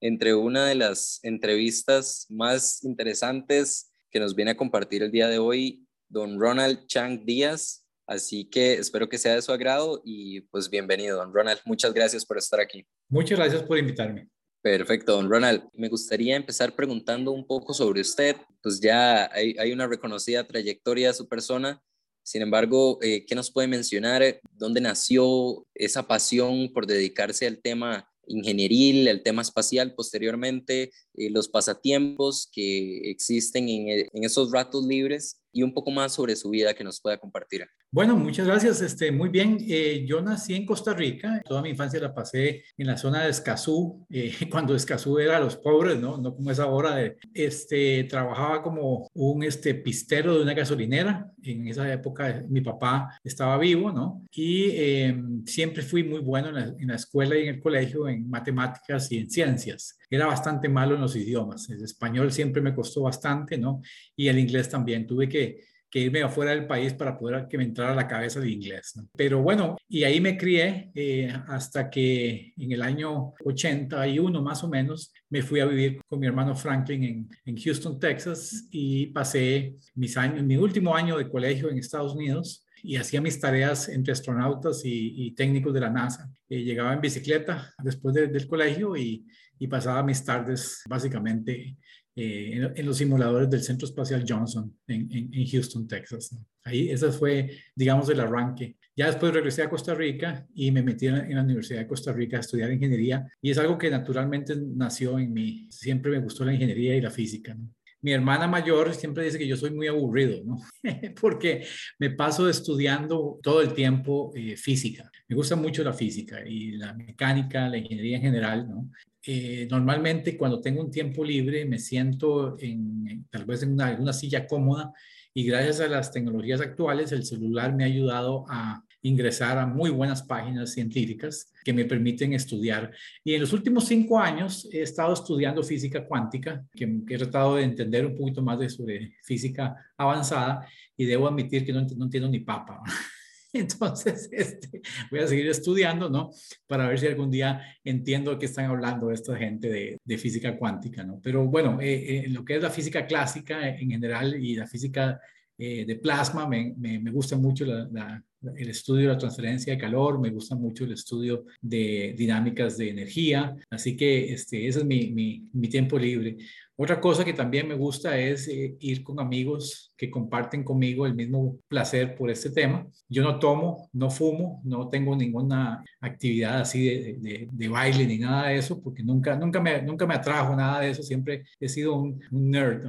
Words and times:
entre 0.00 0.34
una 0.34 0.66
de 0.66 0.74
las 0.74 1.20
entrevistas 1.22 2.26
más 2.28 2.82
interesantes 2.84 3.90
que 4.10 4.20
nos 4.20 4.34
viene 4.34 4.52
a 4.52 4.56
compartir 4.56 5.02
el 5.02 5.10
día 5.10 5.28
de 5.28 5.38
hoy 5.38 5.86
don 6.08 6.40
Ronald 6.40 6.86
Chang 6.86 7.24
Díaz. 7.24 7.84
Así 8.06 8.46
que 8.46 8.74
espero 8.74 9.08
que 9.08 9.18
sea 9.18 9.34
de 9.34 9.42
su 9.42 9.52
agrado 9.52 10.00
y 10.04 10.40
pues 10.42 10.70
bienvenido, 10.70 11.18
don 11.18 11.34
Ronald. 11.34 11.60
Muchas 11.66 11.92
gracias 11.92 12.24
por 12.24 12.38
estar 12.38 12.58
aquí. 12.58 12.86
Muchas 13.08 13.38
gracias 13.38 13.62
por 13.62 13.76
invitarme. 13.76 14.28
Perfecto, 14.62 15.12
don 15.12 15.30
Ronald. 15.30 15.68
Me 15.74 15.88
gustaría 15.88 16.34
empezar 16.34 16.74
preguntando 16.74 17.32
un 17.32 17.46
poco 17.46 17.74
sobre 17.74 18.00
usted. 18.00 18.36
Pues 18.62 18.80
ya 18.80 19.30
hay, 19.32 19.54
hay 19.58 19.72
una 19.72 19.86
reconocida 19.86 20.46
trayectoria 20.46 21.08
de 21.08 21.14
su 21.14 21.28
persona. 21.28 21.82
Sin 22.22 22.42
embargo, 22.42 22.98
eh, 23.02 23.24
¿qué 23.26 23.34
nos 23.34 23.50
puede 23.50 23.68
mencionar? 23.68 24.40
¿Dónde 24.52 24.80
nació 24.80 25.66
esa 25.74 26.06
pasión 26.06 26.72
por 26.72 26.86
dedicarse 26.86 27.46
al 27.46 27.60
tema 27.60 28.07
ingenieril, 28.28 29.08
el 29.08 29.22
tema 29.22 29.42
espacial 29.42 29.94
posteriormente, 29.94 30.92
eh, 31.14 31.30
los 31.30 31.48
pasatiempos 31.48 32.48
que 32.52 33.10
existen 33.10 33.68
en, 33.68 34.08
en 34.12 34.24
esos 34.24 34.52
ratos 34.52 34.84
libres 34.86 35.40
y 35.52 35.62
un 35.62 35.72
poco 35.72 35.90
más 35.90 36.12
sobre 36.12 36.36
su 36.36 36.50
vida 36.50 36.74
que 36.74 36.84
nos 36.84 37.00
pueda 37.00 37.18
compartir. 37.18 37.66
Bueno, 37.90 38.16
muchas 38.16 38.46
gracias. 38.46 38.80
Este, 38.80 39.10
muy 39.10 39.28
bien. 39.28 39.58
Eh, 39.60 40.04
yo 40.06 40.20
nací 40.20 40.54
en 40.54 40.66
Costa 40.66 40.92
Rica. 40.92 41.42
Toda 41.44 41.62
mi 41.62 41.70
infancia 41.70 42.00
la 42.00 42.14
pasé 42.14 42.64
en 42.76 42.86
la 42.86 42.96
zona 42.96 43.24
de 43.24 43.30
Escazú, 43.30 44.06
eh, 44.10 44.32
cuando 44.50 44.74
Escazú 44.74 45.18
era 45.18 45.40
los 45.40 45.56
pobres, 45.56 45.98
¿no? 45.98 46.18
No 46.18 46.34
como 46.34 46.50
es 46.50 46.58
ahora. 46.58 46.94
De, 46.96 47.16
este, 47.32 48.04
trabajaba 48.04 48.62
como 48.62 49.08
un 49.14 49.42
este, 49.42 49.74
pistero 49.74 50.36
de 50.36 50.42
una 50.42 50.54
gasolinera. 50.54 51.30
En 51.42 51.66
esa 51.66 51.90
época 51.92 52.44
mi 52.48 52.60
papá 52.60 53.18
estaba 53.24 53.58
vivo, 53.58 53.90
¿no? 53.90 54.26
Y 54.32 54.70
em, 54.72 55.44
siempre 55.46 55.82
fui 55.82 56.04
muy 56.04 56.20
bueno 56.20 56.48
en 56.48 56.54
la, 56.54 56.64
en 56.78 56.88
la 56.88 56.96
escuela 56.96 57.36
y 57.36 57.42
en 57.42 57.54
el 57.54 57.60
colegio 57.60 58.08
en 58.08 58.28
matemáticas 58.28 59.10
y 59.12 59.18
en 59.18 59.30
ciencias. 59.30 59.97
Era 60.10 60.26
bastante 60.26 60.68
malo 60.68 60.94
en 60.94 61.00
los 61.00 61.16
idiomas. 61.16 61.68
El 61.70 61.82
español 61.82 62.32
siempre 62.32 62.62
me 62.62 62.74
costó 62.74 63.02
bastante, 63.02 63.58
¿no? 63.58 63.80
Y 64.16 64.28
el 64.28 64.38
inglés 64.38 64.68
también. 64.68 65.06
Tuve 65.06 65.28
que 65.28 65.60
irme 65.92 66.22
afuera 66.22 66.52
del 66.52 66.66
país 66.66 66.92
para 66.92 67.18
poder 67.18 67.46
que 67.48 67.58
me 67.58 67.64
entrara 67.64 67.92
a 67.92 67.96
la 67.96 68.06
cabeza 68.06 68.40
el 68.40 68.50
inglés. 68.50 68.94
Pero 69.16 69.42
bueno, 69.42 69.76
y 69.88 70.04
ahí 70.04 70.20
me 70.20 70.36
crié 70.36 70.90
eh, 70.94 71.32
hasta 71.48 71.88
que 71.88 72.52
en 72.56 72.72
el 72.72 72.82
año 72.82 73.32
81 73.44 74.42
más 74.42 74.62
o 74.64 74.68
menos 74.68 75.12
me 75.30 75.42
fui 75.42 75.60
a 75.60 75.66
vivir 75.66 76.00
con 76.06 76.20
mi 76.20 76.26
hermano 76.26 76.54
Franklin 76.54 77.04
en, 77.04 77.28
en 77.44 77.56
Houston, 77.56 77.98
Texas 77.98 78.68
y 78.70 79.06
pasé 79.06 79.76
mis 79.94 80.16
años, 80.16 80.44
mi 80.44 80.56
último 80.56 80.94
año 80.94 81.16
de 81.16 81.28
colegio 81.28 81.70
en 81.70 81.78
Estados 81.78 82.14
Unidos 82.14 82.64
y 82.82 82.96
hacía 82.96 83.20
mis 83.20 83.40
tareas 83.40 83.88
entre 83.88 84.12
astronautas 84.12 84.82
y, 84.84 85.32
técnicos 85.32 85.74
de 85.74 85.80
la 85.80 85.90
NASA. 85.90 86.30
Eh, 86.48 86.62
llegaba 86.62 86.92
en 86.92 87.00
bicicleta 87.00 87.72
después 87.82 88.14
del 88.14 88.48
colegio 88.48 88.96
y, 88.96 89.26
y 89.58 89.66
pasaba 89.66 90.02
mis 90.02 90.24
tardes 90.24 90.82
básicamente 90.88 91.76
eh, 92.20 92.72
en, 92.74 92.84
los 92.84 92.96
simuladores 92.96 93.48
del 93.48 93.62
Centro 93.62 93.86
Espacial 93.86 94.24
Johnson 94.28 94.76
en, 94.88 95.46
Houston, 95.46 95.86
Texas. 95.86 96.36
Ahí, 96.64 96.90
ese 96.90 97.12
fue, 97.12 97.48
digamos, 97.76 98.08
el 98.08 98.18
arranque. 98.18 98.76
Ya 98.96 99.06
después 99.06 99.32
regresé 99.32 99.62
a 99.62 99.70
Costa 99.70 99.94
Rica 99.94 100.44
y 100.52 100.72
me 100.72 100.82
metí 100.82 101.06
en 101.06 101.36
la 101.36 101.42
Universidad 101.42 101.78
de 101.78 101.86
Costa 101.86 102.12
Rica 102.12 102.38
a 102.38 102.40
estudiar 102.40 102.72
ingeniería 102.72 103.24
y 103.40 103.52
es 103.52 103.58
algo 103.58 103.78
que 103.78 103.88
naturalmente 103.88 104.56
nació 104.56 105.16
en 105.20 105.32
mí. 105.32 105.68
Siempre 105.70 106.10
me 106.10 106.18
gustó 106.18 106.44
la 106.44 106.52
ingeniería 106.52 106.96
y 106.96 107.00
la 107.00 107.10
física. 107.10 107.56
Mi 108.00 108.12
hermana 108.12 108.46
mayor 108.46 108.94
siempre 108.94 109.24
dice 109.24 109.38
que 109.38 109.46
yo 109.46 109.56
soy 109.56 109.70
muy 109.70 109.88
aburrido, 109.88 110.42
¿no? 110.44 110.56
Porque 111.20 111.66
me 111.98 112.10
paso 112.10 112.48
estudiando 112.48 113.38
todo 113.42 113.60
el 113.60 113.72
tiempo 113.74 114.32
eh, 114.34 114.56
física. 114.56 115.10
Me 115.28 115.36
gusta 115.36 115.56
mucho 115.56 115.82
la 115.82 115.92
física 115.92 116.46
y 116.46 116.72
la 116.72 116.94
mecánica, 116.94 117.68
la 117.68 117.78
ingeniería 117.78 118.16
en 118.16 118.22
general, 118.22 118.68
¿no? 118.68 118.90
Eh, 119.26 119.66
normalmente 119.70 120.36
cuando 120.36 120.60
tengo 120.60 120.80
un 120.80 120.90
tiempo 120.90 121.24
libre 121.24 121.66
me 121.66 121.78
siento 121.78 122.56
en, 122.60 123.26
tal 123.30 123.44
vez 123.44 123.62
en 123.62 123.72
una, 123.72 123.94
una 123.98 124.12
silla 124.12 124.46
cómoda 124.46 124.92
y 125.34 125.44
gracias 125.44 125.80
a 125.80 125.88
las 125.88 126.12
tecnologías 126.12 126.60
actuales 126.60 127.12
el 127.12 127.24
celular 127.24 127.74
me 127.74 127.82
ha 127.84 127.88
ayudado 127.88 128.46
a 128.48 128.82
ingresar 129.02 129.58
a 129.58 129.66
muy 129.66 129.90
buenas 129.90 130.22
páginas 130.22 130.72
científicas 130.72 131.52
que 131.64 131.72
me 131.72 131.84
permiten 131.84 132.32
estudiar. 132.32 132.90
Y 133.22 133.34
en 133.34 133.40
los 133.40 133.52
últimos 133.52 133.84
cinco 133.84 134.18
años 134.18 134.68
he 134.72 134.82
estado 134.82 135.12
estudiando 135.12 135.62
física 135.62 136.04
cuántica, 136.06 136.64
que, 136.74 136.84
he 137.08 137.18
tratado 137.18 137.56
de 137.56 137.64
entender 137.64 138.06
un 138.06 138.16
poquito 138.16 138.42
más 138.42 138.58
de 138.58 138.68
sobre 138.68 139.14
física 139.22 139.74
avanzada 139.96 140.66
y 140.96 141.04
debo 141.04 141.28
admitir 141.28 141.64
que 141.64 141.72
no, 141.72 141.82
no 141.96 142.04
entiendo 142.04 142.28
ni 142.28 142.40
papa. 142.40 142.82
Entonces, 143.52 144.28
este, 144.30 144.82
voy 145.10 145.20
a 145.20 145.26
seguir 145.26 145.48
estudiando, 145.48 146.10
¿no? 146.10 146.30
Para 146.66 146.86
ver 146.86 146.98
si 146.98 147.06
algún 147.06 147.30
día 147.30 147.62
entiendo 147.82 148.38
qué 148.38 148.46
están 148.46 148.66
hablando 148.66 149.10
esta 149.10 149.36
gente 149.36 149.68
de, 149.68 149.98
de 150.04 150.18
física 150.18 150.56
cuántica, 150.56 151.02
¿no? 151.02 151.18
Pero 151.22 151.46
bueno, 151.46 151.80
eh, 151.80 152.24
eh, 152.24 152.28
lo 152.28 152.44
que 152.44 152.56
es 152.56 152.62
la 152.62 152.70
física 152.70 153.06
clásica 153.06 153.68
en 153.68 153.90
general 153.90 154.34
y 154.34 154.54
la 154.54 154.66
física 154.66 155.18
eh, 155.56 155.84
de 155.86 155.96
plasma, 155.96 156.46
me, 156.46 156.74
me, 156.76 156.98
me, 156.98 157.10
gusta 157.10 157.36
mucho 157.36 157.64
la, 157.64 158.22
el 158.40 158.70
estudio 158.70 159.08
de 159.08 159.14
la 159.14 159.18
transferencia 159.18 159.72
de 159.72 159.80
calor, 159.80 160.20
me 160.20 160.30
gusta 160.30 160.54
mucho 160.54 160.84
el 160.84 160.92
estudio 160.92 161.44
de 161.60 162.14
dinámicas 162.16 162.76
de 162.76 162.90
energía, 162.90 163.56
así 163.70 163.96
que 163.96 164.32
este, 164.32 164.66
ese 164.66 164.80
es 164.80 164.84
mi, 164.84 165.10
mi, 165.52 165.68
tiempo 165.68 165.98
libre. 165.98 166.36
Otra 166.76 167.00
cosa 167.00 167.24
que 167.24 167.32
también 167.32 167.66
me 167.66 167.74
gusta 167.74 168.16
es 168.16 168.46
eh, 168.48 168.76
ir 168.78 169.02
con 169.02 169.18
amigos 169.18 169.92
que 169.96 170.10
comparten 170.10 170.62
conmigo 170.62 171.04
el 171.06 171.14
mismo 171.14 171.58
placer 171.66 172.14
por 172.14 172.30
este 172.30 172.50
tema. 172.50 172.86
Yo 173.08 173.22
no 173.22 173.38
tomo, 173.40 173.90
no 173.92 174.08
fumo, 174.10 174.62
no 174.64 174.88
tengo 174.88 175.16
ninguna 175.16 175.84
actividad 176.00 176.60
así 176.60 176.84
de, 176.84 177.48
de, 177.50 177.68
baile 177.68 178.06
ni 178.06 178.18
nada 178.18 178.48
de 178.48 178.58
eso, 178.58 178.80
porque 178.80 179.02
nunca, 179.02 179.36
nunca, 179.36 179.60
me, 179.60 179.82
nunca 179.82 180.06
me 180.06 180.14
atrajo 180.14 180.54
nada 180.54 180.80
de 180.80 180.90
eso, 180.90 181.02
siempre 181.02 181.44
he 181.58 181.68
sido 181.68 181.96
un, 181.96 182.20
nerd. 182.30 182.86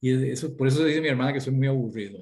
Y 0.00 0.30
eso, 0.30 0.56
por 0.56 0.66
eso 0.66 0.84
dice 0.84 1.00
mi 1.00 1.08
hermana 1.08 1.32
que 1.32 1.40
soy 1.40 1.54
muy 1.54 1.68
aburrido. 1.68 2.18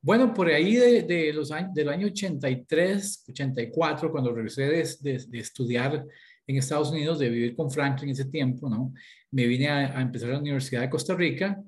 Bueno, 0.00 0.32
por 0.32 0.48
ahí 0.48 0.76
de, 0.76 1.32
los 1.32 1.50
años, 1.50 1.74
del 1.74 1.88
año 1.88 2.06
83, 2.06 3.24
84, 3.28 4.10
cuando 4.10 4.32
regresé 4.32 4.62
de, 4.62 5.18
de 5.28 5.38
estudiar 5.38 6.04
en 6.46 6.56
Estados 6.56 6.90
Unidos, 6.90 7.18
de 7.18 7.28
vivir 7.28 7.56
con 7.56 7.70
Franklin 7.70 8.10
ese 8.10 8.26
tiempo, 8.26 8.68
¿no? 8.68 8.92
Me 9.32 9.46
vine 9.46 9.68
a, 9.68 9.98
a 9.98 10.00
empezar 10.00 10.28
la 10.30 10.38
Universidad 10.38 10.82
de 10.82 10.90
Costa 10.90 11.14
Rica 11.14 11.60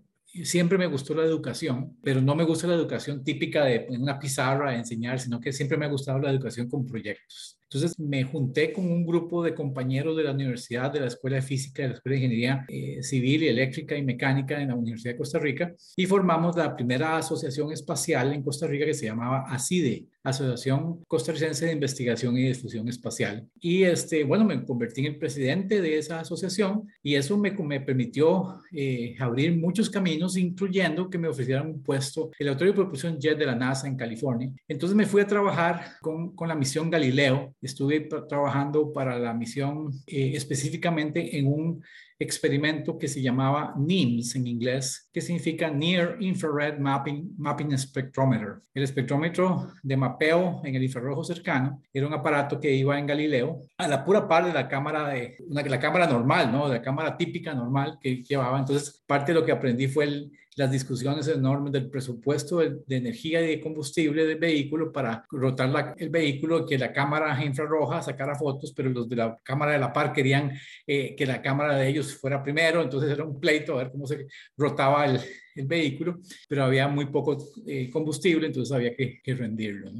siempre 0.45 0.79
me 0.79 0.87
gustó 0.87 1.15
la 1.15 1.25
educación, 1.25 1.97
pero 2.03 2.21
no 2.21 2.35
me 2.35 2.45
gusta 2.45 2.67
la 2.67 2.75
educación 2.75 3.25
típica 3.25 3.65
de 3.65 3.87
una 3.91 4.19
pizarra, 4.19 4.73
de 4.73 4.79
enseñar, 4.79 5.19
sino 5.19 5.41
que 5.41 5.53
siempre 5.53 5.79
me 5.79 5.87
ha 5.87 5.89
gustado 5.89 6.19
la 6.19 6.31
educación 6.31 6.69
con 6.69 6.87
proyectos. 6.87 7.58
Entonces 7.71 7.99
me 8.01 8.25
junté 8.25 8.73
con 8.73 8.91
un 8.91 9.05
grupo 9.05 9.45
de 9.45 9.55
compañeros 9.55 10.17
de 10.17 10.23
la 10.23 10.33
universidad, 10.33 10.91
de 10.91 11.01
la 11.01 11.07
Escuela 11.07 11.37
de 11.37 11.43
Física, 11.43 11.83
de 11.83 11.89
la 11.89 11.95
Escuela 11.97 12.15
de 12.15 12.25
Ingeniería 12.25 12.65
eh, 12.67 13.03
Civil 13.03 13.43
y 13.43 13.49
Eléctrica 13.49 13.95
y 13.95 14.03
Mecánica 14.03 14.61
en 14.61 14.69
la 14.69 14.75
Universidad 14.75 15.13
de 15.13 15.19
Costa 15.19 15.39
Rica 15.39 15.75
y 15.95 16.07
formamos 16.07 16.57
la 16.57 16.75
primera 16.75 17.19
asociación 17.19 17.71
espacial 17.71 18.33
en 18.33 18.43
Costa 18.43 18.67
Rica 18.67 18.87
que 18.87 18.95
se 18.95 19.07
llamaba 19.07 19.45
ACIDE, 19.49 20.07
Asociación 20.23 21.05
Costarricense 21.07 21.67
de 21.67 21.73
Investigación 21.73 22.37
y 22.39 22.49
Difusión 22.49 22.89
Espacial. 22.89 23.47
Y 23.61 23.83
este, 23.83 24.25
bueno, 24.25 24.45
me 24.45 24.65
convertí 24.65 25.03
en 25.03 25.13
el 25.13 25.19
presidente 25.19 25.81
de 25.83 25.99
esa 25.99 26.21
asociación 26.21 26.89
y 27.03 27.15
eso 27.15 27.37
me, 27.37 27.51
me 27.51 27.81
permitió 27.81 28.61
eh, 28.73 29.15
abrir 29.19 29.57
muchos 29.57 29.91
caminos, 29.91 30.37
incluyendo 30.37 31.11
que 31.11 31.19
me 31.19 31.29
ofrecieran 31.29 31.69
un 31.69 31.83
puesto 31.83 32.27
en 32.27 32.31
el 32.39 32.47
Laboratorio 32.47 32.73
de 32.73 32.77
Propulsión 32.77 33.19
Jet 33.19 33.39
de 33.39 33.47
la 33.47 33.55
NASA 33.55 33.87
en 33.87 33.97
California. 33.97 34.51
Entonces 34.67 34.97
me 34.97 35.07
fui 35.07 35.21
a 35.21 35.27
trabajar 35.27 35.97
con, 36.01 36.35
con 36.35 36.49
la 36.49 36.55
misión 36.55 36.91
Galileo 36.91 37.55
estuve 37.61 38.09
trabajando 38.29 38.93
para 38.93 39.19
la 39.19 39.35
misión 39.35 39.91
eh, 40.07 40.33
específicamente 40.35 41.39
en 41.39 41.47
un 41.47 41.83
experimento 42.21 42.99
que 42.99 43.07
se 43.07 43.23
llamaba 43.23 43.75
NIMS 43.77 44.35
en 44.35 44.47
inglés, 44.49 45.09
que 45.13 45.21
significa 45.21 45.71
Near 45.71 46.17
Infrared 46.21 46.79
Mapping, 46.79 47.35
Mapping 47.39 47.79
Spectrometer. 47.79 48.57
El 48.75 48.83
espectrómetro 48.83 49.69
de 49.83 49.97
mapeo 49.97 50.61
en 50.65 50.75
el 50.75 50.83
infrarrojo 50.83 51.23
cercano 51.23 51.81
era 51.93 52.07
un 52.07 52.15
aparato 52.15 52.59
que 52.59 52.75
iba 52.75 52.99
en 52.99 53.07
Galileo 53.07 53.63
a 53.77 53.87
la 53.87 54.05
pura 54.05 54.27
par 54.27 54.47
de 54.47 54.53
la 54.53 54.69
cámara 54.69 55.15
la 55.49 55.81
cámara 55.81 56.07
normal, 56.07 56.51
¿no? 56.51 56.69
La 56.69 56.83
cámara 56.83 57.17
típica 57.17 57.55
normal 57.55 57.99
que 58.01 58.23
llevaba. 58.23 58.59
Entonces, 58.59 59.05
parte 59.07 59.33
de 59.33 59.39
lo 59.39 59.47
que 59.47 59.53
aprendí 59.53 59.87
fue 59.87 60.05
el, 60.05 60.33
las 60.59 60.71
discusiones 60.73 61.29
enormes 61.29 61.73
del 61.73 61.89
presupuesto 61.89 62.59
de, 62.59 62.83
energía 62.89 63.41
y 63.41 63.47
de 63.47 63.61
combustible 63.61 64.27
del 64.27 64.39
vehículo 64.39 64.93
para 64.93 65.25
rotar 65.31 65.95
el 65.97 66.11
vehículo, 66.11 66.67
que 66.67 66.77
la 66.77 66.93
cámara 66.93 67.43
infrarroja 67.45 68.03
sacara 68.03 68.35
fotos, 68.35 68.73
pero 68.75 68.91
los 68.91 69.09
de 69.09 69.17
la 69.17 69.39
cámara 69.43 69.73
de 69.73 69.79
la 69.79 69.93
par 69.93 70.13
querían 70.13 70.53
eh, 70.85 71.15
que 71.15 71.27
la 71.27 71.41
cámara 71.41 71.77
de 71.77 71.89
ellos 71.89 72.13
fuera 72.17 72.43
primero, 72.43 72.83
entonces 72.83 73.11
era 73.11 73.25
un 73.25 73.39
pleito 73.39 73.75
a 73.75 73.79
ver 73.79 73.93
cómo 73.93 74.07
se 74.07 74.27
rotaba 74.57 75.07
el, 75.07 75.21
el 75.55 75.67
vehículo, 75.67 76.21
pero 76.49 76.65
había 76.65 76.89
muy 76.89 77.07
poco 77.07 77.37
eh, 77.67 77.91
combustible, 77.91 78.47
entonces 78.47 78.75
había 78.75 78.95
que, 78.95 79.21
rendirlo. 79.29 79.91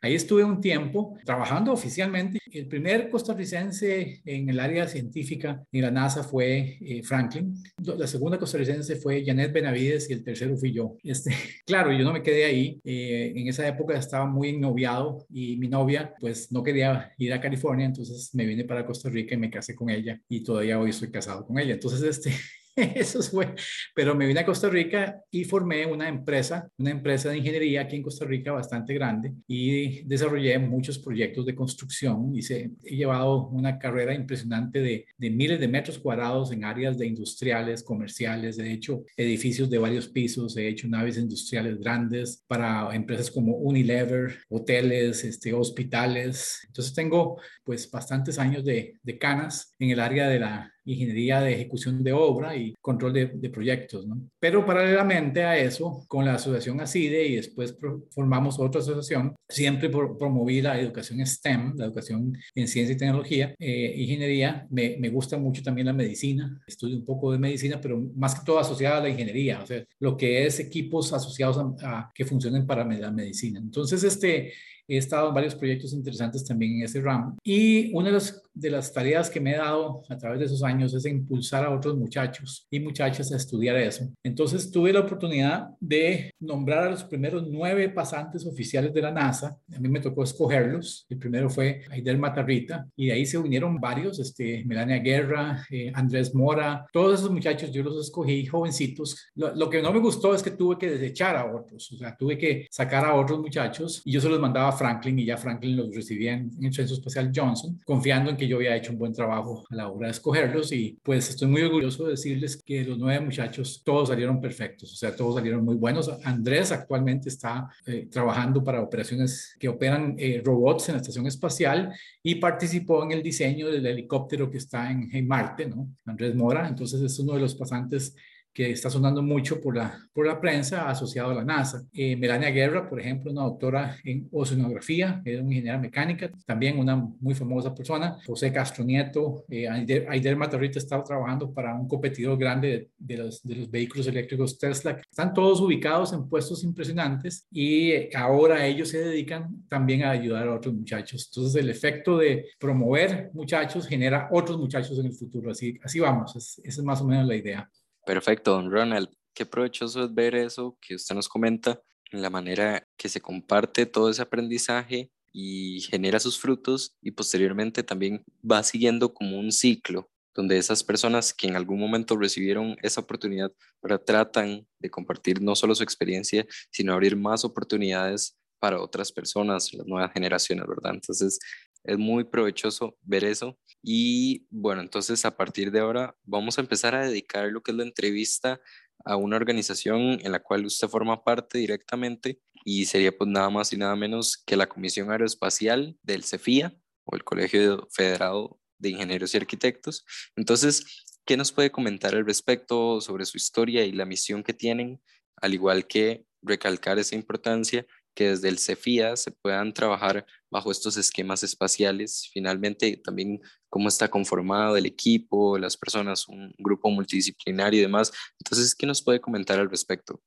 Ahí 0.00 0.14
estuve 0.14 0.44
un 0.44 0.60
tiempo 0.60 1.18
trabajando 1.24 1.72
oficialmente. 1.72 2.38
El 2.52 2.68
primer 2.68 3.08
costarricense 3.08 4.20
en 4.24 4.48
el 4.48 4.60
área 4.60 4.86
científica 4.86 5.64
en 5.72 5.82
la 5.82 5.90
NASA 5.90 6.22
fue 6.22 6.78
eh, 6.80 7.02
Franklin. 7.02 7.54
La 7.82 8.06
segunda 8.06 8.38
costarricense 8.38 8.96
fue 8.96 9.24
Janet 9.24 9.52
Benavides 9.52 10.10
y 10.10 10.12
el 10.12 10.22
tercero 10.22 10.56
fui 10.56 10.72
yo. 10.72 10.96
Este, 11.02 11.30
claro, 11.66 11.92
yo 11.92 12.04
no 12.04 12.12
me 12.12 12.22
quedé 12.22 12.44
ahí. 12.44 12.80
Eh, 12.84 13.32
en 13.34 13.48
esa 13.48 13.66
época 13.66 13.98
estaba 13.98 14.26
muy 14.26 14.50
ennoviado 14.50 15.26
y 15.30 15.56
mi 15.56 15.68
novia 15.68 16.14
pues 16.20 16.52
no 16.52 16.62
quería 16.62 17.12
ir 17.18 17.32
a 17.32 17.40
California, 17.40 17.86
entonces 17.86 18.34
me 18.34 18.46
vine 18.46 18.64
para 18.64 18.86
Costa 18.86 19.08
Rica 19.08 19.34
y 19.34 19.38
me 19.38 19.50
casé 19.50 19.74
con 19.74 19.90
ella 19.90 20.20
y 20.28 20.42
todavía 20.42 20.78
hoy 20.78 20.90
estoy 20.90 21.10
casado 21.10 21.46
con 21.46 21.58
ella. 21.58 21.74
Entonces, 21.74 22.02
este, 22.02 22.32
Eso 22.94 23.22
fue, 23.22 23.54
pero 23.94 24.14
me 24.14 24.26
vine 24.26 24.40
a 24.40 24.44
Costa 24.44 24.68
Rica 24.68 25.22
y 25.30 25.44
formé 25.44 25.86
una 25.86 26.08
empresa, 26.08 26.68
una 26.76 26.90
empresa 26.90 27.30
de 27.30 27.38
ingeniería 27.38 27.82
aquí 27.82 27.96
en 27.96 28.02
Costa 28.02 28.26
Rica 28.26 28.52
bastante 28.52 28.92
grande 28.92 29.32
y 29.48 30.02
desarrollé 30.02 30.58
muchos 30.58 30.98
proyectos 30.98 31.46
de 31.46 31.54
construcción. 31.54 32.34
Hice, 32.36 32.72
he 32.84 32.96
llevado 32.96 33.48
una 33.48 33.78
carrera 33.78 34.12
impresionante 34.12 34.80
de, 34.80 35.06
de 35.16 35.30
miles 35.30 35.58
de 35.58 35.68
metros 35.68 35.98
cuadrados 35.98 36.52
en 36.52 36.64
áreas 36.64 36.98
de 36.98 37.06
industriales, 37.06 37.82
comerciales, 37.82 38.58
he 38.58 38.70
hecho 38.70 39.04
edificios 39.16 39.70
de 39.70 39.78
varios 39.78 40.08
pisos, 40.08 40.54
he 40.58 40.68
hecho 40.68 40.86
naves 40.86 41.16
industriales 41.16 41.78
grandes 41.78 42.44
para 42.46 42.94
empresas 42.94 43.30
como 43.30 43.56
Unilever, 43.56 44.36
hoteles, 44.50 45.24
este, 45.24 45.54
hospitales. 45.54 46.60
Entonces 46.66 46.92
tengo 46.92 47.40
pues 47.64 47.90
bastantes 47.90 48.38
años 48.38 48.66
de, 48.66 48.98
de 49.02 49.18
canas 49.18 49.74
en 49.78 49.90
el 49.90 50.00
área 50.00 50.28
de 50.28 50.40
la 50.40 50.75
ingeniería 50.86 51.40
de 51.40 51.52
ejecución 51.52 52.02
de 52.02 52.12
obra 52.12 52.56
y 52.56 52.74
control 52.80 53.12
de, 53.12 53.50
proyectos. 53.50 54.06
¿no? 54.06 54.20
Pero 54.40 54.64
paralelamente 54.64 55.44
a 55.44 55.56
eso, 55.58 56.04
con 56.08 56.24
la 56.24 56.34
asociación 56.34 56.80
ACIDE 56.80 57.26
y 57.26 57.36
después 57.36 57.76
formamos 58.10 58.58
otra 58.58 58.80
asociación, 58.80 59.34
siempre 59.48 59.88
promoví 59.88 60.60
la 60.60 60.80
educación 60.80 61.24
STEM, 61.24 61.74
la 61.76 61.86
educación 61.86 62.36
en 62.54 62.68
ciencia 62.68 62.94
y 62.94 62.98
tecnología, 62.98 63.54
eh, 63.58 63.94
ingeniería. 63.96 64.66
Me, 64.70 64.96
me, 64.98 65.08
gusta 65.08 65.38
mucho 65.38 65.62
también 65.62 65.86
la 65.86 65.92
medicina, 65.92 66.60
estudio 66.66 66.96
un 66.96 67.04
poco 67.04 67.32
de 67.32 67.38
medicina, 67.38 67.80
pero 67.80 67.98
más 68.14 68.34
que 68.34 68.44
todo 68.44 68.58
asociada 68.58 68.98
a 68.98 69.02
la 69.02 69.08
ingeniería, 69.08 69.62
o 69.62 69.66
sea, 69.66 69.84
lo 70.00 70.16
que 70.16 70.46
es 70.46 70.60
equipos 70.60 71.12
asociados 71.12 71.58
a, 71.82 72.10
que 72.14 72.24
funcionen 72.24 72.66
para 72.66 72.84
la 72.84 73.10
medicina. 73.10 73.58
Entonces, 73.58 74.02
este, 74.04 74.52
He 74.88 74.96
estado 74.96 75.28
en 75.28 75.34
varios 75.34 75.54
proyectos 75.54 75.92
interesantes 75.92 76.44
también 76.44 76.76
en 76.76 76.82
ese 76.82 77.00
ramo. 77.00 77.36
Y 77.42 77.92
una 77.94 78.06
de 78.06 78.12
las, 78.12 78.42
de 78.54 78.70
las 78.70 78.92
tareas 78.92 79.30
que 79.30 79.40
me 79.40 79.52
he 79.52 79.56
dado 79.56 80.02
a 80.08 80.16
través 80.16 80.38
de 80.38 80.46
esos 80.46 80.62
años 80.62 80.94
es 80.94 81.04
impulsar 81.06 81.64
a 81.64 81.74
otros 81.74 81.96
muchachos 81.96 82.66
y 82.70 82.80
muchachas 82.80 83.32
a 83.32 83.36
estudiar 83.36 83.76
eso. 83.76 84.08
Entonces 84.22 84.70
tuve 84.70 84.92
la 84.92 85.00
oportunidad 85.00 85.68
de 85.80 86.30
nombrar 86.40 86.84
a 86.84 86.90
los 86.90 87.04
primeros 87.04 87.46
nueve 87.48 87.88
pasantes 87.88 88.46
oficiales 88.46 88.92
de 88.92 89.02
la 89.02 89.10
NASA. 89.10 89.58
A 89.74 89.80
mí 89.80 89.88
me 89.88 90.00
tocó 90.00 90.22
escogerlos. 90.22 91.06
El 91.08 91.18
primero 91.18 91.50
fue 91.50 91.82
Aidel 91.90 92.18
Matarrita 92.18 92.86
y 92.96 93.06
de 93.06 93.12
ahí 93.12 93.26
se 93.26 93.38
unieron 93.38 93.80
varios, 93.80 94.18
este, 94.18 94.64
Melania 94.64 94.98
Guerra, 94.98 95.64
eh, 95.70 95.90
Andrés 95.94 96.34
Mora, 96.34 96.86
todos 96.92 97.20
esos 97.20 97.30
muchachos 97.30 97.70
yo 97.70 97.82
los 97.82 97.98
escogí 97.98 98.46
jovencitos. 98.46 99.30
Lo, 99.34 99.54
lo, 99.54 99.70
que 99.70 99.82
no 99.82 99.92
me 99.92 100.00
gustó 100.00 100.34
es 100.34 100.42
que 100.42 100.50
tuve 100.50 100.78
que 100.78 100.90
desechar 100.90 101.36
a 101.36 101.46
otros, 101.46 101.92
o 101.92 101.96
sea, 101.96 102.16
tuve 102.16 102.38
que 102.38 102.66
sacar 102.70 103.04
a 103.04 103.14
otros 103.14 103.40
muchachos 103.40 104.02
y 104.04 104.12
yo 104.12 104.20
se 104.20 104.28
los 104.28 104.40
mandaba 104.40 104.72
Franklin 104.76 105.18
y 105.18 105.24
ya 105.24 105.36
Franklin 105.36 105.76
los 105.76 105.94
recibía 105.94 106.34
en, 106.34 106.50
el 106.62 106.72
Centro 106.72 106.94
Espacial 106.94 107.32
Johnson, 107.34 107.80
confiando 107.84 108.30
en 108.30 108.36
que 108.36 108.46
yo 108.46 108.56
había 108.56 108.76
hecho 108.76 108.92
un 108.92 108.98
buen 108.98 109.12
trabajo 109.12 109.64
a 109.70 109.74
la 109.74 109.88
hora 109.88 110.06
de 110.06 110.12
escogerlos 110.12 110.72
y 110.72 110.98
pues 111.02 111.30
estoy 111.30 111.48
muy 111.48 111.62
orgulloso 111.62 112.04
de 112.04 112.10
decirles 112.10 112.62
que 112.62 112.84
los 112.84 112.98
nueve 112.98 113.24
muchachos 113.24 113.82
todos 113.84 114.08
salieron 114.08 114.40
perfectos, 114.40 114.92
o 114.92 114.96
sea, 114.96 115.14
todos 115.14 115.36
salieron 115.36 115.64
muy 115.64 115.76
buenos. 115.76 116.10
Andrés 116.24 116.72
actualmente 116.72 117.28
está 117.28 117.68
eh, 117.86 118.08
trabajando 118.10 118.62
para 118.62 118.82
operaciones 118.82 119.56
que 119.58 119.68
operan 119.68 120.14
eh, 120.18 120.42
robots 120.44 120.88
en 120.88 120.94
la 120.94 121.00
estación 121.00 121.26
espacial 121.26 121.92
y 122.22 122.36
participó 122.36 123.02
en 123.02 123.12
el 123.12 123.22
diseño 123.22 123.68
del 123.68 123.86
helicóptero 123.86 124.50
que 124.50 124.58
está 124.58 124.90
en, 124.90 125.08
en 125.12 125.26
Marte, 125.26 125.66
¿no? 125.66 125.88
Andrés 126.04 126.34
Mora, 126.34 126.68
entonces 126.68 127.00
es 127.00 127.18
uno 127.18 127.34
de 127.34 127.40
los 127.40 127.54
pasantes 127.54 128.14
que 128.56 128.70
está 128.70 128.88
sonando 128.88 129.22
mucho 129.22 129.60
por 129.60 129.76
la, 129.76 130.08
por 130.14 130.26
la 130.26 130.40
prensa 130.40 130.88
asociado 130.88 131.30
a 131.30 131.34
la 131.34 131.44
NASA. 131.44 131.84
Eh, 131.92 132.16
Melania 132.16 132.48
Guerra, 132.48 132.88
por 132.88 132.98
ejemplo, 132.98 133.30
una 133.30 133.42
doctora 133.42 133.98
en 134.02 134.30
oceanografía, 134.32 135.20
es 135.26 135.38
una 135.38 135.50
ingeniera 135.50 135.76
mecánica, 135.76 136.30
también 136.46 136.78
una 136.78 136.96
muy 136.96 137.34
famosa 137.34 137.74
persona. 137.74 138.16
José 138.26 138.50
Castro 138.50 138.82
Nieto, 138.82 139.44
eh, 139.50 139.68
Aider, 139.68 140.36
Matarrita 140.36 140.78
está 140.78 141.04
trabajando 141.04 141.52
para 141.52 141.74
un 141.74 141.86
competidor 141.86 142.38
grande 142.38 142.88
de, 142.96 143.16
los, 143.18 143.42
de 143.42 143.56
los 143.56 143.70
vehículos 143.70 144.06
eléctricos 144.06 144.58
Tesla. 144.58 145.02
Están 145.02 145.34
todos 145.34 145.60
ubicados 145.60 146.14
en 146.14 146.26
puestos 146.26 146.64
impresionantes 146.64 147.46
y 147.50 147.92
ahora 148.16 148.66
ellos 148.66 148.88
se 148.88 149.04
dedican 149.04 149.66
también 149.68 150.02
a 150.02 150.12
ayudar 150.12 150.48
a 150.48 150.54
otros 150.54 150.72
muchachos. 150.72 151.28
Entonces, 151.30 151.62
el 151.62 151.68
efecto 151.68 152.16
de 152.16 152.46
promover 152.58 153.28
muchachos 153.34 153.86
genera 153.86 154.30
otros 154.32 154.56
muchachos 154.56 154.98
en 154.98 155.04
el 155.04 155.12
futuro. 155.12 155.50
Así, 155.50 155.78
así 155.84 156.00
vamos, 156.00 156.34
esa 156.34 156.62
es 156.64 156.82
más 156.82 157.02
o 157.02 157.04
menos 157.04 157.26
la 157.26 157.36
idea. 157.36 157.70
Perfecto, 158.06 158.52
don 158.52 158.70
Ronald. 158.70 159.08
Qué 159.34 159.44
provechoso 159.44 160.04
es 160.04 160.14
ver 160.14 160.36
eso 160.36 160.78
que 160.80 160.94
usted 160.94 161.16
nos 161.16 161.28
comenta, 161.28 161.82
en 162.12 162.22
la 162.22 162.30
manera 162.30 162.86
que 162.96 163.08
se 163.08 163.20
comparte 163.20 163.84
todo 163.84 164.08
ese 164.08 164.22
aprendizaje 164.22 165.10
y 165.32 165.80
genera 165.80 166.20
sus 166.20 166.38
frutos 166.38 166.94
y 167.02 167.10
posteriormente 167.10 167.82
también 167.82 168.24
va 168.48 168.62
siguiendo 168.62 169.12
como 169.12 169.40
un 169.40 169.50
ciclo 169.50 170.08
donde 170.36 170.56
esas 170.56 170.84
personas 170.84 171.34
que 171.34 171.48
en 171.48 171.56
algún 171.56 171.80
momento 171.80 172.16
recibieron 172.16 172.76
esa 172.82 173.00
oportunidad 173.00 173.50
ahora 173.82 173.98
tratan 173.98 174.68
de 174.78 174.90
compartir 174.90 175.42
no 175.42 175.56
solo 175.56 175.74
su 175.74 175.82
experiencia, 175.82 176.46
sino 176.70 176.92
abrir 176.92 177.16
más 177.16 177.44
oportunidades 177.44 178.36
para 178.58 178.80
otras 178.80 179.12
personas, 179.12 179.72
las 179.72 179.86
nuevas 179.86 180.12
generaciones, 180.12 180.66
¿verdad? 180.66 180.94
Entonces, 180.94 181.38
es 181.86 181.98
muy 181.98 182.24
provechoso 182.24 182.98
ver 183.02 183.24
eso. 183.24 183.58
Y 183.82 184.46
bueno, 184.50 184.82
entonces 184.82 185.24
a 185.24 185.36
partir 185.36 185.70
de 185.70 185.80
ahora 185.80 186.16
vamos 186.24 186.58
a 186.58 186.60
empezar 186.60 186.94
a 186.94 187.06
dedicar 187.06 187.46
lo 187.50 187.62
que 187.62 187.70
es 187.70 187.76
la 187.76 187.84
entrevista 187.84 188.60
a 189.04 189.16
una 189.16 189.36
organización 189.36 190.18
en 190.22 190.32
la 190.32 190.42
cual 190.42 190.66
usted 190.66 190.88
forma 190.88 191.22
parte 191.22 191.58
directamente 191.58 192.40
y 192.64 192.86
sería 192.86 193.16
pues 193.16 193.30
nada 193.30 193.48
más 193.50 193.72
y 193.72 193.76
nada 193.76 193.94
menos 193.94 194.36
que 194.44 194.56
la 194.56 194.66
Comisión 194.68 195.10
Aeroespacial 195.10 195.96
del 196.02 196.24
CEFIA 196.24 196.76
o 197.04 197.14
el 197.14 197.22
Colegio 197.22 197.86
Federado 197.92 198.58
de 198.78 198.90
Ingenieros 198.90 199.32
y 199.32 199.36
Arquitectos. 199.36 200.04
Entonces, 200.34 201.04
¿qué 201.24 201.36
nos 201.36 201.52
puede 201.52 201.70
comentar 201.70 202.14
al 202.14 202.26
respecto 202.26 203.00
sobre 203.00 203.24
su 203.24 203.36
historia 203.36 203.84
y 203.84 203.92
la 203.92 204.04
misión 204.04 204.42
que 204.42 204.52
tienen, 204.52 205.00
al 205.36 205.54
igual 205.54 205.86
que 205.86 206.26
recalcar 206.42 206.98
esa 206.98 207.14
importancia 207.14 207.86
que 208.16 208.30
desde 208.30 208.48
el 208.48 208.58
CEFIA 208.58 209.16
se 209.16 209.30
puedan 209.30 209.72
trabajar 209.72 210.26
bajo 210.50 210.72
estos 210.72 210.96
esquemas 210.96 211.44
espaciales. 211.44 212.28
Finalmente, 212.32 212.96
también 212.96 213.40
cómo 213.68 213.88
está 213.88 214.08
conformado 214.08 214.76
el 214.76 214.86
equipo, 214.86 215.58
las 215.58 215.76
personas, 215.76 216.26
un 216.26 216.52
grupo 216.58 216.90
multidisciplinario 216.90 217.78
y 217.78 217.82
demás. 217.82 218.10
Entonces, 218.40 218.74
¿qué 218.74 218.86
nos 218.86 219.02
puede 219.02 219.20
comentar 219.20 219.60
al 219.60 219.70
respecto? 219.70 220.20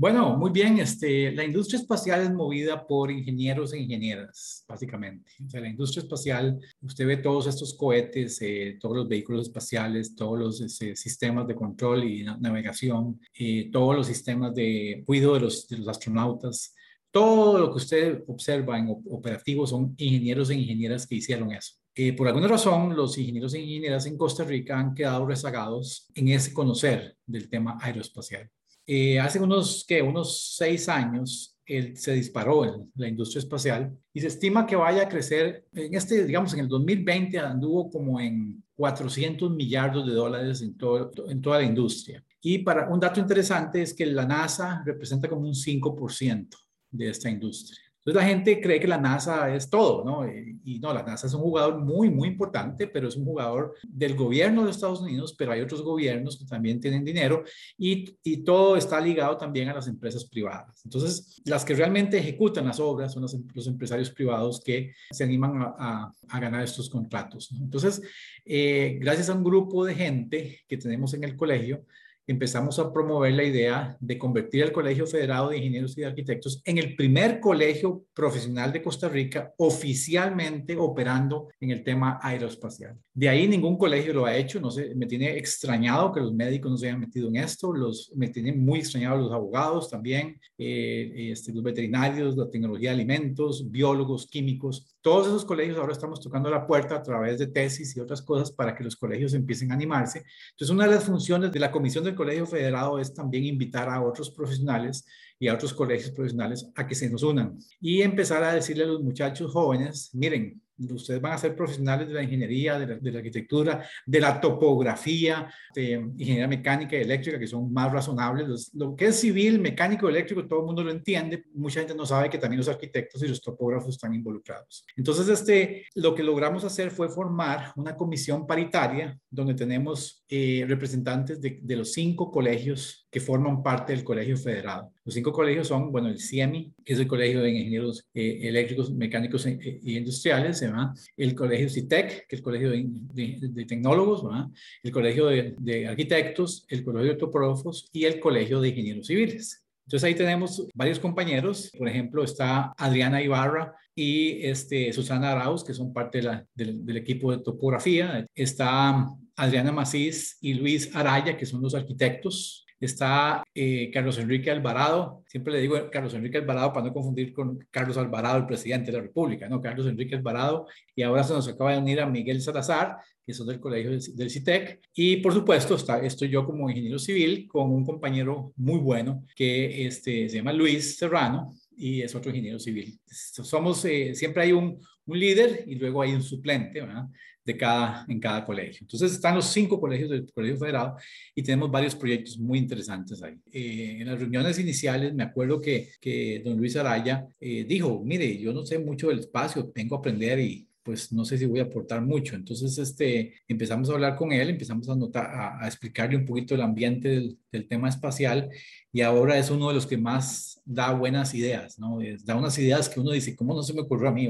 Bueno, 0.00 0.34
muy 0.34 0.50
bien. 0.50 0.78
Este, 0.78 1.30
la 1.32 1.44
industria 1.44 1.78
espacial 1.78 2.22
es 2.22 2.32
movida 2.32 2.86
por 2.86 3.10
ingenieros 3.10 3.74
e 3.74 3.78
ingenieras, 3.80 4.64
básicamente. 4.66 5.30
O 5.46 5.50
sea, 5.50 5.60
la 5.60 5.68
industria 5.68 6.02
espacial, 6.02 6.58
usted 6.80 7.06
ve 7.06 7.18
todos 7.18 7.46
estos 7.46 7.74
cohetes, 7.74 8.40
eh, 8.40 8.78
todos 8.80 8.96
los 8.96 9.08
vehículos 9.08 9.48
espaciales, 9.48 10.16
todos 10.16 10.38
los 10.38 10.60
este, 10.62 10.96
sistemas 10.96 11.46
de 11.46 11.54
control 11.54 12.04
y 12.04 12.24
navegación, 12.24 13.20
eh, 13.38 13.68
todos 13.70 13.94
los 13.94 14.06
sistemas 14.06 14.54
de 14.54 15.02
cuidado 15.06 15.34
de 15.34 15.40
los, 15.40 15.68
de 15.68 15.76
los 15.76 15.88
astronautas, 15.88 16.74
todo 17.10 17.58
lo 17.58 17.70
que 17.70 17.78
usted 17.78 18.22
observa 18.26 18.78
en 18.78 18.88
operativos 19.10 19.70
son 19.70 19.94
ingenieros 19.96 20.50
e 20.50 20.54
ingenieras 20.54 21.06
que 21.06 21.16
hicieron 21.16 21.52
eso. 21.52 21.74
Eh, 21.94 22.12
por 22.12 22.28
alguna 22.28 22.48
razón, 22.48 22.96
los 22.96 23.18
ingenieros 23.18 23.54
e 23.54 23.60
ingenieras 23.60 24.06
en 24.06 24.16
Costa 24.16 24.44
Rica 24.44 24.78
han 24.78 24.94
quedado 24.94 25.26
rezagados 25.26 26.08
en 26.14 26.28
ese 26.28 26.52
conocer 26.52 27.16
del 27.26 27.48
tema 27.48 27.78
aeroespacial. 27.80 28.48
Eh, 28.86 29.18
hace 29.18 29.40
unos, 29.40 29.84
¿qué? 29.86 30.02
unos 30.02 30.54
seis 30.56 30.88
años 30.88 31.56
se 31.94 32.12
disparó 32.14 32.64
en 32.64 32.90
la 32.96 33.06
industria 33.06 33.38
espacial 33.38 33.96
y 34.12 34.20
se 34.20 34.26
estima 34.26 34.66
que 34.66 34.74
vaya 34.74 35.02
a 35.02 35.08
crecer, 35.08 35.66
en 35.72 35.94
este, 35.94 36.24
digamos, 36.24 36.52
en 36.54 36.60
el 36.60 36.68
2020 36.68 37.38
anduvo 37.38 37.88
como 37.88 38.18
en 38.18 38.64
400 38.74 39.52
millardos 39.52 40.04
de 40.04 40.14
dólares 40.14 40.62
en, 40.62 40.76
todo, 40.76 41.12
en 41.28 41.40
toda 41.40 41.58
la 41.58 41.64
industria. 41.64 42.24
Y 42.40 42.58
para 42.58 42.88
un 42.88 42.98
dato 42.98 43.20
interesante 43.20 43.82
es 43.82 43.94
que 43.94 44.06
la 44.06 44.26
NASA 44.26 44.82
representa 44.84 45.28
como 45.28 45.42
un 45.42 45.54
5% 45.54 46.48
de 46.90 47.10
esta 47.10 47.30
industria. 47.30 47.78
Entonces 48.00 48.22
la 48.22 48.28
gente 48.28 48.60
cree 48.62 48.80
que 48.80 48.88
la 48.88 48.96
NASA 48.96 49.54
es 49.54 49.68
todo, 49.68 50.02
¿no? 50.04 50.26
Y, 50.26 50.78
no, 50.80 50.94
la 50.94 51.02
NASA 51.02 51.26
es 51.26 51.34
un 51.34 51.42
jugador 51.42 51.80
muy, 51.80 52.08
muy 52.08 52.28
importante, 52.28 52.86
pero 52.86 53.08
es 53.08 53.16
un 53.16 53.26
jugador 53.26 53.74
del 53.82 54.14
gobierno 54.14 54.64
de 54.64 54.70
Estados 54.70 55.02
Unidos, 55.02 55.34
pero 55.36 55.52
hay 55.52 55.60
otros 55.60 55.82
gobiernos 55.82 56.38
que 56.38 56.46
también 56.46 56.80
tienen 56.80 57.04
dinero 57.04 57.44
y, 57.76 58.16
y 58.22 58.38
todo 58.38 58.76
está 58.76 58.98
ligado 59.00 59.36
también 59.36 59.68
a 59.68 59.74
las 59.74 59.86
empresas 59.86 60.24
privadas. 60.24 60.80
Entonces, 60.84 61.42
las 61.44 61.62
que 61.62 61.74
realmente 61.74 62.16
ejecutan 62.16 62.66
las 62.66 62.80
obras 62.80 63.12
son 63.12 63.22
los, 63.22 63.36
los 63.52 63.66
empresarios 63.66 64.10
privados 64.10 64.62
que 64.64 64.94
se 65.10 65.24
animan 65.24 65.60
a, 65.60 66.10
a, 66.28 66.40
ganar 66.40 66.64
estos 66.64 66.88
contratos. 66.88 67.50
Entonces, 67.60 68.00
eh, 68.46 68.96
gracias 68.98 69.28
a 69.28 69.34
un 69.34 69.44
grupo 69.44 69.84
de 69.84 69.94
gente 69.94 70.60
que 70.66 70.78
tenemos 70.78 71.12
en 71.12 71.24
el 71.24 71.36
colegio, 71.36 71.84
empezamos 72.30 72.78
a 72.78 72.92
promover 72.92 73.32
la 73.32 73.44
idea 73.44 73.96
de 74.00 74.18
convertir 74.18 74.62
el 74.62 74.72
Colegio 74.72 75.06
Federado 75.06 75.50
de 75.50 75.58
Ingenieros 75.58 75.96
y 75.96 76.02
de 76.02 76.06
Arquitectos 76.06 76.62
en 76.64 76.78
el 76.78 76.94
primer 76.94 77.40
colegio 77.40 78.04
profesional 78.14 78.72
de 78.72 78.82
Costa 78.82 79.08
Rica 79.08 79.52
oficialmente 79.58 80.76
operando 80.76 81.48
en 81.60 81.70
el 81.70 81.82
tema 81.82 82.18
aeroespacial. 82.22 82.96
De 83.12 83.28
ahí 83.28 83.48
ningún 83.48 83.76
colegio 83.76 84.14
lo 84.14 84.26
ha 84.26 84.36
hecho, 84.36 84.60
no 84.60 84.70
sé, 84.70 84.94
me 84.94 85.06
tiene 85.06 85.36
extrañado 85.36 86.12
que 86.12 86.20
los 86.20 86.32
médicos 86.32 86.70
no 86.70 86.76
se 86.76 86.86
hayan 86.86 87.00
metido 87.00 87.28
en 87.28 87.36
esto, 87.36 87.72
los, 87.72 88.12
me 88.14 88.28
tiene 88.28 88.52
muy 88.52 88.78
extrañado 88.78 89.18
los 89.18 89.32
abogados 89.32 89.90
también, 89.90 90.40
eh, 90.56 91.30
este, 91.32 91.52
los 91.52 91.62
veterinarios, 91.62 92.36
la 92.36 92.48
tecnología 92.48 92.90
de 92.90 92.96
alimentos, 92.96 93.70
biólogos, 93.70 94.26
químicos, 94.26 94.96
todos 95.02 95.26
esos 95.26 95.44
colegios 95.44 95.78
ahora 95.78 95.92
estamos 95.92 96.20
tocando 96.20 96.50
la 96.50 96.66
puerta 96.66 96.96
a 96.96 97.02
través 97.02 97.38
de 97.38 97.46
tesis 97.46 97.96
y 97.96 98.00
otras 98.00 98.22
cosas 98.22 98.52
para 98.52 98.74
que 98.74 98.84
los 98.84 98.96
colegios 98.96 99.32
empiecen 99.34 99.70
a 99.70 99.74
animarse. 99.74 100.22
Entonces, 100.50 100.74
una 100.74 100.86
de 100.86 100.94
las 100.94 101.04
funciones 101.04 101.50
de 101.52 101.60
la 101.60 101.70
Comisión 101.70 102.04
del 102.04 102.14
Colegio 102.20 102.44
Federado 102.44 102.98
es 102.98 103.14
también 103.14 103.44
invitar 103.44 103.88
a 103.88 104.02
otros 104.02 104.30
profesionales 104.30 105.06
y 105.38 105.48
a 105.48 105.54
otros 105.54 105.72
colegios 105.72 106.10
profesionales 106.10 106.68
a 106.74 106.86
que 106.86 106.94
se 106.94 107.08
nos 107.08 107.22
unan 107.22 107.58
y 107.80 108.02
empezar 108.02 108.44
a 108.44 108.52
decirle 108.52 108.84
a 108.84 108.88
los 108.88 109.02
muchachos 109.02 109.50
jóvenes, 109.50 110.10
miren, 110.12 110.60
ustedes 110.90 111.20
van 111.20 111.32
a 111.32 111.38
ser 111.38 111.54
profesionales 111.54 112.08
de 112.08 112.14
la 112.14 112.22
ingeniería, 112.22 112.78
de 112.78 113.10
la, 113.10 113.18
arquitectura, 113.18 113.84
de 114.06 114.20
la 114.20 114.40
topografía, 114.40 115.52
de 115.74 115.92
ingeniería 115.92 116.48
mecánica 116.48 116.96
y 116.96 117.02
eléctrica, 117.02 117.38
que 117.38 117.46
son 117.46 117.72
más 117.72 117.92
razonables. 117.92 118.70
lo 118.74 118.96
que 118.96 119.06
es 119.06 119.20
civil, 119.20 119.58
mecánico, 119.58 120.08
eléctrico, 120.08 120.46
todo 120.46 120.60
el 120.60 120.66
mundo 120.66 120.82
lo 120.82 120.90
entiende. 120.90 121.44
Mucha 121.54 121.80
gente 121.80 121.94
no 121.94 122.06
sabe 122.06 122.30
que 122.30 122.38
también 122.38 122.58
los 122.58 122.68
arquitectos 122.68 123.22
y 123.22 123.28
los 123.28 123.40
topógrafos 123.40 123.94
están 123.94 124.14
involucrados. 124.14 124.84
Entonces, 124.96 125.28
este, 125.28 125.86
lo 125.94 126.14
que 126.14 126.22
logramos 126.22 126.64
hacer 126.64 126.90
fue 126.90 127.08
formar 127.08 127.72
una 127.76 127.96
comisión 127.96 128.46
paritaria 128.46 129.18
donde 129.30 129.54
tenemos 129.54 130.24
eh, 130.28 130.64
representantes 130.66 131.40
de, 131.40 131.58
de 131.62 131.76
los 131.76 131.92
cinco 131.92 132.30
colegios 132.30 133.06
que 133.10 133.20
forman 133.20 133.62
parte 133.62 133.92
del 133.92 134.04
Colegio 134.04 134.36
Federado. 134.36 134.92
Los 135.04 135.14
cinco 135.14 135.32
colegios 135.32 135.66
son, 135.66 135.90
bueno, 135.90 136.08
el 136.08 136.20
CIEMI, 136.20 136.72
que 136.84 136.92
es 136.92 136.98
el 137.00 137.08
Colegio 137.08 137.42
de 137.42 137.50
Ingenieros 137.50 138.06
eh, 138.14 138.38
Eléctricos, 138.42 138.92
Mecánicos 138.92 139.46
e, 139.46 139.58
e, 139.60 139.92
Industriales, 139.92 140.60
¿verdad? 140.60 140.90
el 141.16 141.34
Colegio 141.34 141.68
CITEC, 141.68 142.26
que 142.28 142.36
es 142.36 142.40
el 142.40 142.42
Colegio 142.44 142.70
de, 142.70 143.64
Tecnólogos, 143.66 144.24
¿verdad? 144.24 144.46
el 144.82 144.92
Colegio 144.92 145.26
de, 145.26 145.86
Arquitectos, 145.88 146.64
el 146.68 146.84
Colegio 146.84 147.12
de 147.12 147.18
Topógrafos 147.18 147.88
y 147.92 148.04
el 148.04 148.20
Colegio 148.20 148.60
de 148.60 148.68
Ingenieros 148.68 149.08
Civiles. 149.08 149.64
Entonces 149.86 150.06
ahí 150.06 150.14
tenemos 150.14 150.68
varios 150.72 151.00
compañeros, 151.00 151.72
por 151.76 151.88
ejemplo 151.88 152.22
está 152.22 152.72
Adriana 152.78 153.20
Ibarra 153.20 153.74
y 153.92 154.46
este, 154.46 154.92
Susana 154.92 155.32
Arauz, 155.32 155.64
que 155.64 155.74
son 155.74 155.92
parte 155.92 156.22
del 156.54 156.96
equipo 156.96 157.32
de 157.32 157.42
topografía. 157.42 158.24
Está 158.32 159.08
Adriana 159.34 159.72
Macís 159.72 160.38
y 160.40 160.54
Luis 160.54 160.94
Araya, 160.94 161.36
que 161.36 161.44
son 161.44 161.60
los 161.60 161.74
arquitectos 161.74 162.66
está 162.80 163.44
eh, 163.54 163.90
Carlos 163.92 164.18
Enrique 164.18 164.50
Alvarado, 164.50 165.22
siempre 165.28 165.52
le 165.52 165.60
digo 165.60 165.76
Carlos 165.90 166.14
Enrique 166.14 166.38
Alvarado 166.38 166.72
para 166.72 166.86
no 166.86 166.94
confundir 166.94 167.32
con 167.32 167.58
Carlos 167.70 167.98
Alvarado, 167.98 168.38
el 168.38 168.46
presidente 168.46 168.90
de 168.90 168.98
la 168.98 169.02
República, 169.02 169.48
¿no? 169.48 169.60
Carlos 169.60 169.86
Enrique 169.86 170.14
Alvarado, 170.14 170.66
y 170.94 171.02
ahora 171.02 171.22
se 171.22 171.34
nos 171.34 171.46
acaba 171.46 171.72
de 171.72 171.78
unir 171.78 172.00
a 172.00 172.06
Miguel 172.06 172.40
Salazar, 172.40 172.96
que 173.24 173.34
son 173.34 173.46
del 173.46 173.60
colegio 173.60 173.90
del, 173.90 174.30
CITEC, 174.30 174.80
y 174.94 175.18
por 175.18 175.34
supuesto 175.34 175.74
está, 175.74 175.98
estoy 176.00 176.30
yo 176.30 176.44
como 176.46 176.68
ingeniero 176.70 176.98
civil 176.98 177.46
con 177.46 177.70
un 177.70 177.84
compañero 177.84 178.52
muy 178.56 178.78
bueno 178.78 179.24
que 179.36 179.86
este, 179.86 180.28
se 180.28 180.36
llama 180.36 180.52
Luis 180.52 180.96
Serrano, 180.96 181.54
y 181.76 182.02
es 182.02 182.14
otro 182.14 182.30
ingeniero 182.30 182.58
civil. 182.58 182.98
Somos, 183.06 183.84
eh, 183.86 184.14
siempre 184.14 184.42
hay 184.42 184.52
un, 184.52 184.80
un 185.06 185.18
líder 185.18 185.64
y 185.66 185.76
luego 185.76 186.02
hay 186.02 186.12
un 186.12 186.22
suplente, 186.22 186.80
¿verdad? 186.80 187.04
De 187.50 187.56
cada, 187.56 188.04
en 188.08 188.20
cada 188.20 188.44
colegio. 188.44 188.78
Entonces 188.82 189.12
están 189.12 189.34
los 189.34 189.46
cinco 189.46 189.80
colegios 189.80 190.10
del 190.10 190.30
Colegio 190.32 190.58
Federado 190.58 190.96
y 191.34 191.42
tenemos 191.42 191.70
varios 191.70 191.94
proyectos 191.94 192.38
muy 192.38 192.58
interesantes 192.58 193.22
ahí. 193.22 193.36
Eh, 193.52 193.98
en 194.00 194.06
las 194.06 194.20
reuniones 194.20 194.58
iniciales 194.58 195.12
me 195.14 195.24
acuerdo 195.24 195.60
que, 195.60 195.88
que 196.00 196.42
don 196.44 196.56
Luis 196.56 196.76
Araya 196.76 197.26
eh, 197.40 197.64
dijo, 197.68 198.00
mire, 198.04 198.38
yo 198.38 198.52
no 198.52 198.64
sé 198.64 198.78
mucho 198.78 199.08
del 199.08 199.20
espacio, 199.20 199.72
vengo 199.74 199.96
a 199.96 199.98
aprender 199.98 200.38
y 200.38 200.66
pues 200.82 201.12
no 201.12 201.24
sé 201.24 201.36
si 201.36 201.44
voy 201.44 201.60
a 201.60 201.64
aportar 201.64 202.00
mucho. 202.00 202.34
Entonces, 202.34 202.76
este, 202.78 203.34
empezamos 203.46 203.90
a 203.90 203.92
hablar 203.92 204.16
con 204.16 204.32
él, 204.32 204.48
empezamos 204.48 204.88
a, 204.88 204.96
notar, 204.96 205.26
a, 205.60 205.66
explicarle 205.66 206.16
un 206.16 206.24
poquito 206.24 206.54
el 206.54 206.62
ambiente 206.62 207.08
del, 207.08 207.38
del, 207.52 207.68
tema 207.68 207.88
espacial 207.88 208.48
y 208.92 209.02
ahora 209.02 209.38
es 209.38 209.50
uno 209.50 209.68
de 209.68 209.74
los 209.74 209.86
que 209.86 209.96
más 209.96 210.60
da 210.64 210.92
buenas 210.92 211.34
ideas, 211.34 211.78
¿no? 211.78 211.98
Da 212.24 212.36
unas 212.36 212.58
ideas 212.58 212.88
que 212.88 213.00
uno 213.00 213.12
dice, 213.12 213.34
¿cómo 213.36 213.54
no 213.54 213.62
se 213.62 213.72
me 213.72 213.80
ocurrió 213.80 214.08
a 214.08 214.12
mí? 214.12 214.28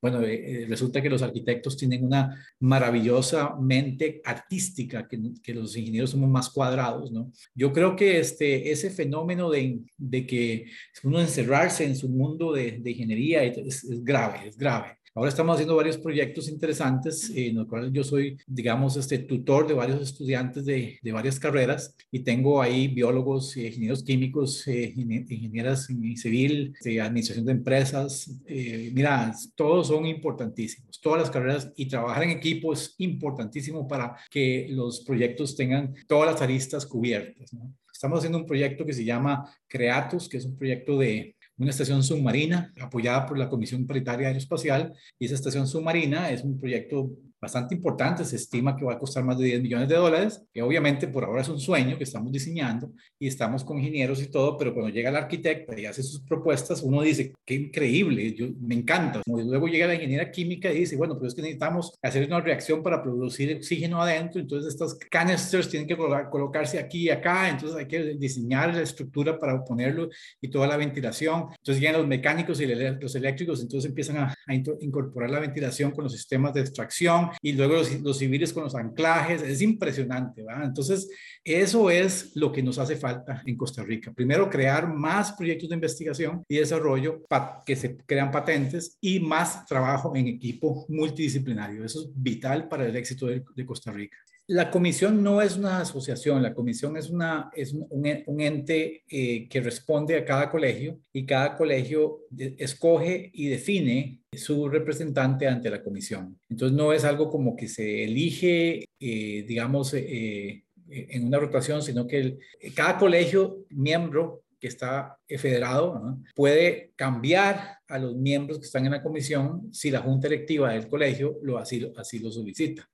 Bueno, 0.00 0.22
eh, 0.22 0.62
eh, 0.62 0.66
resulta 0.68 1.02
que 1.02 1.10
los 1.10 1.22
arquitectos 1.22 1.76
tienen 1.76 2.04
una 2.04 2.36
maravillosa 2.60 3.56
mente 3.60 4.20
artística, 4.24 5.06
que, 5.08 5.18
que, 5.42 5.54
los 5.54 5.76
ingenieros 5.76 6.10
somos 6.10 6.28
más 6.30 6.50
cuadrados, 6.50 7.10
¿no? 7.12 7.30
Yo 7.54 7.72
creo 7.72 7.96
que 7.96 8.18
este, 8.18 8.70
ese 8.70 8.90
fenómeno 8.90 9.50
de, 9.50 9.80
de 9.96 10.26
que 10.26 10.66
uno 11.02 11.20
encerrarse 11.20 11.84
en 11.84 11.96
su 11.96 12.08
mundo 12.08 12.52
de, 12.52 12.78
de 12.80 12.90
ingeniería 12.90 13.42
es, 13.42 13.84
es 13.84 14.04
grave, 14.04 14.48
es 14.48 14.56
grave. 14.56 14.98
Ahora 15.18 15.30
estamos 15.30 15.54
haciendo 15.54 15.74
varios 15.74 15.98
proyectos 15.98 16.48
interesantes 16.48 17.28
en 17.34 17.56
los 17.56 17.66
cuales 17.66 17.90
yo 17.92 18.04
soy, 18.04 18.38
digamos, 18.46 18.96
este 18.96 19.18
tutor 19.18 19.66
de 19.66 19.74
varios 19.74 20.00
estudiantes 20.00 20.64
de, 20.64 20.96
de 21.02 21.12
varias 21.12 21.40
carreras 21.40 21.96
y 22.12 22.20
tengo 22.20 22.62
ahí 22.62 22.86
biólogos, 22.86 23.56
ingenieros 23.78 24.02
químicos, 24.02 24.66
eh, 24.66 24.92
ingenieras 24.96 25.88
en 25.88 26.16
civil, 26.16 26.74
de 26.82 27.00
administración 27.00 27.46
de 27.46 27.52
empresas. 27.52 28.30
Eh, 28.46 28.90
mira, 28.92 29.32
todos 29.54 29.88
son 29.88 30.04
importantísimos, 30.06 31.00
todas 31.00 31.20
las 31.20 31.30
carreras 31.30 31.72
y 31.76 31.86
trabajar 31.86 32.24
en 32.24 32.30
equipo 32.30 32.72
es 32.72 32.94
importantísimo 32.98 33.86
para 33.86 34.16
que 34.30 34.66
los 34.70 35.00
proyectos 35.00 35.54
tengan 35.54 35.94
todas 36.06 36.32
las 36.32 36.42
aristas 36.42 36.84
cubiertas. 36.84 37.50
Estamos 37.92 38.18
haciendo 38.18 38.38
un 38.38 38.46
proyecto 38.46 38.84
que 38.84 38.92
se 38.92 39.04
llama 39.04 39.48
Creatus, 39.68 40.28
que 40.28 40.38
es 40.38 40.44
un 40.44 40.56
proyecto 40.56 40.98
de 40.98 41.36
una 41.56 41.70
estación 41.70 42.02
submarina 42.02 42.72
apoyada 42.80 43.26
por 43.26 43.38
la 43.38 43.48
Comisión 43.48 43.86
Paritaria 43.86 44.28
Aeroespacial 44.28 44.92
y 45.18 45.26
esa 45.26 45.34
estación 45.34 45.66
submarina 45.66 46.30
es 46.30 46.44
un 46.44 46.58
proyecto 46.58 47.10
bastante 47.40 47.74
importante, 47.74 48.24
se 48.24 48.36
estima 48.36 48.76
que 48.76 48.84
va 48.84 48.94
a 48.94 48.98
costar 48.98 49.24
más 49.24 49.38
de 49.38 49.46
10 49.46 49.62
millones 49.62 49.88
de 49.88 49.94
dólares, 49.94 50.42
que 50.52 50.62
obviamente 50.62 51.06
por 51.06 51.24
ahora 51.24 51.42
es 51.42 51.48
un 51.48 51.60
sueño 51.60 51.96
que 51.96 52.04
estamos 52.04 52.32
diseñando 52.32 52.92
y 53.18 53.28
estamos 53.28 53.64
con 53.64 53.78
ingenieros 53.78 54.20
y 54.22 54.26
todo, 54.26 54.56
pero 54.56 54.74
cuando 54.74 54.90
llega 54.90 55.10
el 55.10 55.16
arquitecto 55.16 55.78
y 55.78 55.86
hace 55.86 56.02
sus 56.02 56.20
propuestas, 56.22 56.82
uno 56.82 57.02
dice, 57.02 57.32
qué 57.44 57.54
increíble, 57.54 58.34
yo, 58.34 58.48
me 58.60 58.74
encanta. 58.74 59.22
Luego 59.26 59.68
llega 59.68 59.86
la 59.86 59.94
ingeniera 59.94 60.30
química 60.30 60.72
y 60.72 60.80
dice, 60.80 60.96
bueno, 60.96 61.14
pero 61.16 61.28
es 61.28 61.34
que 61.34 61.42
necesitamos 61.42 61.96
hacer 62.02 62.26
una 62.26 62.40
reacción 62.40 62.82
para 62.82 63.02
producir 63.02 63.56
oxígeno 63.56 64.02
adentro, 64.02 64.40
entonces 64.40 64.72
estos 64.72 64.96
canisters 65.10 65.68
tienen 65.68 65.86
que 65.86 65.96
colocarse 65.96 66.78
aquí 66.78 67.02
y 67.02 67.10
acá, 67.10 67.48
entonces 67.48 67.78
hay 67.78 67.86
que 67.86 68.14
diseñar 68.14 68.74
la 68.74 68.82
estructura 68.82 69.38
para 69.38 69.62
ponerlo 69.64 70.08
y 70.40 70.48
toda 70.48 70.66
la 70.66 70.76
ventilación. 70.76 71.46
Entonces 71.50 71.80
llegan 71.80 72.00
los 72.00 72.06
mecánicos 72.08 72.60
y 72.60 72.66
los 72.66 73.14
eléctricos, 73.14 73.62
entonces 73.62 73.88
empiezan 73.88 74.16
a, 74.16 74.34
a 74.46 74.54
incorporar 74.54 75.30
la 75.30 75.40
ventilación 75.40 75.92
con 75.92 76.04
los 76.04 76.12
sistemas 76.12 76.52
de 76.52 76.60
extracción 76.62 77.27
y 77.42 77.52
luego 77.52 77.74
los, 78.02 78.18
civiles 78.18 78.52
con 78.52 78.64
los 78.64 78.74
anclajes, 78.74 79.42
es 79.42 79.62
impresionante, 79.62 80.42
¿verdad? 80.42 80.64
Entonces, 80.64 81.10
eso 81.44 81.90
es 81.90 82.34
lo 82.34 82.52
que 82.52 82.62
nos 82.62 82.78
hace 82.78 82.96
falta 82.96 83.42
en 83.46 83.56
Costa 83.56 83.82
Rica. 83.82 84.12
Primero, 84.12 84.48
crear 84.48 84.92
más 84.92 85.32
proyectos 85.32 85.68
de 85.68 85.74
investigación 85.74 86.44
y 86.48 86.56
desarrollo 86.56 87.22
que 87.64 87.76
se 87.76 87.96
crean 87.98 88.30
patentes 88.30 88.98
y 89.00 89.20
más 89.20 89.66
trabajo 89.66 90.14
en 90.14 90.28
equipo 90.28 90.86
multidisciplinario. 90.88 91.84
Eso 91.84 92.02
es 92.02 92.08
vital 92.14 92.68
para 92.68 92.86
el 92.86 92.96
éxito 92.96 93.26
de 93.26 93.66
Costa 93.66 93.92
Rica. 93.92 94.18
La 94.50 94.70
comisión 94.70 95.22
no 95.22 95.42
es 95.42 95.58
una 95.58 95.82
asociación, 95.82 96.42
la 96.42 96.54
comisión 96.54 96.96
es, 96.96 97.10
una, 97.10 97.50
es 97.54 97.74
un, 97.74 98.40
ente 98.40 99.04
eh, 99.06 99.46
que 99.46 99.60
responde 99.60 100.16
a 100.16 100.24
cada 100.24 100.50
colegio 100.50 101.00
y 101.12 101.26
cada 101.26 101.54
colegio 101.54 102.20
escoge 102.56 103.30
y 103.34 103.48
define 103.48 104.20
su 104.32 104.66
representante 104.70 105.46
ante 105.46 105.68
la 105.68 105.82
comisión. 105.82 106.40
Entonces 106.48 106.74
no 106.74 106.94
es 106.94 107.04
algo 107.04 107.28
como 107.28 107.54
que 107.56 107.68
se 107.68 108.04
elige, 108.04 108.86
eh, 108.98 109.44
digamos, 109.46 109.92
eh, 109.92 110.64
en 110.88 111.26
una 111.26 111.38
rotación, 111.38 111.82
sino 111.82 112.06
que 112.06 112.38
cada 112.74 112.96
colegio 112.96 113.66
miembro 113.68 114.44
que 114.60 114.68
está 114.68 115.18
federado 115.38 116.18
puede 116.34 116.92
cambiar 116.96 117.78
a 117.88 117.98
los 117.98 118.14
miembros 118.16 118.58
que 118.58 118.66
están 118.66 118.84
en 118.86 118.92
la 118.92 119.02
comisión 119.02 119.72
si 119.72 119.90
la 119.90 120.00
junta 120.00 120.26
electiva 120.26 120.72
del 120.72 120.88
colegio 120.88 121.38
lo 121.42 121.58
así, 121.58 121.90
así 121.96 122.18
lo 122.18 122.30
solicita 122.30 122.88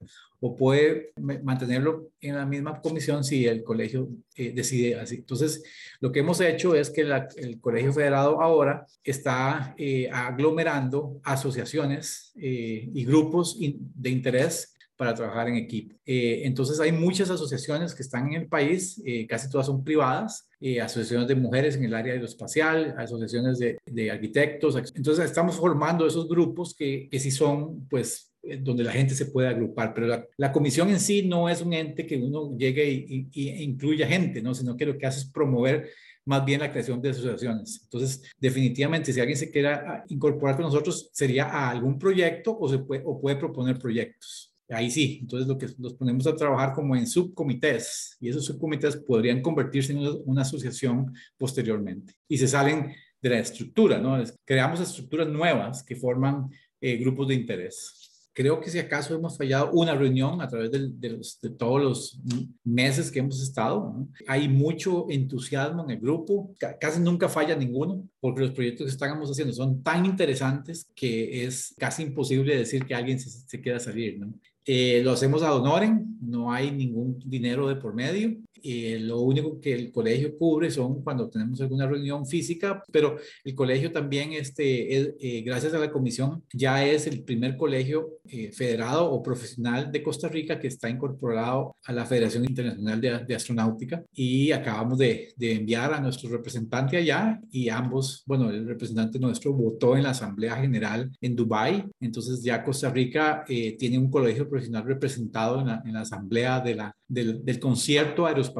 o 0.46 0.54
puede 0.54 1.12
mantenerlo 1.16 2.10
en 2.20 2.36
la 2.36 2.44
misma 2.44 2.78
comisión 2.82 3.24
si 3.24 3.46
el 3.46 3.64
colegio 3.64 4.10
eh, 4.36 4.52
decide 4.54 5.00
así. 5.00 5.16
Entonces, 5.16 5.64
lo 6.00 6.12
que 6.12 6.20
hemos 6.20 6.38
hecho 6.42 6.74
es 6.74 6.90
que 6.90 7.00
el 7.36 7.60
colegio 7.62 7.94
federado 7.94 8.42
ahora 8.42 8.86
está 9.02 9.74
eh, 9.78 10.10
aglomerando 10.12 11.18
asociaciones 11.24 12.30
eh, 12.36 12.90
y 12.92 13.04
grupos 13.06 13.58
de 13.58 14.10
interés 14.10 14.73
para 14.96 15.14
trabajar 15.14 15.48
en 15.48 15.56
equipo. 15.56 15.94
Eh, 16.06 16.42
entonces 16.44 16.78
hay 16.80 16.92
muchas 16.92 17.30
asociaciones 17.30 17.94
que 17.94 18.02
están 18.02 18.28
en 18.28 18.42
el 18.42 18.48
país, 18.48 19.02
eh, 19.04 19.26
casi 19.26 19.50
todas 19.50 19.66
son 19.66 19.82
privadas, 19.82 20.48
eh, 20.60 20.80
asociaciones 20.80 21.28
de 21.28 21.34
mujeres 21.34 21.76
en 21.76 21.84
el 21.84 21.94
área 21.94 22.12
aeroespacial, 22.12 22.94
asociaciones 22.98 23.58
de, 23.58 24.10
arquitectos. 24.10 24.76
Entonces 24.94 25.24
estamos 25.24 25.56
formando 25.56 26.06
esos 26.06 26.28
grupos 26.28 26.74
que, 26.74 27.08
que 27.10 27.18
sí 27.18 27.30
son, 27.30 27.86
pues, 27.88 28.30
donde 28.60 28.84
la 28.84 28.92
gente 28.92 29.14
se 29.14 29.26
puede 29.26 29.48
agrupar, 29.48 29.94
pero 29.94 30.26
la, 30.36 30.52
comisión 30.52 30.90
en 30.90 31.00
sí 31.00 31.26
no 31.26 31.48
es 31.48 31.62
un 31.62 31.72
ente 31.72 32.06
que 32.06 32.18
uno 32.18 32.54
llegue 32.58 32.90
y, 32.90 33.28
y, 33.32 33.48
e 33.48 33.62
incluya 33.62 34.06
gente, 34.06 34.42
¿no? 34.42 34.54
sino 34.54 34.76
que 34.76 34.84
lo 34.84 34.98
que 34.98 35.06
hace 35.06 35.20
es 35.20 35.30
promover 35.30 35.88
más 36.26 36.44
bien 36.44 36.60
la 36.60 36.70
creación 36.70 37.00
de 37.00 37.10
asociaciones. 37.10 37.80
Entonces, 37.84 38.22
definitivamente, 38.38 39.12
si 39.12 39.20
alguien 39.20 39.38
se 39.38 39.50
quiera 39.50 40.04
incorporar 40.08 40.56
con 40.56 40.64
nosotros, 40.64 41.10
sería 41.12 41.46
a 41.46 41.70
algún 41.70 41.98
proyecto 41.98 42.56
o, 42.58 42.68
se 42.68 42.76
o 42.76 43.20
puede 43.20 43.36
proponer 43.36 43.78
proyectos. 43.78 44.53
Ahí 44.68 44.90
sí, 44.90 45.18
entonces 45.20 45.46
lo 45.46 45.58
que 45.58 45.68
nos 45.78 45.94
ponemos 45.94 46.26
a 46.26 46.34
trabajar 46.34 46.72
como 46.72 46.96
en 46.96 47.06
subcomités 47.06 48.16
y 48.20 48.28
esos 48.30 48.46
subcomités 48.46 48.96
podrían 48.96 49.42
convertirse 49.42 49.92
en 49.92 49.98
una, 50.24 50.42
asociación 50.42 51.12
posteriormente 51.36 52.14
y 52.28 52.38
se 52.38 52.48
salen 52.48 52.94
de 53.20 53.30
la 53.30 53.38
estructura, 53.38 53.98
¿no? 53.98 54.22
Creamos 54.44 54.80
estructuras 54.80 55.28
nuevas 55.28 55.82
que 55.82 55.96
forman 55.96 56.48
eh, 56.80 56.96
grupos 56.96 57.28
de 57.28 57.34
interés 57.34 58.04
creo 58.34 58.60
que 58.60 58.68
si 58.68 58.78
acaso 58.78 59.14
hemos 59.14 59.38
fallado 59.38 59.70
una 59.72 59.94
reunión 59.94 60.42
a 60.42 60.48
través 60.48 60.70
de, 60.70 61.50
todos 61.56 61.80
los 61.80 62.20
meses 62.64 63.10
que 63.10 63.20
hemos 63.20 63.40
estado. 63.40 64.06
Hay 64.26 64.48
mucho 64.48 65.06
entusiasmo 65.08 65.84
en 65.84 65.90
el 65.90 66.00
grupo, 66.00 66.52
casi 66.80 67.00
nunca 67.00 67.28
falla 67.28 67.54
ninguno, 67.54 68.06
porque 68.20 68.42
los 68.42 68.50
proyectos 68.50 68.86
que 68.86 68.92
estamos 68.92 69.30
haciendo 69.30 69.54
son 69.54 69.82
tan 69.82 70.04
interesantes 70.04 70.90
que 70.94 71.44
es 71.44 71.74
casi 71.78 72.02
imposible 72.02 72.56
decir 72.56 72.84
que 72.84 72.94
alguien 72.94 73.20
se, 73.20 73.30
se 73.30 73.60
quiera 73.60 73.78
salir. 73.78 74.18
¿no? 74.18 74.34
Eh, 74.66 75.02
lo 75.04 75.12
hacemos 75.12 75.42
a 75.42 75.54
honorem, 75.54 76.16
no 76.20 76.52
hay 76.52 76.70
ningún 76.70 77.18
dinero 77.24 77.68
de 77.68 77.76
por 77.76 77.94
medio. 77.94 78.36
Eh, 78.66 78.98
lo 78.98 79.20
único 79.20 79.60
que 79.60 79.74
el 79.74 79.92
colegio 79.92 80.38
cubre 80.38 80.70
son 80.70 81.02
cuando 81.02 81.28
tenemos 81.28 81.60
alguna 81.60 81.86
reunión 81.86 82.26
física, 82.26 82.82
pero 82.90 83.16
el 83.44 83.54
colegio 83.54 83.92
también, 83.92 84.32
este, 84.32 84.96
eh, 84.96 85.42
gracias 85.42 85.74
a 85.74 85.78
la 85.78 85.92
comisión, 85.92 86.42
ya 86.50 86.82
es 86.86 87.06
el 87.06 87.22
primer 87.24 87.58
colegio 87.58 88.18
federado 88.52 89.12
o 89.12 89.22
profesional 89.22 89.92
de 89.92 90.02
Costa 90.02 90.28
Rica 90.28 90.58
que 90.58 90.68
está 90.68 90.88
incorporado 90.88 91.76
a 91.84 91.92
la 91.92 92.06
Federación 92.06 92.44
Internacional 92.46 92.98
de, 92.98 93.18
de 93.18 93.34
Astronáutica 93.34 94.02
y 94.14 94.50
acabamos 94.50 94.96
de, 94.96 95.34
de, 95.36 95.52
enviar 95.52 95.92
a 95.92 96.00
nuestro 96.00 96.30
representante 96.30 96.96
allá 96.96 97.38
y 97.50 97.68
ambos, 97.68 98.22
bueno, 98.26 98.48
el 98.48 98.66
representante 98.66 99.18
nuestro 99.18 99.52
votó 99.52 99.94
en 99.96 100.04
la 100.04 100.10
Asamblea 100.10 100.56
General 100.56 101.10
en 101.20 101.36
Dubái, 101.36 101.84
entonces 102.00 102.42
ya 102.42 102.64
Costa 102.64 102.88
Rica 102.90 103.44
tiene 103.46 103.98
un 103.98 104.10
colegio 104.10 104.48
profesional 104.48 104.84
representado 104.84 105.60
en 105.60 105.66
la, 105.66 105.82
en 105.84 105.92
la 105.92 106.00
asamblea 106.00 106.60
de 106.60 106.74
la, 106.74 106.96
del, 107.06 107.44
del, 107.44 107.60
concierto 107.60 108.26
aeroespacial. 108.26 108.53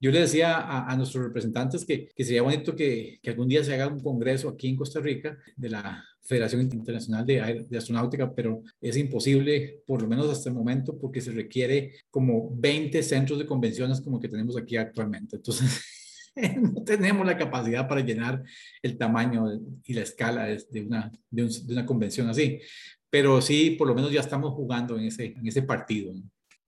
Yo 0.00 0.10
le 0.10 0.20
decía 0.20 0.58
a, 0.58 0.90
a 0.90 0.96
nuestros 0.96 1.24
representantes 1.24 1.84
que, 1.84 2.08
que 2.14 2.24
sería 2.24 2.42
bonito 2.42 2.74
que, 2.74 3.18
que, 3.22 3.30
algún 3.30 3.48
día 3.48 3.64
se 3.64 3.74
haga 3.74 3.88
un 3.88 4.00
congreso 4.00 4.48
aquí 4.48 4.68
en 4.68 4.76
Costa 4.76 5.00
Rica 5.00 5.36
de 5.56 5.70
la 5.70 6.04
Federación 6.22 6.62
Internacional 6.62 7.26
de, 7.26 7.66
de 7.68 7.78
Astronáutica, 7.78 8.32
pero 8.34 8.62
es 8.80 8.96
imposible, 8.96 9.82
por 9.86 10.02
lo 10.02 10.08
menos 10.08 10.28
hasta 10.28 10.48
el 10.48 10.54
momento, 10.54 10.98
porque 10.98 11.20
se 11.20 11.32
requiere 11.32 11.94
como 12.10 12.50
20 12.54 13.02
centros 13.02 13.38
de 13.38 13.46
convenciones 13.46 14.00
como 14.00 14.20
que 14.20 14.28
tenemos 14.28 14.56
aquí 14.56 14.76
actualmente. 14.76 15.36
Entonces... 15.36 15.82
no 16.62 16.84
tenemos 16.84 17.26
la 17.26 17.36
capacidad 17.36 17.88
para 17.88 18.02
llenar 18.02 18.40
el 18.82 18.96
tamaño 18.96 19.46
y 19.84 19.94
la 19.94 20.02
escala 20.02 20.46
de 20.46 20.80
una, 20.80 21.10
de, 21.28 21.42
de 21.42 21.72
una 21.72 21.84
convención 21.84 22.28
así 22.28 22.60
pero 23.10 23.42
sí, 23.42 23.72
por 23.72 23.88
lo 23.88 23.94
menos 23.94 24.12
ya 24.12 24.20
estamos 24.20 24.52
jugando 24.54 24.96
en 24.96 25.06
ese, 25.06 25.26
en 25.36 25.46
ese 25.46 25.62
partido. 25.62 26.14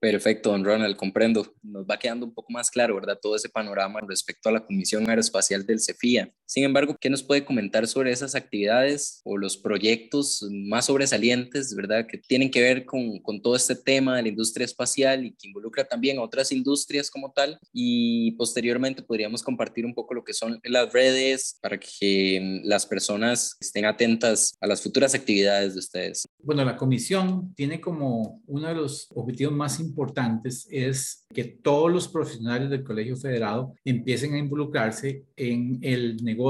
Perfecto, 0.02 0.50
don 0.50 0.64
Ronald, 0.64 0.96
comprendo. 0.96 1.54
Nos 1.62 1.86
va 1.86 1.96
quedando 1.96 2.26
un 2.26 2.34
poco 2.34 2.52
más 2.52 2.72
claro, 2.72 2.96
¿verdad? 2.96 3.20
Todo 3.22 3.36
ese 3.36 3.48
panorama 3.48 4.00
respecto 4.00 4.48
a 4.48 4.52
la 4.52 4.66
Comisión 4.66 5.08
Aeroespacial 5.08 5.64
del 5.64 5.78
CEFIA. 5.78 6.28
Sin 6.52 6.64
embargo, 6.64 6.94
¿qué 7.00 7.08
nos 7.08 7.22
puede 7.22 7.46
comentar 7.46 7.86
sobre 7.86 8.12
esas 8.12 8.34
actividades 8.34 9.22
o 9.24 9.38
los 9.38 9.56
proyectos 9.56 10.46
más 10.50 10.84
sobresalientes, 10.84 11.74
¿verdad? 11.74 12.06
Que 12.06 12.18
tienen 12.18 12.50
que 12.50 12.60
ver 12.60 12.84
con, 12.84 13.20
con 13.20 13.40
todo 13.40 13.56
este 13.56 13.74
tema 13.74 14.16
de 14.16 14.24
la 14.24 14.28
industria 14.28 14.66
espacial 14.66 15.24
y 15.24 15.30
que 15.32 15.48
involucra 15.48 15.84
también 15.84 16.18
a 16.18 16.22
otras 16.22 16.52
industrias 16.52 17.10
como 17.10 17.32
tal. 17.32 17.58
Y 17.72 18.32
posteriormente 18.32 19.02
podríamos 19.02 19.42
compartir 19.42 19.86
un 19.86 19.94
poco 19.94 20.12
lo 20.12 20.24
que 20.24 20.34
son 20.34 20.60
las 20.64 20.92
redes 20.92 21.58
para 21.62 21.80
que 21.80 22.60
las 22.64 22.84
personas 22.84 23.56
estén 23.58 23.86
atentas 23.86 24.54
a 24.60 24.66
las 24.66 24.82
futuras 24.82 25.14
actividades 25.14 25.72
de 25.72 25.78
ustedes. 25.78 26.28
Bueno, 26.42 26.66
la 26.66 26.76
comisión 26.76 27.54
tiene 27.54 27.80
como 27.80 28.42
uno 28.46 28.68
de 28.68 28.74
los 28.74 29.08
objetivos 29.14 29.54
más 29.54 29.80
importantes 29.80 30.68
es 30.70 31.24
que 31.32 31.44
todos 31.44 31.90
los 31.90 32.08
profesionales 32.08 32.68
del 32.68 32.84
Colegio 32.84 33.16
Federado 33.16 33.74
empiecen 33.86 34.34
a 34.34 34.38
involucrarse 34.38 35.24
en 35.34 35.78
el 35.80 36.16
negocio 36.22 36.41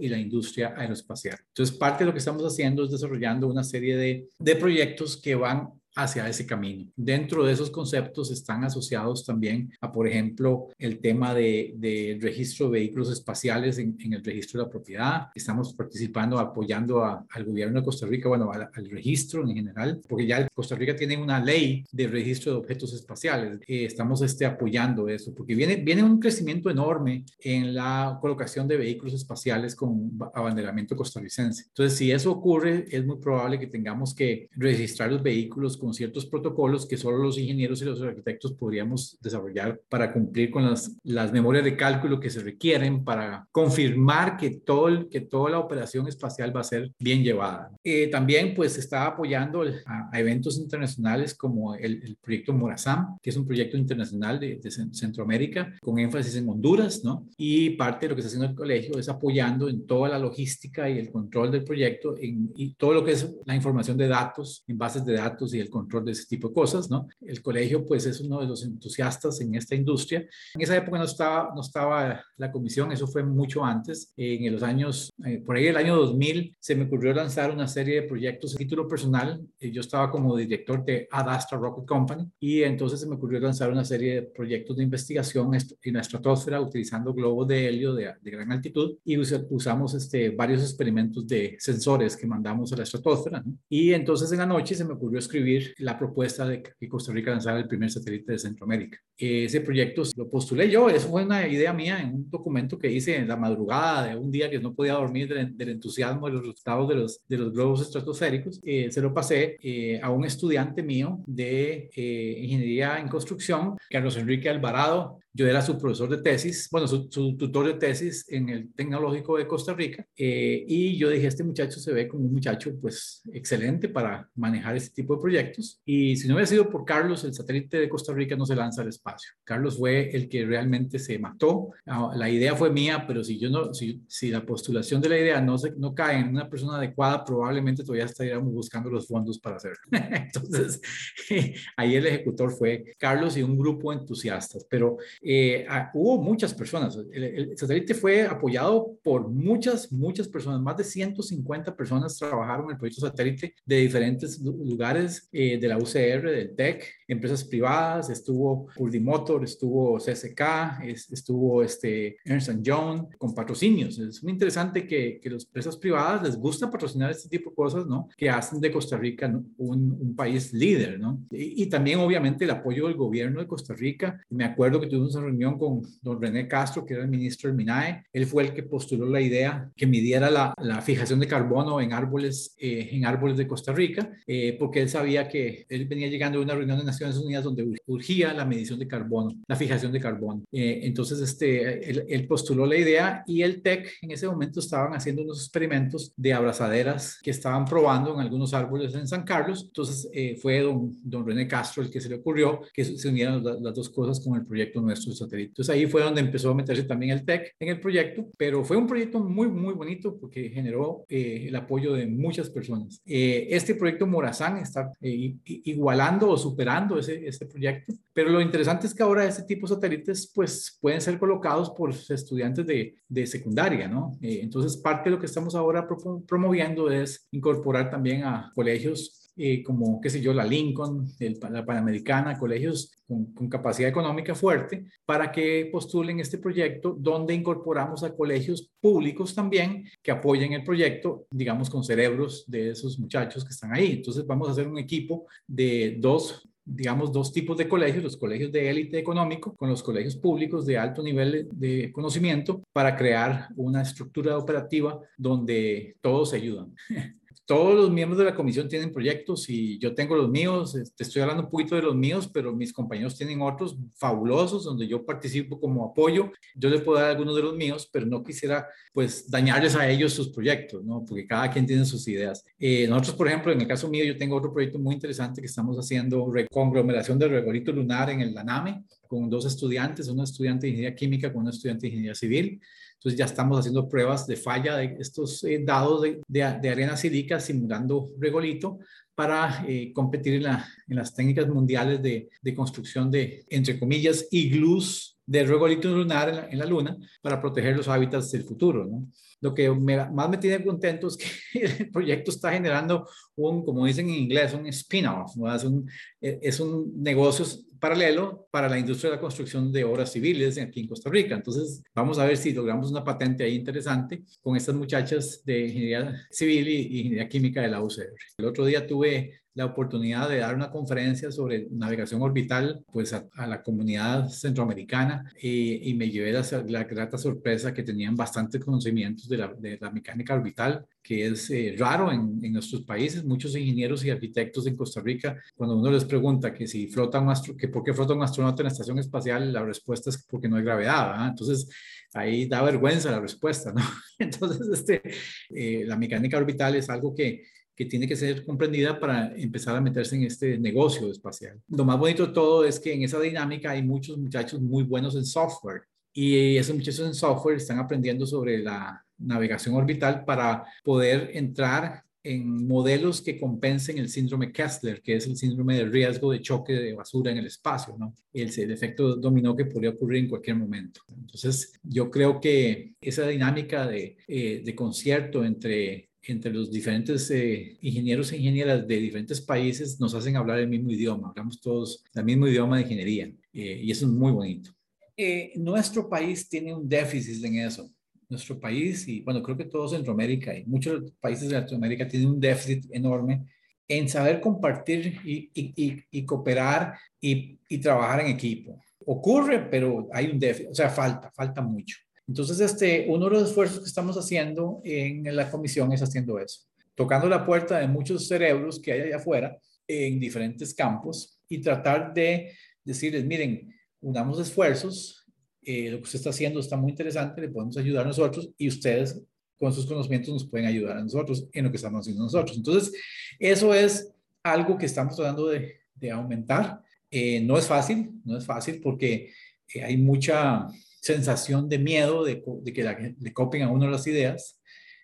y 0.00 0.08
la 0.08 0.18
industria 0.18 0.74
aeroespacial. 0.76 1.38
Entonces, 1.48 1.76
parte 1.76 2.04
de 2.04 2.06
lo 2.06 2.12
que 2.12 2.18
estamos 2.18 2.42
haciendo 2.44 2.84
es 2.84 2.90
desarrollando 2.90 3.46
una 3.46 3.64
serie 3.64 3.96
de, 3.96 4.28
de 4.38 4.56
proyectos 4.56 5.16
que 5.16 5.34
van 5.34 5.70
hacia 5.96 6.28
ese 6.28 6.46
camino. 6.46 6.86
Dentro 6.94 7.44
de 7.44 7.52
esos 7.52 7.70
conceptos 7.70 8.30
están 8.30 8.64
asociados 8.64 9.24
también 9.24 9.72
a, 9.80 9.90
por 9.90 10.06
ejemplo, 10.06 10.68
el 10.78 11.00
tema 11.00 11.34
de, 11.34 11.74
de 11.76 12.18
registro 12.20 12.66
de 12.66 12.72
vehículos 12.72 13.10
espaciales 13.10 13.78
en, 13.78 13.96
en, 14.00 14.12
el 14.12 14.24
registro 14.24 14.60
de 14.60 14.66
la 14.66 14.70
propiedad. 14.70 15.28
Estamos 15.34 15.72
participando, 15.72 16.38
apoyando 16.38 17.02
al 17.04 17.44
gobierno 17.44 17.80
de 17.80 17.84
Costa 17.84 18.06
Rica, 18.06 18.28
bueno, 18.28 18.52
al, 18.52 18.68
al, 18.72 18.90
registro 18.90 19.42
en 19.42 19.54
general, 19.54 20.02
porque 20.06 20.26
ya 20.26 20.46
Costa 20.48 20.74
Rica 20.74 20.94
tiene 20.94 21.16
una 21.16 21.40
ley 21.40 21.84
de 21.90 22.06
registro 22.06 22.52
de 22.52 22.58
objetos 22.58 22.92
espaciales. 22.92 23.60
Eh, 23.66 23.86
estamos 23.86 24.20
este, 24.20 24.44
apoyando 24.44 25.08
eso, 25.08 25.34
porque 25.34 25.54
viene, 25.54 25.76
viene 25.76 26.02
un 26.02 26.20
crecimiento 26.20 26.68
enorme 26.70 27.24
en 27.40 27.74
la 27.74 28.18
colocación 28.20 28.68
de 28.68 28.76
vehículos 28.76 29.14
espaciales 29.14 29.74
con 29.74 30.12
abanderamiento 30.34 30.94
costarricense. 30.94 31.64
Entonces, 31.68 31.96
si 31.96 32.12
eso 32.12 32.30
ocurre, 32.30 32.84
es 32.90 33.04
muy 33.04 33.16
probable 33.16 33.58
que 33.58 33.66
tengamos 33.66 34.14
que 34.14 34.48
registrar 34.56 35.10
los 35.10 35.22
vehículos 35.22 35.76
con 35.76 35.85
ciertos 35.92 36.26
protocolos 36.26 36.86
que 36.86 36.96
solo 36.96 37.18
los 37.18 37.38
ingenieros 37.38 37.82
y 37.82 37.84
los 37.84 38.00
arquitectos 38.02 38.52
podríamos 38.52 39.18
desarrollar 39.20 39.80
para 39.88 40.12
cumplir 40.12 40.50
con 40.50 40.64
las, 40.64 40.96
las 41.04 41.32
memorias 41.32 41.64
de 41.64 41.76
cálculo 41.76 42.20
que 42.20 42.30
se 42.30 42.40
requieren 42.40 43.04
para 43.04 43.46
confirmar 43.52 44.36
que, 44.36 44.50
todo 44.50 45.08
que 45.08 45.20
toda 45.20 45.50
la 45.50 45.58
operación 45.58 46.08
espacial 46.08 46.54
va 46.54 46.60
a 46.60 46.64
ser 46.64 46.92
bien 46.98 47.22
llevada. 47.22 47.70
Eh, 47.82 48.08
también 48.08 48.54
pues 48.54 48.78
está 48.78 49.06
apoyando 49.06 49.62
a, 49.62 50.08
a 50.12 50.20
eventos 50.20 50.58
internacionales 50.58 51.34
como 51.34 51.74
el, 51.74 52.02
el, 52.02 52.16
proyecto 52.16 52.52
Morazam, 52.52 53.18
que 53.22 53.30
es 53.30 53.36
un 53.36 53.46
proyecto 53.46 53.76
internacional 53.76 54.40
de, 54.40 54.56
de, 54.56 54.70
Centroamérica 54.70 55.72
con 55.80 55.98
énfasis 55.98 56.36
en 56.36 56.48
Honduras, 56.48 57.04
¿no? 57.04 57.26
Y 57.36 57.70
parte 57.70 58.06
de 58.06 58.10
lo 58.10 58.14
que 58.16 58.20
está 58.20 58.28
haciendo 58.28 58.48
el 58.48 58.54
colegio 58.54 58.98
es 58.98 59.08
apoyando 59.08 59.68
en 59.68 59.86
toda 59.86 60.08
la 60.08 60.18
logística 60.18 60.88
y 60.88 60.98
el 60.98 61.10
control 61.10 61.50
del 61.50 61.64
proyecto 61.64 62.16
en, 62.18 62.52
y 62.56 62.74
todo 62.74 62.92
lo 62.92 63.04
que 63.04 63.12
es 63.12 63.28
la 63.44 63.54
información 63.54 63.96
de 63.96 64.08
datos, 64.08 64.64
en 64.66 64.78
bases 64.78 65.04
de 65.04 65.14
datos 65.14 65.54
y 65.54 65.60
el 65.60 65.70
control 65.76 66.04
de 66.06 66.12
ese 66.12 66.26
tipo 66.26 66.48
de 66.48 66.54
cosas, 66.54 66.90
¿no? 66.90 67.08
El 67.20 67.42
colegio, 67.42 67.84
pues, 67.84 68.06
es 68.06 68.20
uno 68.20 68.40
de 68.40 68.46
los 68.46 68.64
entusiastas 68.64 69.40
en 69.40 69.54
esta 69.54 69.74
industria. 69.74 70.26
En 70.54 70.60
esa 70.60 70.76
época 70.76 70.98
no 70.98 71.04
estaba, 71.04 71.52
no 71.54 71.60
estaba 71.60 72.22
la 72.36 72.50
comisión, 72.50 72.92
eso 72.92 73.06
fue 73.06 73.22
mucho 73.22 73.64
antes. 73.64 74.12
En 74.16 74.52
los 74.52 74.62
años, 74.62 75.12
eh, 75.24 75.42
por 75.44 75.56
ahí 75.56 75.66
el 75.66 75.76
año 75.76 75.96
2000, 75.96 76.56
se 76.58 76.74
me 76.74 76.84
ocurrió 76.84 77.12
lanzar 77.12 77.50
una 77.50 77.68
serie 77.68 78.02
de 78.02 78.08
proyectos 78.08 78.54
a 78.54 78.58
título 78.58 78.88
personal. 78.88 79.40
Eh, 79.60 79.70
yo 79.70 79.80
estaba 79.80 80.10
como 80.10 80.36
director 80.36 80.84
de 80.84 81.08
Adastra 81.10 81.58
Rocket 81.58 81.86
Company 81.86 82.30
y 82.40 82.62
entonces 82.62 83.00
se 83.00 83.06
me 83.06 83.16
ocurrió 83.16 83.40
lanzar 83.40 83.70
una 83.70 83.84
serie 83.84 84.14
de 84.16 84.22
proyectos 84.22 84.76
de 84.76 84.82
investigación 84.82 85.50
en 85.54 85.94
la 85.94 86.00
estratosfera 86.00 86.60
utilizando 86.60 87.12
globos 87.14 87.48
de 87.48 87.68
helio 87.68 87.94
de, 87.94 88.12
de 88.20 88.30
gran 88.30 88.52
altitud 88.52 88.96
y 89.04 89.16
usamos 89.18 89.94
este, 89.94 90.30
varios 90.30 90.62
experimentos 90.62 91.26
de 91.26 91.56
sensores 91.58 92.16
que 92.16 92.26
mandamos 92.26 92.72
a 92.72 92.76
la 92.76 92.82
estratosfera. 92.82 93.42
¿no? 93.44 93.56
Y 93.68 93.92
entonces 93.92 94.30
en 94.32 94.38
la 94.38 94.46
noche 94.46 94.74
se 94.74 94.84
me 94.84 94.94
ocurrió 94.94 95.18
escribir 95.18 95.65
la 95.78 95.98
propuesta 95.98 96.46
de 96.46 96.62
que 96.62 96.88
Costa 96.88 97.12
Rica 97.12 97.30
lanzara 97.30 97.58
el 97.58 97.68
primer 97.68 97.90
satélite 97.90 98.32
de 98.32 98.38
Centroamérica. 98.38 98.98
Ese 99.16 99.60
proyecto 99.60 100.02
lo 100.16 100.28
postulé 100.28 100.70
yo, 100.70 100.88
eso 100.90 101.08
fue 101.08 101.24
una 101.24 101.46
idea 101.48 101.72
mía 101.72 102.00
en 102.00 102.14
un 102.14 102.30
documento 102.30 102.78
que 102.78 102.90
hice 102.90 103.16
en 103.16 103.28
la 103.28 103.36
madrugada 103.36 104.08
de 104.08 104.16
un 104.16 104.30
día 104.30 104.50
que 104.50 104.58
no 104.58 104.74
podía 104.74 104.94
dormir 104.94 105.28
del, 105.28 105.68
entusiasmo 105.68 106.26
de 106.26 106.32
los 106.34 106.42
resultados 106.42 106.88
de 106.88 106.94
los, 106.94 107.20
de 107.26 107.38
los 107.38 107.52
globos 107.52 107.80
estratosféricos. 107.82 108.60
Eh, 108.62 108.90
se 108.90 109.00
lo 109.00 109.14
pasé 109.14 109.56
eh, 109.62 110.00
a 110.02 110.10
un 110.10 110.24
estudiante 110.24 110.82
mío 110.82 111.20
de 111.26 111.90
eh, 111.94 112.38
ingeniería 112.42 112.98
en 112.98 113.08
construcción, 113.08 113.76
Carlos 113.90 114.16
Enrique 114.16 114.48
Alvarado, 114.48 115.18
yo 115.36 115.46
era 115.46 115.60
su 115.60 115.76
profesor 115.76 116.08
de 116.08 116.22
tesis, 116.22 116.68
bueno, 116.72 116.88
su, 116.88 117.08
tutor 117.08 117.66
de 117.66 117.74
tesis 117.74 118.24
en 118.28 118.48
el 118.48 118.72
Tecnológico 118.72 119.36
de 119.36 119.46
Costa 119.46 119.74
Rica, 119.74 120.06
eh, 120.16 120.64
y 120.66 120.96
yo 120.96 121.10
dije, 121.10 121.26
este 121.26 121.44
muchacho 121.44 121.78
se 121.78 121.92
ve 121.92 122.08
como 122.08 122.24
un 122.24 122.32
muchacho, 122.32 122.72
pues, 122.80 123.22
excelente 123.32 123.90
para 123.90 124.30
manejar 124.34 124.76
este 124.76 124.94
tipo 124.94 125.14
de 125.14 125.20
proyectos, 125.20 125.82
y 125.84 126.16
si 126.16 126.26
no 126.26 126.34
hubiera 126.34 126.46
sido 126.46 126.70
por 126.70 126.86
Carlos, 126.86 127.22
el 127.24 127.34
satélite 127.34 127.78
de 127.78 127.88
Costa 127.88 128.14
Rica 128.14 128.34
no 128.34 128.46
se 128.46 128.56
lanza 128.56 128.80
al 128.80 128.88
espacio. 128.88 129.32
Carlos 129.44 129.76
fue 129.76 130.08
el 130.16 130.28
que 130.28 130.46
realmente 130.46 130.98
se 130.98 131.18
mató, 131.18 131.68
ah, 131.84 132.12
la 132.16 132.30
idea 132.30 132.54
fue 132.54 132.70
mía, 132.70 133.04
pero 133.06 133.22
si 133.22 133.38
yo 133.38 133.50
no, 133.50 133.74
si, 133.74 134.02
si 134.08 134.30
la 134.30 134.46
postulación 134.46 135.02
de 135.02 135.10
la 135.10 135.18
idea 135.18 135.40
no, 135.42 135.58
se, 135.58 135.72
no 135.72 135.94
cae 135.94 136.18
en 136.18 136.30
una 136.30 136.48
persona 136.48 136.78
adecuada, 136.78 137.24
probablemente 137.24 137.82
todavía 137.82 138.06
estaríamos 138.06 138.52
buscando 138.54 138.88
los 138.88 139.06
fondos 139.06 139.38
para 139.38 139.56
hacerlo. 139.56 139.82
Entonces, 139.90 140.80
ahí 141.76 141.94
el 141.94 142.06
ejecutor 142.06 142.50
fue 142.50 142.94
Carlos 142.98 143.36
y 143.36 143.42
un 143.42 143.58
grupo 143.58 143.90
de 143.90 143.98
entusiastas, 143.98 144.66
pero 144.70 144.96
eh, 145.28 145.66
hubo 145.92 146.22
muchas 146.22 146.54
personas. 146.54 146.96
El, 147.12 147.56
satélite 147.58 147.94
fue 147.94 148.22
apoyado 148.22 148.96
por 149.02 149.28
muchas, 149.28 149.90
muchas 149.90 150.28
personas. 150.28 150.60
Más 150.60 150.76
de 150.76 150.84
150 150.84 151.74
personas 151.74 152.16
trabajaron 152.16 152.66
en 152.66 152.72
el 152.72 152.76
proyecto 152.78 153.04
satélite 153.04 153.52
de 153.64 153.76
diferentes 153.78 154.40
lugares 154.40 155.28
eh, 155.32 155.58
de 155.58 155.68
la 155.68 155.78
UCR, 155.78 156.30
del 156.30 156.54
TEC, 156.54 156.84
empresas 157.08 157.42
privadas, 157.42 158.08
estuvo 158.08 158.68
Urdimotor, 158.76 159.42
estuvo 159.42 159.98
CSK, 159.98 160.40
estuvo 160.84 161.60
este, 161.62 162.18
Ernst 162.24 162.62
Young, 162.62 163.08
con 163.18 163.34
patrocinios. 163.34 163.98
Es 163.98 164.22
muy 164.22 164.32
interesante 164.32 164.86
que, 164.86 165.18
que 165.20 165.30
las 165.30 165.44
empresas 165.44 165.76
privadas 165.76 166.22
les 166.22 166.36
gusta 166.36 166.70
patrocinar 166.70 167.10
este 167.10 167.28
tipo 167.28 167.50
de 167.50 167.56
cosas, 167.56 167.86
¿no? 167.86 168.08
Que 168.16 168.30
hacen 168.30 168.60
de 168.60 168.70
Costa 168.70 168.96
Rica 168.96 169.26
un, 169.56 169.96
un 170.00 170.14
país 170.14 170.52
líder, 170.52 171.00
¿no? 171.00 171.20
Y, 171.32 171.64
y, 171.64 171.66
también, 171.66 171.98
obviamente, 171.98 172.44
el 172.44 172.50
apoyo 172.50 172.86
del 172.86 172.96
gobierno 172.96 173.40
de 173.40 173.48
Costa 173.48 173.74
Rica. 173.74 174.20
Me 174.30 174.44
acuerdo 174.44 174.80
que 174.80 174.86
tuvimos 174.86 175.15
una 175.16 175.26
reunión 175.26 175.58
con 175.58 175.82
don 176.02 176.20
René 176.20 176.46
Castro, 176.48 176.84
que 176.84 176.94
era 176.94 177.02
el 177.02 177.08
ministro 177.08 177.48
del 177.48 177.56
MINAE. 177.56 178.04
Él 178.12 178.26
fue 178.26 178.44
el 178.44 178.54
que 178.54 178.62
postuló 178.62 179.06
la 179.06 179.20
idea 179.20 179.70
que 179.76 179.86
midiera 179.86 180.30
la, 180.30 180.54
la 180.62 180.80
fijación 180.82 181.20
de 181.20 181.26
carbono 181.26 181.80
en 181.80 181.92
árboles, 181.92 182.54
eh, 182.58 182.88
en 182.92 183.04
árboles 183.04 183.36
de 183.36 183.46
Costa 183.46 183.72
Rica, 183.72 184.10
eh, 184.26 184.56
porque 184.58 184.80
él 184.80 184.88
sabía 184.88 185.28
que 185.28 185.66
él 185.68 185.86
venía 185.86 186.08
llegando 186.08 186.38
de 186.38 186.44
una 186.44 186.54
reunión 186.54 186.78
de 186.78 186.84
Naciones 186.84 187.16
Unidas 187.16 187.44
donde 187.44 187.66
urgía 187.86 188.32
la 188.32 188.44
medición 188.44 188.78
de 188.78 188.88
carbono, 188.88 189.34
la 189.46 189.56
fijación 189.56 189.92
de 189.92 190.00
carbono. 190.00 190.42
Eh, 190.52 190.80
entonces, 190.82 191.20
este, 191.20 191.90
él, 191.90 192.04
él, 192.08 192.26
postuló 192.26 192.66
la 192.66 192.76
idea 192.76 193.22
y 193.26 193.42
el 193.42 193.62
TEC 193.62 193.98
en 194.02 194.10
ese 194.10 194.26
momento 194.26 194.60
estaban 194.60 194.94
haciendo 194.94 195.22
unos 195.22 195.40
experimentos 195.40 196.12
de 196.16 196.32
abrazaderas 196.32 197.18
que 197.22 197.30
estaban 197.30 197.64
probando 197.64 198.14
en 198.14 198.20
algunos 198.20 198.52
árboles 198.52 198.94
en 198.94 199.06
San 199.06 199.24
Carlos. 199.24 199.64
Entonces, 199.66 200.08
fue 200.42 200.60
don, 200.60 200.92
don 201.02 201.26
René 201.26 201.46
Castro 201.46 201.82
el 201.82 201.90
que 201.90 202.00
se 202.00 202.08
le 202.08 202.16
ocurrió 202.16 202.60
que 202.72 202.84
se 202.84 203.08
unieran 203.08 203.42
las, 203.42 203.74
dos 203.74 203.88
cosas 203.90 204.20
con 204.20 204.36
el 204.36 204.46
proyecto 204.46 204.80
nuestro 204.80 205.05
de 205.10 205.16
satélite. 205.16 205.48
Entonces 205.48 205.74
ahí 205.74 205.86
fue 205.86 206.02
donde 206.02 206.20
empezó 206.20 206.50
a 206.50 206.54
meterse 206.54 206.84
también 206.84 207.12
el 207.12 207.24
TEC 207.24 207.54
en 207.58 207.68
el 207.68 207.80
proyecto, 207.80 208.28
pero 208.36 208.64
fue 208.64 208.76
un 208.76 208.86
proyecto 208.86 209.20
muy, 209.20 209.48
muy 209.48 209.74
bonito 209.74 210.16
porque 210.18 210.48
generó 210.50 211.04
eh, 211.08 211.46
el 211.48 211.56
apoyo 211.56 211.92
de 211.92 212.06
muchas 212.06 212.50
personas. 212.50 213.00
Eh, 213.04 213.48
este 213.50 213.74
proyecto 213.74 214.06
Morazán 214.06 214.58
está 214.58 214.92
eh, 215.00 215.34
igualando 215.44 216.30
o 216.30 216.36
superando 216.36 216.98
ese, 216.98 217.26
ese 217.26 217.46
proyecto, 217.46 217.94
pero 218.12 218.30
lo 218.30 218.40
interesante 218.40 218.86
es 218.86 218.94
que 218.94 219.02
ahora 219.02 219.24
este 219.24 219.42
tipo 219.42 219.66
de 219.66 219.74
satélites 219.74 220.30
pues 220.34 220.78
pueden 220.80 221.00
ser 221.00 221.18
colocados 221.18 221.70
por 221.70 221.90
estudiantes 221.90 222.66
de, 222.66 222.96
de 223.08 223.26
secundaria, 223.26 223.88
¿no? 223.88 224.16
entonces 224.20 224.76
parte 224.76 225.08
de 225.08 225.16
lo 225.16 225.20
que 225.20 225.26
estamos 225.26 225.54
ahora 225.54 225.86
promoviendo 226.26 226.90
es 226.90 227.26
incorporar 227.30 227.90
también 227.90 228.24
a 228.24 228.50
colegios 228.54 229.25
eh, 229.36 229.62
como, 229.62 230.00
qué 230.00 230.08
sé 230.08 230.20
yo, 230.20 230.32
la 230.32 230.44
Lincoln, 230.44 231.06
el, 231.20 231.38
la 231.50 231.64
Panamericana, 231.64 232.38
colegios 232.38 232.92
con, 233.06 233.34
con, 233.34 233.48
capacidad 233.48 233.88
económica 233.88 234.34
fuerte, 234.34 234.86
para 235.04 235.30
que 235.30 235.68
postulen 235.70 236.20
este 236.20 236.38
proyecto 236.38 236.96
donde 236.98 237.34
incorporamos 237.34 238.02
a 238.02 238.14
colegios 238.14 238.70
públicos 238.80 239.34
también 239.34 239.84
que 240.02 240.10
apoyen 240.10 240.54
el 240.54 240.64
proyecto, 240.64 241.26
digamos, 241.30 241.68
con 241.68 241.84
cerebros 241.84 242.44
de 242.46 242.70
esos 242.70 242.98
muchachos 242.98 243.44
que 243.44 243.50
están 243.50 243.74
ahí. 243.74 243.92
Entonces 243.92 244.26
vamos 244.26 244.48
a 244.48 244.52
hacer 244.52 244.66
un 244.66 244.78
equipo 244.78 245.26
de 245.46 245.96
dos 245.98 246.48
digamos, 246.66 247.12
dos 247.12 247.32
tipos 247.32 247.56
de 247.56 247.68
colegios, 247.68 248.02
los 248.02 248.16
colegios 248.16 248.50
de 248.50 248.68
élite 248.68 248.98
económico 248.98 249.54
con 249.54 249.70
los 249.70 249.84
colegios 249.84 250.16
públicos 250.16 250.66
de 250.66 250.76
alto 250.76 251.00
nivel 251.00 251.48
de 251.52 251.92
conocimiento 251.92 252.60
para 252.72 252.96
crear 252.96 253.48
una 253.54 253.82
estructura 253.82 254.36
operativa 254.36 255.00
donde 255.16 255.96
todos 256.00 256.30
se 256.30 256.36
ayudan. 256.36 256.74
todos 257.44 257.74
los 257.74 257.90
miembros 257.90 258.18
de 258.18 258.24
la 258.24 258.34
comisión 258.34 258.68
tienen 258.68 258.92
proyectos 258.92 259.48
y 259.48 259.78
yo 259.78 259.94
tengo 259.94 260.16
los 260.16 260.28
míos, 260.28 260.72
te 260.72 260.82
este, 260.82 261.02
estoy 261.04 261.22
hablando 261.22 261.44
un 261.44 261.50
poquito 261.50 261.76
de 261.76 261.82
los 261.82 261.94
míos, 261.94 262.28
pero 262.32 262.52
mis 262.52 262.72
compañeros 262.72 263.16
tienen 263.16 263.42
otros 263.42 263.76
fabulosos 263.94 264.64
donde 264.64 264.88
yo 264.88 265.04
participo 265.04 265.60
como 265.60 265.84
apoyo. 265.84 266.32
Yo 266.54 266.70
les 266.70 266.80
puedo 266.80 266.98
dar 266.98 267.10
algunos 267.10 267.36
de 267.36 267.42
los 267.42 267.54
míos, 267.54 267.88
pero 267.92 268.06
no 268.06 268.22
quisiera 268.22 268.66
pues 268.92 269.30
dañarles 269.30 269.76
a 269.76 269.88
ellos 269.88 270.12
sus 270.12 270.30
proyectos, 270.30 270.84
¿no? 270.84 271.04
Porque 271.04 271.26
cada 271.26 271.50
quien 271.50 271.66
tiene 271.66 271.84
sus 271.84 272.06
ideas. 272.08 272.44
Eh, 272.58 272.86
nosotros, 272.88 273.16
por 273.16 273.28
ejemplo, 273.28 273.52
en 273.52 273.60
el 273.60 273.68
caso 273.68 273.88
mío, 273.88 274.04
yo 274.04 274.16
tengo 274.16 274.36
otro 274.36 274.52
proyecto 274.52 274.78
muy 274.78 274.94
interesante 274.94 275.40
que 275.40 275.46
estamos 275.46 275.76
haciendo, 275.76 276.26
conglomeración 276.50 277.18
del 277.18 277.30
regolito 277.30 277.72
lunar 277.72 278.10
en 278.10 278.20
el 278.20 278.34
LANAME, 278.34 278.84
con 279.06 279.30
dos 279.30 279.46
estudiantes, 279.46 280.08
una 280.08 280.24
estudiante 280.24 280.66
de 280.66 280.70
ingeniería 280.70 280.96
química 280.96 281.32
con 281.32 281.42
una 281.42 281.50
estudiante 281.50 281.82
de 281.82 281.88
ingeniería 281.88 282.14
civil. 282.14 282.60
Entonces 282.98 283.18
ya 283.18 283.26
estamos 283.26 283.58
haciendo 283.58 283.88
pruebas 283.88 284.26
de 284.26 284.36
falla 284.36 284.76
de 284.76 284.96
estos 284.98 285.44
eh, 285.44 285.62
dados 285.64 286.02
de, 286.26 286.44
arena 286.44 286.96
sílica 286.96 287.38
simulando 287.40 288.08
regolito 288.18 288.78
para 289.14 289.64
eh, 289.66 289.92
competir 289.92 290.34
en, 290.34 290.42
la, 290.44 290.66
en, 290.88 290.96
las 290.96 291.14
técnicas 291.14 291.48
mundiales 291.48 292.02
de, 292.02 292.28
de, 292.42 292.54
construcción 292.54 293.10
de, 293.10 293.44
entre 293.48 293.78
comillas, 293.78 294.26
iglús 294.30 295.16
de 295.24 295.44
regolito 295.44 295.88
lunar 295.88 296.28
en 296.28 296.36
la, 296.36 296.48
en 296.50 296.58
la, 296.58 296.66
Luna 296.66 296.96
para 297.20 297.40
proteger 297.40 297.76
los 297.76 297.88
hábitats 297.88 298.30
del 298.32 298.44
futuro. 298.44 298.86
¿no? 298.86 299.06
Lo 299.46 299.54
que 299.54 299.70
más 299.70 300.28
me 300.28 300.38
tiene 300.38 300.64
contento 300.64 301.06
es 301.06 301.16
que 301.16 301.26
el 301.84 301.90
proyecto 301.92 302.32
está 302.32 302.50
generando 302.50 303.08
un, 303.36 303.64
como 303.64 303.86
dicen 303.86 304.08
en 304.08 304.16
inglés, 304.16 304.52
un 304.54 304.66
spin-off, 304.66 305.36
es, 305.54 305.62
un, 305.62 305.88
e, 306.20 306.40
es 306.42 306.58
un 306.58 307.00
negocio 307.00 307.44
paralelo 307.78 308.48
para 308.50 308.68
la 308.68 308.76
industria 308.76 309.10
de 309.10 309.16
la 309.16 309.20
construcción 309.20 309.70
de 309.70 309.84
obras 309.84 310.10
civiles 310.10 310.58
aquí 310.58 310.80
en 310.80 310.88
Costa 310.88 311.10
Rica. 311.10 311.36
Entonces, 311.36 311.80
vamos 311.94 312.18
a 312.18 312.24
ver 312.24 312.36
si 312.36 312.52
logramos 312.52 312.90
una 312.90 313.04
patente 313.04 313.44
ahí 313.44 313.54
interesante 313.54 314.24
con 314.40 314.56
estas 314.56 314.74
muchachas 314.74 315.42
de 315.44 315.66
ingeniería 315.66 316.26
civil 316.28 316.66
y, 316.66 316.98
ingeniería 316.98 317.28
química 317.28 317.62
de 317.62 317.68
la 317.68 317.80
UCR. 317.80 318.14
El 318.38 318.46
otro 318.46 318.64
día 318.64 318.84
tuve 318.84 319.42
la 319.56 319.64
oportunidad 319.64 320.28
de 320.28 320.38
dar 320.38 320.54
una 320.54 320.70
conferencia 320.70 321.32
sobre 321.32 321.66
navegación 321.70 322.20
orbital 322.20 322.84
pues 322.92 323.14
a, 323.14 323.26
la 323.46 323.62
comunidad 323.62 324.28
centroamericana 324.28 325.32
y, 325.40 325.94
me 325.94 326.10
llevé 326.10 326.30
la, 326.30 326.44
la, 326.68 326.84
grata 326.84 327.16
sorpresa 327.16 327.72
que 327.72 327.82
tenían 327.82 328.14
bastantes 328.14 328.62
conocimientos 328.62 329.26
de 329.28 329.35
la, 329.36 329.52
de 329.54 329.78
la 329.80 329.90
mecánica 329.90 330.34
orbital 330.34 330.86
que 331.02 331.26
es 331.26 331.50
eh, 331.50 331.74
raro 331.78 332.10
en, 332.10 332.40
en, 332.42 332.52
nuestros 332.52 332.82
países. 332.82 333.24
Muchos 333.24 333.54
ingenieros 333.54 334.04
y 334.04 334.10
arquitectos 334.10 334.66
en 334.66 334.76
Costa 334.76 335.00
Rica, 335.00 335.40
cuando 335.54 335.76
uno 335.76 335.90
les 335.90 336.04
pregunta 336.04 336.52
que 336.52 336.66
si 336.66 336.88
flota 336.88 337.20
un 337.20 337.30
astro, 337.30 337.56
que 337.56 337.68
por 337.68 337.84
qué 337.84 337.94
flota 337.94 338.14
un 338.14 338.22
astronauta 338.22 338.62
en 338.62 338.66
la 338.66 338.72
estación 338.72 338.98
espacial, 338.98 339.52
la 339.52 339.64
respuesta 339.64 340.10
es 340.10 340.24
porque 340.28 340.48
no 340.48 340.56
hay 340.56 340.64
gravedad. 340.64 341.28
Entonces, 341.28 341.68
ahí 342.12 342.46
da 342.46 342.62
vergüenza 342.62 343.10
la 343.10 343.20
respuesta, 343.20 343.72
¿no? 343.72 343.82
Entonces, 344.18 344.68
este, 344.72 345.02
eh, 345.50 345.84
la 345.86 345.96
mecánica 345.96 346.38
orbital 346.38 346.74
es 346.74 346.90
algo 346.90 347.14
que 347.14 347.42
que 347.76 347.84
tiene 347.84 348.08
que 348.08 348.16
ser 348.16 348.44
comprendida 348.44 348.98
para 348.98 349.36
empezar 349.36 349.76
a 349.76 349.80
meterse 349.82 350.16
en 350.16 350.22
este 350.22 350.58
negocio 350.58 351.10
espacial. 351.10 351.60
Lo 351.68 351.84
más 351.84 351.98
bonito 351.98 352.26
de 352.26 352.32
todo 352.32 352.64
es 352.64 352.80
que 352.80 352.94
en 352.94 353.02
esa 353.02 353.20
dinámica 353.20 353.70
hay 353.70 353.82
muchos 353.82 354.16
muchachos 354.16 354.62
muy 354.62 354.82
buenos 354.82 355.14
en 355.14 355.26
software 355.26 355.82
y 356.10 356.56
esos 356.56 356.74
muchachos 356.74 357.06
en 357.06 357.14
software 357.14 357.58
están 357.58 357.78
aprendiendo 357.78 358.26
sobre 358.26 358.62
la 358.62 359.05
navegación 359.18 359.74
orbital 359.74 360.24
para 360.24 360.64
poder 360.84 361.30
entrar 361.34 362.02
en 362.22 362.66
modelos 362.66 363.22
que 363.22 363.38
compensen 363.38 363.98
el 363.98 364.08
síndrome 364.08 364.50
Kessler, 364.50 365.00
que 365.00 365.14
es 365.14 365.26
el 365.28 365.36
síndrome 365.36 365.76
de 365.76 365.84
riesgo 365.84 366.32
de 366.32 366.40
choque 366.40 366.72
de 366.72 366.92
basura 366.92 367.30
en 367.30 367.38
el 367.38 367.46
espacio, 367.46 367.94
¿no? 367.96 368.16
El, 368.32 368.50
el, 368.58 368.70
efecto 368.72 369.14
dominó 369.14 369.54
que 369.54 369.66
podría 369.66 369.90
ocurrir 369.90 370.24
en 370.24 370.28
cualquier 370.28 370.56
momento. 370.56 371.02
Entonces, 371.08 371.72
yo 371.84 372.10
creo 372.10 372.40
que 372.40 372.94
esa 373.00 373.28
dinámica 373.28 373.86
de, 373.86 374.16
eh, 374.26 374.60
de 374.64 374.74
concierto 374.74 375.44
entre 375.44 376.10
entre 376.28 376.52
los 376.52 376.70
diferentes 376.70 377.30
eh, 377.30 377.76
ingenieros 377.80 378.32
e 378.32 378.36
ingenieras 378.36 378.86
de 378.86 378.96
diferentes 378.96 379.40
países 379.40 380.00
nos 380.00 380.14
hacen 380.14 380.36
hablar 380.36 380.58
el 380.58 380.68
mismo 380.68 380.90
idioma, 380.90 381.28
hablamos 381.30 381.60
todos 381.60 382.04
el 382.14 382.24
mismo 382.24 382.48
idioma 382.48 382.76
de 382.76 382.82
ingeniería 382.82 383.32
eh, 383.52 383.80
y 383.82 383.90
eso 383.90 384.06
es 384.06 384.12
muy 384.12 384.32
bonito. 384.32 384.70
Eh, 385.16 385.52
nuestro 385.56 386.08
país 386.08 386.48
tiene 386.48 386.74
un 386.74 386.88
déficit 386.88 387.42
en 387.44 387.60
eso. 387.60 387.90
Nuestro 388.28 388.58
país, 388.58 389.06
y 389.06 389.20
bueno, 389.20 389.42
creo 389.42 389.56
que 389.56 389.66
todo 389.66 389.88
Centroamérica 389.88 390.56
y 390.56 390.64
muchos 390.64 391.12
países 391.20 391.48
de 391.48 391.60
Latinoamérica 391.60 392.08
tienen 392.08 392.28
un 392.30 392.40
déficit 392.40 392.86
enorme 392.90 393.46
en 393.88 394.08
saber 394.08 394.40
compartir 394.40 395.20
y, 395.24 395.50
y, 395.54 396.04
y, 396.10 396.24
cooperar 396.24 396.98
y, 397.20 397.58
y 397.68 397.78
trabajar 397.78 398.20
en 398.20 398.28
equipo. 398.28 398.82
Ocurre, 399.04 399.68
pero 399.70 400.08
hay 400.12 400.26
un 400.26 400.40
déficit, 400.40 400.70
o 400.70 400.74
sea, 400.74 400.88
falta, 400.88 401.30
falta 401.30 401.62
mucho. 401.62 401.96
Entonces, 402.26 402.58
este, 402.58 403.06
uno 403.08 403.26
de 403.26 403.30
los 403.32 403.48
esfuerzos 403.48 403.78
que 403.78 403.86
estamos 403.86 404.16
haciendo 404.16 404.80
en 404.84 405.36
la 405.36 405.48
comisión 405.48 405.92
es 405.92 406.02
haciendo 406.02 406.40
eso, 406.40 406.62
tocando 406.96 407.28
la 407.28 407.46
puerta 407.46 407.78
de 407.78 407.86
muchos 407.86 408.26
cerebros 408.26 408.80
que 408.80 408.92
hay 408.92 409.02
allá 409.02 409.16
afuera 409.16 409.56
en 409.86 410.18
diferentes 410.18 410.74
campos 410.74 411.40
y 411.48 411.60
tratar 411.60 412.12
de 412.12 412.52
decirles, 412.84 413.24
miren, 413.24 413.72
unamos 414.00 414.40
esfuerzos 414.40 415.25
eh, 415.68 415.90
lo 415.90 415.96
que 415.98 416.04
usted 416.04 416.20
está 416.20 416.30
haciendo 416.30 416.60
está 416.60 416.76
muy 416.76 416.90
interesante, 416.90 417.40
le 417.40 417.48
podemos 417.48 417.76
ayudar 417.76 418.04
a 418.04 418.08
nosotros 418.08 418.48
y 418.56 418.68
ustedes 418.68 419.20
con 419.58 419.72
sus 419.72 419.84
conocimientos 419.84 420.32
nos 420.32 420.48
pueden 420.48 420.68
ayudar 420.68 420.96
a 420.96 421.02
nosotros 421.02 421.48
en 421.52 421.64
lo 421.64 421.70
que 421.72 421.76
estamos 421.76 422.02
haciendo 422.02 422.22
nosotros. 422.22 422.56
Entonces, 422.56 422.92
eso 423.40 423.74
es 423.74 424.14
algo 424.44 424.78
que 424.78 424.86
estamos 424.86 425.16
tratando 425.16 425.48
de, 425.48 425.80
de 425.92 426.10
aumentar. 426.12 426.80
Eh, 427.10 427.40
no 427.40 427.58
es 427.58 427.66
fácil, 427.66 428.12
no 428.24 428.38
es 428.38 428.46
fácil 428.46 428.80
porque 428.80 429.32
eh, 429.74 429.82
hay 429.82 429.96
mucha 429.96 430.68
sensación 431.00 431.68
de 431.68 431.80
miedo 431.80 432.24
de, 432.24 432.44
de 432.62 432.72
que 432.72 432.84
la, 432.84 432.96
le 433.18 433.32
copien 433.32 433.64
a 433.64 433.70
uno 433.70 433.90
las 433.90 434.06
ideas. 434.06 434.60